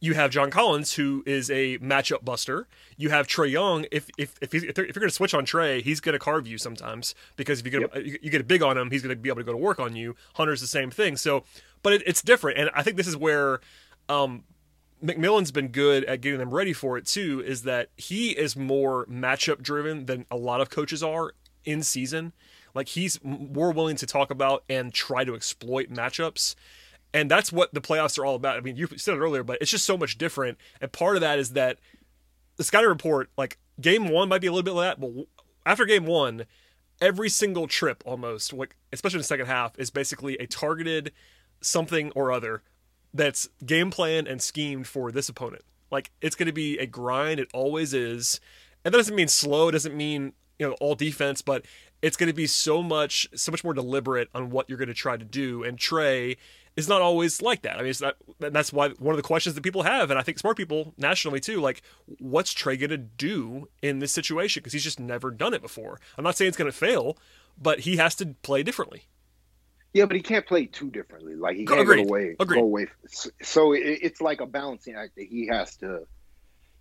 you 0.00 0.14
have 0.14 0.30
John 0.30 0.50
Collins, 0.50 0.94
who 0.94 1.22
is 1.26 1.50
a 1.50 1.78
matchup 1.78 2.24
buster. 2.24 2.66
You 2.96 3.10
have 3.10 3.26
Trae 3.26 3.50
Young. 3.50 3.86
If 3.90 4.10
if 4.18 4.36
if, 4.40 4.52
if, 4.54 4.64
if 4.64 4.76
you're 4.76 4.86
going 4.86 5.08
to 5.08 5.10
switch 5.10 5.34
on 5.34 5.46
Trae, 5.46 5.82
he's 5.82 6.00
going 6.00 6.12
to 6.12 6.18
carve 6.18 6.46
you 6.46 6.58
sometimes 6.58 7.14
because 7.36 7.60
if 7.60 7.64
you 7.66 7.70
get 7.70 7.80
yep. 7.80 8.22
you 8.22 8.30
get 8.30 8.40
a 8.40 8.44
big 8.44 8.62
on 8.62 8.76
him, 8.76 8.90
he's 8.90 9.02
going 9.02 9.14
to 9.14 9.20
be 9.20 9.28
able 9.28 9.40
to 9.40 9.44
go 9.44 9.52
to 9.52 9.58
work 9.58 9.80
on 9.80 9.96
you. 9.96 10.14
Hunter's 10.34 10.60
the 10.60 10.66
same 10.66 10.90
thing. 10.90 11.16
So, 11.16 11.44
but 11.82 11.94
it, 11.94 12.02
it's 12.06 12.22
different, 12.22 12.58
and 12.58 12.70
I 12.74 12.82
think 12.82 12.96
this 12.96 13.06
is 13.06 13.16
where 13.16 13.60
um, 14.08 14.44
McMillan's 15.02 15.52
been 15.52 15.68
good 15.68 16.04
at 16.04 16.20
getting 16.20 16.38
them 16.38 16.50
ready 16.50 16.72
for 16.72 16.98
it 16.98 17.06
too. 17.06 17.42
Is 17.44 17.62
that 17.62 17.88
he 17.96 18.30
is 18.30 18.56
more 18.56 19.06
matchup 19.06 19.62
driven 19.62 20.06
than 20.06 20.26
a 20.30 20.36
lot 20.36 20.60
of 20.60 20.70
coaches 20.70 21.02
are 21.02 21.32
in 21.64 21.82
season. 21.82 22.32
Like 22.74 22.88
he's 22.88 23.20
more 23.22 23.70
willing 23.70 23.96
to 23.96 24.06
talk 24.06 24.30
about 24.30 24.64
and 24.68 24.92
try 24.92 25.24
to 25.24 25.34
exploit 25.34 25.90
matchups. 25.90 26.56
And 27.14 27.30
that's 27.30 27.52
what 27.52 27.72
the 27.72 27.80
playoffs 27.80 28.18
are 28.18 28.26
all 28.26 28.34
about. 28.34 28.58
I 28.58 28.60
mean, 28.60 28.76
you 28.76 28.88
said 28.96 29.14
it 29.14 29.20
earlier, 29.20 29.44
but 29.44 29.58
it's 29.60 29.70
just 29.70 29.86
so 29.86 29.96
much 29.96 30.18
different. 30.18 30.58
And 30.80 30.90
part 30.90 31.14
of 31.14 31.20
that 31.20 31.38
is 31.38 31.50
that 31.50 31.78
the 32.56 32.64
scouting 32.64 32.90
report, 32.90 33.30
like 33.38 33.56
game 33.80 34.08
one 34.08 34.28
might 34.28 34.40
be 34.40 34.48
a 34.48 34.52
little 34.52 34.64
bit 34.64 34.72
of 34.72 34.98
that, 34.98 35.00
but 35.00 35.26
after 35.64 35.86
game 35.86 36.06
one, 36.06 36.44
every 37.00 37.28
single 37.28 37.68
trip 37.68 38.02
almost, 38.04 38.52
like 38.52 38.76
especially 38.92 39.18
in 39.18 39.20
the 39.20 39.24
second 39.24 39.46
half, 39.46 39.78
is 39.78 39.90
basically 39.90 40.36
a 40.38 40.46
targeted 40.46 41.12
something 41.60 42.10
or 42.16 42.32
other 42.32 42.62
that's 43.14 43.48
game 43.64 43.92
plan 43.92 44.26
and 44.26 44.42
schemed 44.42 44.88
for 44.88 45.12
this 45.12 45.28
opponent. 45.28 45.62
Like 45.92 46.10
it's 46.20 46.34
going 46.34 46.48
to 46.48 46.52
be 46.52 46.78
a 46.78 46.86
grind. 46.86 47.38
It 47.38 47.48
always 47.54 47.94
is. 47.94 48.40
And 48.84 48.92
that 48.92 48.98
doesn't 48.98 49.14
mean 49.14 49.28
slow. 49.28 49.68
It 49.68 49.72
doesn't 49.72 49.96
mean 49.96 50.32
you 50.58 50.68
know 50.68 50.74
all 50.80 50.96
defense, 50.96 51.42
but 51.42 51.64
it's 52.02 52.16
going 52.16 52.28
to 52.28 52.34
be 52.34 52.48
so 52.48 52.82
much 52.82 53.28
so 53.34 53.52
much 53.52 53.62
more 53.62 53.72
deliberate 53.72 54.28
on 54.34 54.50
what 54.50 54.68
you're 54.68 54.78
going 54.78 54.88
to 54.88 54.94
try 54.94 55.16
to 55.16 55.24
do. 55.24 55.62
And 55.62 55.78
Trae 55.78 56.36
is 56.76 56.88
not 56.88 57.02
always 57.02 57.40
like 57.40 57.62
that. 57.62 57.76
I 57.76 57.82
mean, 57.82 57.90
it's 57.90 58.00
not. 58.00 58.16
That's 58.40 58.72
why 58.72 58.90
one 58.90 59.12
of 59.12 59.16
the 59.16 59.22
questions 59.26 59.54
that 59.54 59.62
people 59.62 59.82
have, 59.84 60.10
and 60.10 60.18
I 60.18 60.22
think 60.22 60.38
smart 60.38 60.56
people 60.56 60.94
nationally 60.98 61.40
too, 61.40 61.60
like, 61.60 61.82
what's 62.18 62.52
Trae 62.52 62.78
going 62.78 62.90
to 62.90 62.98
do 62.98 63.68
in 63.82 64.00
this 64.00 64.12
situation? 64.12 64.60
Because 64.60 64.72
he's 64.72 64.84
just 64.84 64.98
never 65.00 65.30
done 65.30 65.54
it 65.54 65.62
before. 65.62 66.00
I'm 66.18 66.24
not 66.24 66.36
saying 66.36 66.48
it's 66.48 66.56
going 66.56 66.70
to 66.70 66.76
fail, 66.76 67.16
but 67.60 67.80
he 67.80 67.96
has 67.96 68.14
to 68.16 68.34
play 68.42 68.62
differently. 68.62 69.04
Yeah, 69.92 70.06
but 70.06 70.16
he 70.16 70.22
can't 70.22 70.44
play 70.44 70.66
too 70.66 70.90
differently. 70.90 71.36
Like 71.36 71.56
he 71.56 71.64
can't 71.64 71.80
Agreed. 71.80 72.08
go 72.08 72.08
away, 72.08 72.36
Agreed. 72.40 72.58
go 72.58 72.64
away. 72.64 72.86
So 73.42 73.72
it's 73.72 74.20
like 74.20 74.40
a 74.40 74.46
balancing 74.46 74.96
act 74.96 75.14
that 75.16 75.26
he 75.28 75.46
has 75.46 75.76
to. 75.76 76.06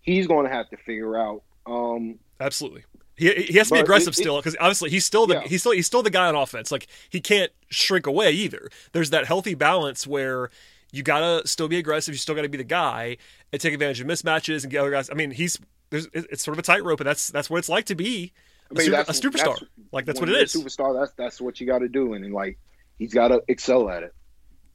He's 0.02 0.26
going 0.26 0.48
to 0.48 0.52
have 0.52 0.68
to 0.72 0.78
figure 0.78 1.16
out. 1.16 1.44
Um, 1.68 2.18
Absolutely. 2.40 2.84
He, 3.16 3.32
he 3.34 3.58
has 3.60 3.68
to 3.68 3.76
be 3.76 3.80
aggressive 3.80 4.14
it, 4.14 4.18
still 4.18 4.38
because 4.38 4.56
obviously 4.60 4.90
he's 4.90 5.06
still 5.06 5.28
the 5.28 5.36
yeah. 5.36 5.48
he's 5.48 5.62
still 5.62 5.72
he's 5.72 5.86
still 5.86 6.02
the 6.02 6.10
guy 6.10 6.28
on 6.28 6.36
offense. 6.36 6.72
Like 6.72 6.88
he 7.10 7.22
can't 7.22 7.52
shrink 7.70 8.08
away 8.08 8.32
either. 8.32 8.70
There's 8.92 9.12
that 9.12 9.26
healthy 9.28 9.54
balance 9.54 10.08
where 10.08 10.50
you 10.92 11.04
gotta 11.04 11.48
still 11.48 11.68
be 11.68 11.78
aggressive. 11.78 12.14
You 12.14 12.18
still 12.18 12.36
gotta 12.36 12.50
be 12.50 12.58
the 12.58 12.64
guy 12.64 13.18
and 13.52 13.62
take 13.62 13.74
advantage 13.74 14.02
of 14.02 14.08
mismatches 14.08 14.64
and 14.64 14.72
get 14.72 14.80
other 14.80 14.92
guys. 14.92 15.10
I 15.10 15.14
mean, 15.14 15.32
he's 15.32 15.60
there's 15.92 16.08
it's 16.14 16.44
sort 16.44 16.56
of 16.56 16.60
a 16.60 16.64
tightrope, 16.64 17.00
and 17.02 17.08
that's 17.08 17.30
that's 17.30 17.50
what 17.50 17.58
it's 17.58 17.70
like 17.70 17.86
to 17.86 17.96
be 17.96 18.34
a, 18.72 18.74
I 18.74 18.78
mean, 18.78 18.86
super, 18.86 18.98
a 18.98 19.06
superstar. 19.06 19.60
That's, 19.60 19.64
like 19.92 20.06
that's 20.06 20.20
what 20.20 20.30
it 20.30 20.36
is. 20.38 20.54
Superstar. 20.54 21.00
That's 21.00 21.14
that's 21.14 21.42
what 21.42 21.62
you 21.62 21.68
got 21.68 21.80
to 21.80 21.90
do, 21.90 22.14
and, 22.14 22.26
and 22.26 22.34
like 22.34 22.58
he's 22.98 23.14
got 23.14 23.28
to 23.28 23.42
excel 23.48 23.90
at 23.90 24.04
it. 24.04 24.14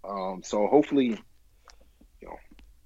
Um, 0.08 0.42
so 0.44 0.66
hopefully, 0.68 1.18
you 2.20 2.28
know, 2.28 2.36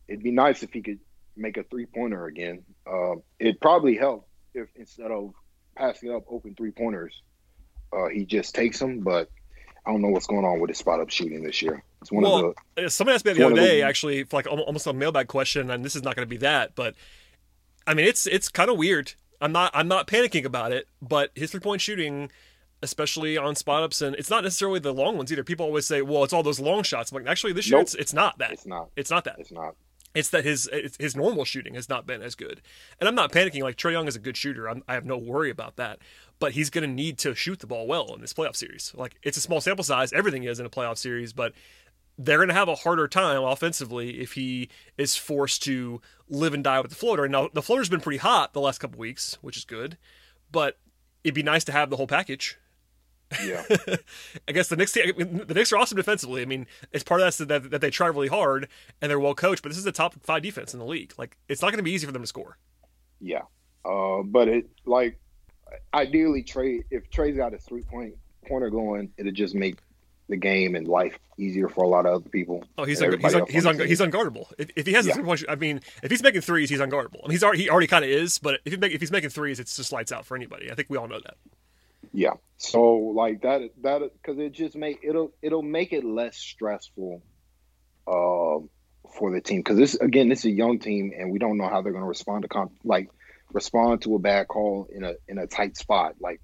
it'd 0.09 0.23
be 0.23 0.31
nice 0.31 0.63
if 0.63 0.73
he 0.73 0.81
could 0.81 1.01
make 1.37 1.57
a 1.57 1.63
three 1.65 1.87
pointer 1.87 2.27
again. 2.27 2.65
Uh, 2.87 3.17
it'd 3.39 3.61
probably 3.61 3.97
help 3.97 4.29
if 4.55 4.69
instead 4.77 5.11
of 5.11 5.35
passing 5.75 6.15
up 6.15 6.25
open 6.29 6.55
three 6.55 6.71
pointers, 6.71 7.23
uh, 7.93 8.09
he 8.09 8.25
just 8.25 8.55
takes 8.55 8.79
them. 8.79 9.01
But 9.01 9.31
I 9.87 9.93
don't 9.93 10.03
know 10.03 10.09
what's 10.09 10.27
going 10.27 10.45
on 10.45 10.61
with 10.61 10.69
his 10.69 10.79
spot 10.79 11.01
up 11.01 11.11
shooting 11.11 11.43
this 11.43 11.63
year. 11.63 11.83
It's 12.01 12.11
one 12.11 12.25
well, 12.25 12.47
of 12.47 12.57
the. 12.77 12.91
Somebody 12.91 13.15
asked 13.15 13.25
me 13.25 13.33
the 13.33 13.47
other 13.47 13.55
day, 13.55 13.81
the, 13.81 13.87
actually, 13.87 14.27
like 14.33 14.47
almost 14.47 14.87
a 14.87 14.93
mailbag 14.93 15.29
question, 15.29 15.71
and 15.71 15.85
this 15.85 15.95
is 15.95 16.03
not 16.03 16.17
going 16.17 16.27
to 16.27 16.31
be 16.31 16.39
that, 16.39 16.75
but 16.75 16.95
I 17.87 17.95
mean, 17.95 18.07
it's 18.07 18.27
it's 18.27 18.49
kind 18.49 18.71
of 18.71 18.77
weird. 18.77 19.15
I'm 19.41 19.53
not 19.53 19.73
I'm 19.75 19.89
not 19.89 20.07
panicking 20.07 20.45
about 20.45 20.73
it, 20.73 20.89
but 21.01 21.31
his 21.35 21.51
three 21.51 21.61
point 21.61 21.81
shooting 21.81 22.31
especially 22.83 23.39
on 23.39 23.55
spot 23.55 23.83
ups, 23.83 24.03
and 24.03 24.17
it's 24.17 24.29
not 24.29 24.43
necessarily 24.43 24.81
the 24.81 24.93
long 24.93 25.17
ones 25.17 25.33
either. 25.33 25.45
People 25.45 25.67
always 25.67 25.87
say, 25.87 26.03
"Well, 26.03 26.25
it's 26.25 26.33
all 26.33 26.43
those 26.43 26.61
long 26.61 26.83
shots." 26.83 27.13
I'm 27.13 27.23
like, 27.23 27.31
actually, 27.31 27.53
this 27.53 27.69
year 27.69 27.79
nope. 27.79 27.85
it's 27.85 27.95
it's 27.95 28.13
not 28.13 28.39
that. 28.39 28.53
It's 28.53 28.67
not. 28.67 28.91
It's 28.97 29.11
not 29.11 29.25
that. 29.25 29.37
It's 29.39 29.53
not. 29.53 29.75
It's 30.15 30.29
that 30.31 30.45
his 30.45 30.69
his 30.99 31.17
normal 31.17 31.45
shooting 31.45 31.75
has 31.75 31.89
not 31.89 32.07
been 32.07 32.23
as 32.23 32.35
good, 32.35 32.61
and 33.01 33.09
I'm 33.09 33.15
not 33.15 33.33
panicking. 33.33 33.63
Like 33.63 33.77
Trae 33.77 33.93
Young 33.93 34.09
is 34.09 34.17
a 34.17 34.21
good 34.21 34.37
shooter. 34.37 34.69
I'm, 34.69 34.83
i 34.87 34.95
have 34.95 35.07
no 35.07 35.17
worry 35.17 35.51
about 35.51 35.77
that. 35.77 35.99
But 36.39 36.53
he's 36.53 36.71
going 36.71 36.83
to 36.83 36.93
need 36.93 37.19
to 37.19 37.35
shoot 37.35 37.61
the 37.61 37.67
ball 37.67 37.87
well 37.87 38.13
in 38.15 38.21
this 38.21 38.35
playoff 38.35 38.57
series. 38.57 38.93
Like 38.95 39.17
it's 39.23 39.37
a 39.37 39.41
small 39.41 39.61
sample 39.61 39.85
size. 39.85 40.13
Everything 40.13 40.43
is 40.43 40.61
in 40.61 40.67
a 40.67 40.71
playoff 40.71 40.99
series, 40.99 41.33
but 41.33 41.55
they're 42.19 42.39
going 42.39 42.49
to 42.49 42.55
have 42.55 42.69
a 42.69 42.75
harder 42.75 43.09
time 43.09 43.43
offensively 43.43 44.21
if 44.21 44.35
he 44.35 44.69
is 44.99 45.17
forced 45.17 45.63
to 45.65 46.01
live 46.29 46.53
and 46.53 46.65
die 46.65 46.81
with 46.81 46.91
the 46.91 46.97
floater. 46.97 47.25
And 47.25 47.33
now 47.33 47.49
the 47.53 47.63
floater's 47.63 47.89
been 47.89 48.01
pretty 48.01 48.19
hot 48.19 48.53
the 48.53 48.61
last 48.61 48.79
couple 48.79 48.99
weeks, 48.99 49.39
which 49.41 49.57
is 49.57 49.65
good, 49.65 49.97
but 50.51 50.79
it'd 51.25 51.35
be 51.35 51.43
nice 51.43 51.65
to 51.65 51.73
have 51.73 51.91
the 51.91 51.97
whole 51.97 52.07
package. 52.07 52.59
Yeah. 53.45 53.63
I 54.49 54.53
guess 54.53 54.69
the 54.69 54.77
Knicks 54.77 54.93
the 54.93 55.53
Knicks 55.55 55.73
are 55.73 55.79
awesome 55.79 55.97
defensively. 55.97 56.43
I 56.43 56.45
mean, 56.45 56.67
it's 56.93 57.05
part 57.05 57.21
of 57.21 57.37
that 57.37 57.49
that, 57.49 57.71
that 57.71 57.81
they 57.81 57.91
try 57.91 58.09
really 58.09 58.29
hard 58.29 58.69
and 59.01 59.11
they're 59.11 59.21
well 59.21 59.35
coached. 59.35 59.63
But 59.63 59.71
this 59.71 59.79
is 59.79 59.85
the 59.85 59.93
top 59.93 60.15
five 60.23 60.43
defense 60.43 60.73
in 60.73 60.81
the 60.81 60.87
league. 60.87 61.15
Like, 61.19 61.37
it's 61.49 61.63
not 61.63 61.69
going 61.69 61.79
to 61.79 61.85
be 61.85 61.93
easy 61.93 62.07
for 62.07 62.13
them 62.13 62.23
to 62.23 62.29
score. 62.29 62.59
Yeah, 63.21 63.43
uh, 63.85 64.23
but 64.23 64.49
it 64.49 64.69
like 64.85 65.19
ideally 65.95 66.43
Trae 66.43 66.83
if 66.91 67.11
Trae's 67.11 67.37
got 67.37 67.55
a 67.55 67.59
three 67.59 67.83
point 67.83 68.15
pointer 68.47 68.71
going, 68.71 69.13
it'll 69.17 69.33
just 69.33 69.55
make 69.55 69.79
the 70.29 70.37
game 70.37 70.75
and 70.75 70.89
life 70.89 71.19
easier 71.39 71.69
for 71.69 71.85
a 71.85 71.89
lot 71.89 72.07
of 72.07 72.15
other 72.15 72.29
people. 72.29 72.65
Oh, 72.79 72.85
he's 72.85 73.03
un- 73.03 73.19
he's 73.21 73.35
un- 73.35 73.47
he's, 73.49 73.67
un- 73.67 73.79
he's 73.79 74.01
unguardable. 74.01 74.51
If, 74.59 74.71
if 74.77 74.87
he 74.87 74.93
has 74.95 75.07
yeah. 75.07 75.13
a 75.13 75.15
three 75.17 75.25
point, 75.25 75.45
I 75.49 75.57
mean, 75.57 75.81
if 76.03 76.11
he's 76.11 76.23
making 76.23 76.41
threes, 76.41 76.71
he's 76.71 76.81
unguardable. 76.81 77.21
I 77.23 77.29
mean, 77.29 77.33
he's 77.33 77.43
already 77.43 77.63
he 77.63 77.71
already 77.71 77.87
kind 77.87 78.05
of 78.05 78.11
is. 78.11 78.39
But 78.39 78.61
if 78.65 78.73
he 78.73 78.79
make, 78.79 78.93
if 78.93 79.01
he's 79.01 79.13
making 79.13 79.31
threes, 79.31 79.61
it's 79.61 79.77
just 79.77 79.93
lights 79.93 80.13
out 80.13 80.25
for 80.25 80.37
anybody. 80.37 80.71
I 80.71 80.75
think 80.75 80.89
we 80.91 80.97
all 80.97 81.09
know 81.09 81.21
that. 81.23 81.37
Yeah. 82.13 82.35
So 82.57 82.95
like 82.95 83.43
that 83.43 83.71
that 83.83 84.11
because 84.15 84.39
it 84.39 84.53
just 84.53 84.77
make 84.77 85.01
it'll 85.03 85.33
it'll 85.43 85.63
make 85.63 85.93
it 85.93 86.05
less 86.05 86.37
stressful 86.37 87.23
um, 88.07 88.69
for 89.17 89.33
the 89.33 89.41
team 89.41 89.59
because 89.61 89.77
this 89.77 89.95
again 89.95 90.29
this 90.29 90.41
is 90.41 90.47
a 90.47 90.51
young 90.51 90.79
team 90.79 91.13
and 91.17 91.33
we 91.33 91.39
don't 91.39 91.59
know 91.59 91.69
how 91.69 91.83
they're 91.83 91.93
going 91.93 92.05
to 92.05 92.09
respond 92.09 92.43
to 92.43 92.49
comp- 92.49 92.79
like 92.85 93.09
respond 93.53 94.03
to 94.03 94.15
a 94.15 94.19
bad 94.19 94.47
call 94.49 94.89
in 94.95 95.03
a 95.03 95.15
in 95.27 95.39
a 95.39 95.47
tight 95.47 95.77
spot 95.77 96.15
like 96.21 96.41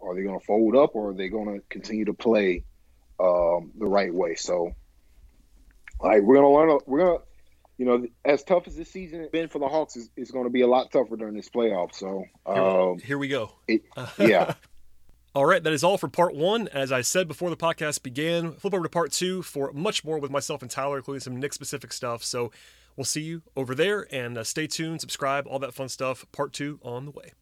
are 0.00 0.16
they 0.16 0.22
going 0.22 0.38
to 0.38 0.44
fold 0.44 0.76
up 0.76 0.96
or 0.96 1.10
are 1.10 1.14
they 1.14 1.28
going 1.28 1.54
to 1.54 1.64
continue 1.68 2.04
to 2.04 2.12
play 2.12 2.64
um, 3.20 3.70
the 3.78 3.86
right 3.86 4.12
way 4.12 4.34
so 4.34 4.72
like 6.00 6.22
we're 6.22 6.36
going 6.36 6.44
to 6.44 6.72
learn 6.72 6.80
we're 6.86 6.98
going 6.98 7.18
to 7.18 7.24
you 7.82 7.86
know, 7.86 8.06
as 8.24 8.44
tough 8.44 8.68
as 8.68 8.76
this 8.76 8.92
season 8.92 9.20
has 9.20 9.30
been 9.30 9.48
for 9.48 9.58
the 9.58 9.66
Hawks, 9.66 9.96
is, 9.96 10.08
is 10.16 10.30
going 10.30 10.44
to 10.44 10.50
be 10.50 10.60
a 10.60 10.68
lot 10.68 10.92
tougher 10.92 11.16
during 11.16 11.34
this 11.34 11.48
playoff. 11.48 11.92
So 11.94 12.24
um, 12.46 12.98
here, 12.98 13.06
here, 13.06 13.18
we 13.18 13.26
go. 13.26 13.50
It, 13.66 13.82
yeah, 14.18 14.54
All 15.34 15.46
right, 15.46 15.62
that 15.62 15.72
is 15.72 15.82
all 15.82 15.96
for 15.96 16.08
part 16.08 16.34
one. 16.34 16.68
As 16.68 16.92
I 16.92 17.00
said 17.00 17.26
before 17.26 17.48
the 17.48 17.56
podcast 17.56 18.02
began, 18.02 18.52
flip 18.52 18.74
over 18.74 18.82
to 18.82 18.88
part 18.90 19.12
two 19.12 19.40
for 19.40 19.72
much 19.72 20.04
more 20.04 20.18
with 20.18 20.30
myself 20.30 20.60
and 20.60 20.70
Tyler, 20.70 20.98
including 20.98 21.20
some 21.20 21.40
Knick 21.40 21.54
specific 21.54 21.94
stuff. 21.94 22.22
So 22.22 22.52
we'll 22.96 23.06
see 23.06 23.22
you 23.22 23.40
over 23.56 23.74
there 23.74 24.06
and 24.14 24.36
uh, 24.36 24.44
stay 24.44 24.66
tuned, 24.66 25.00
subscribe, 25.00 25.46
all 25.46 25.58
that 25.60 25.72
fun 25.72 25.88
stuff. 25.88 26.26
Part 26.32 26.52
two 26.52 26.80
on 26.82 27.06
the 27.06 27.12
way. 27.12 27.32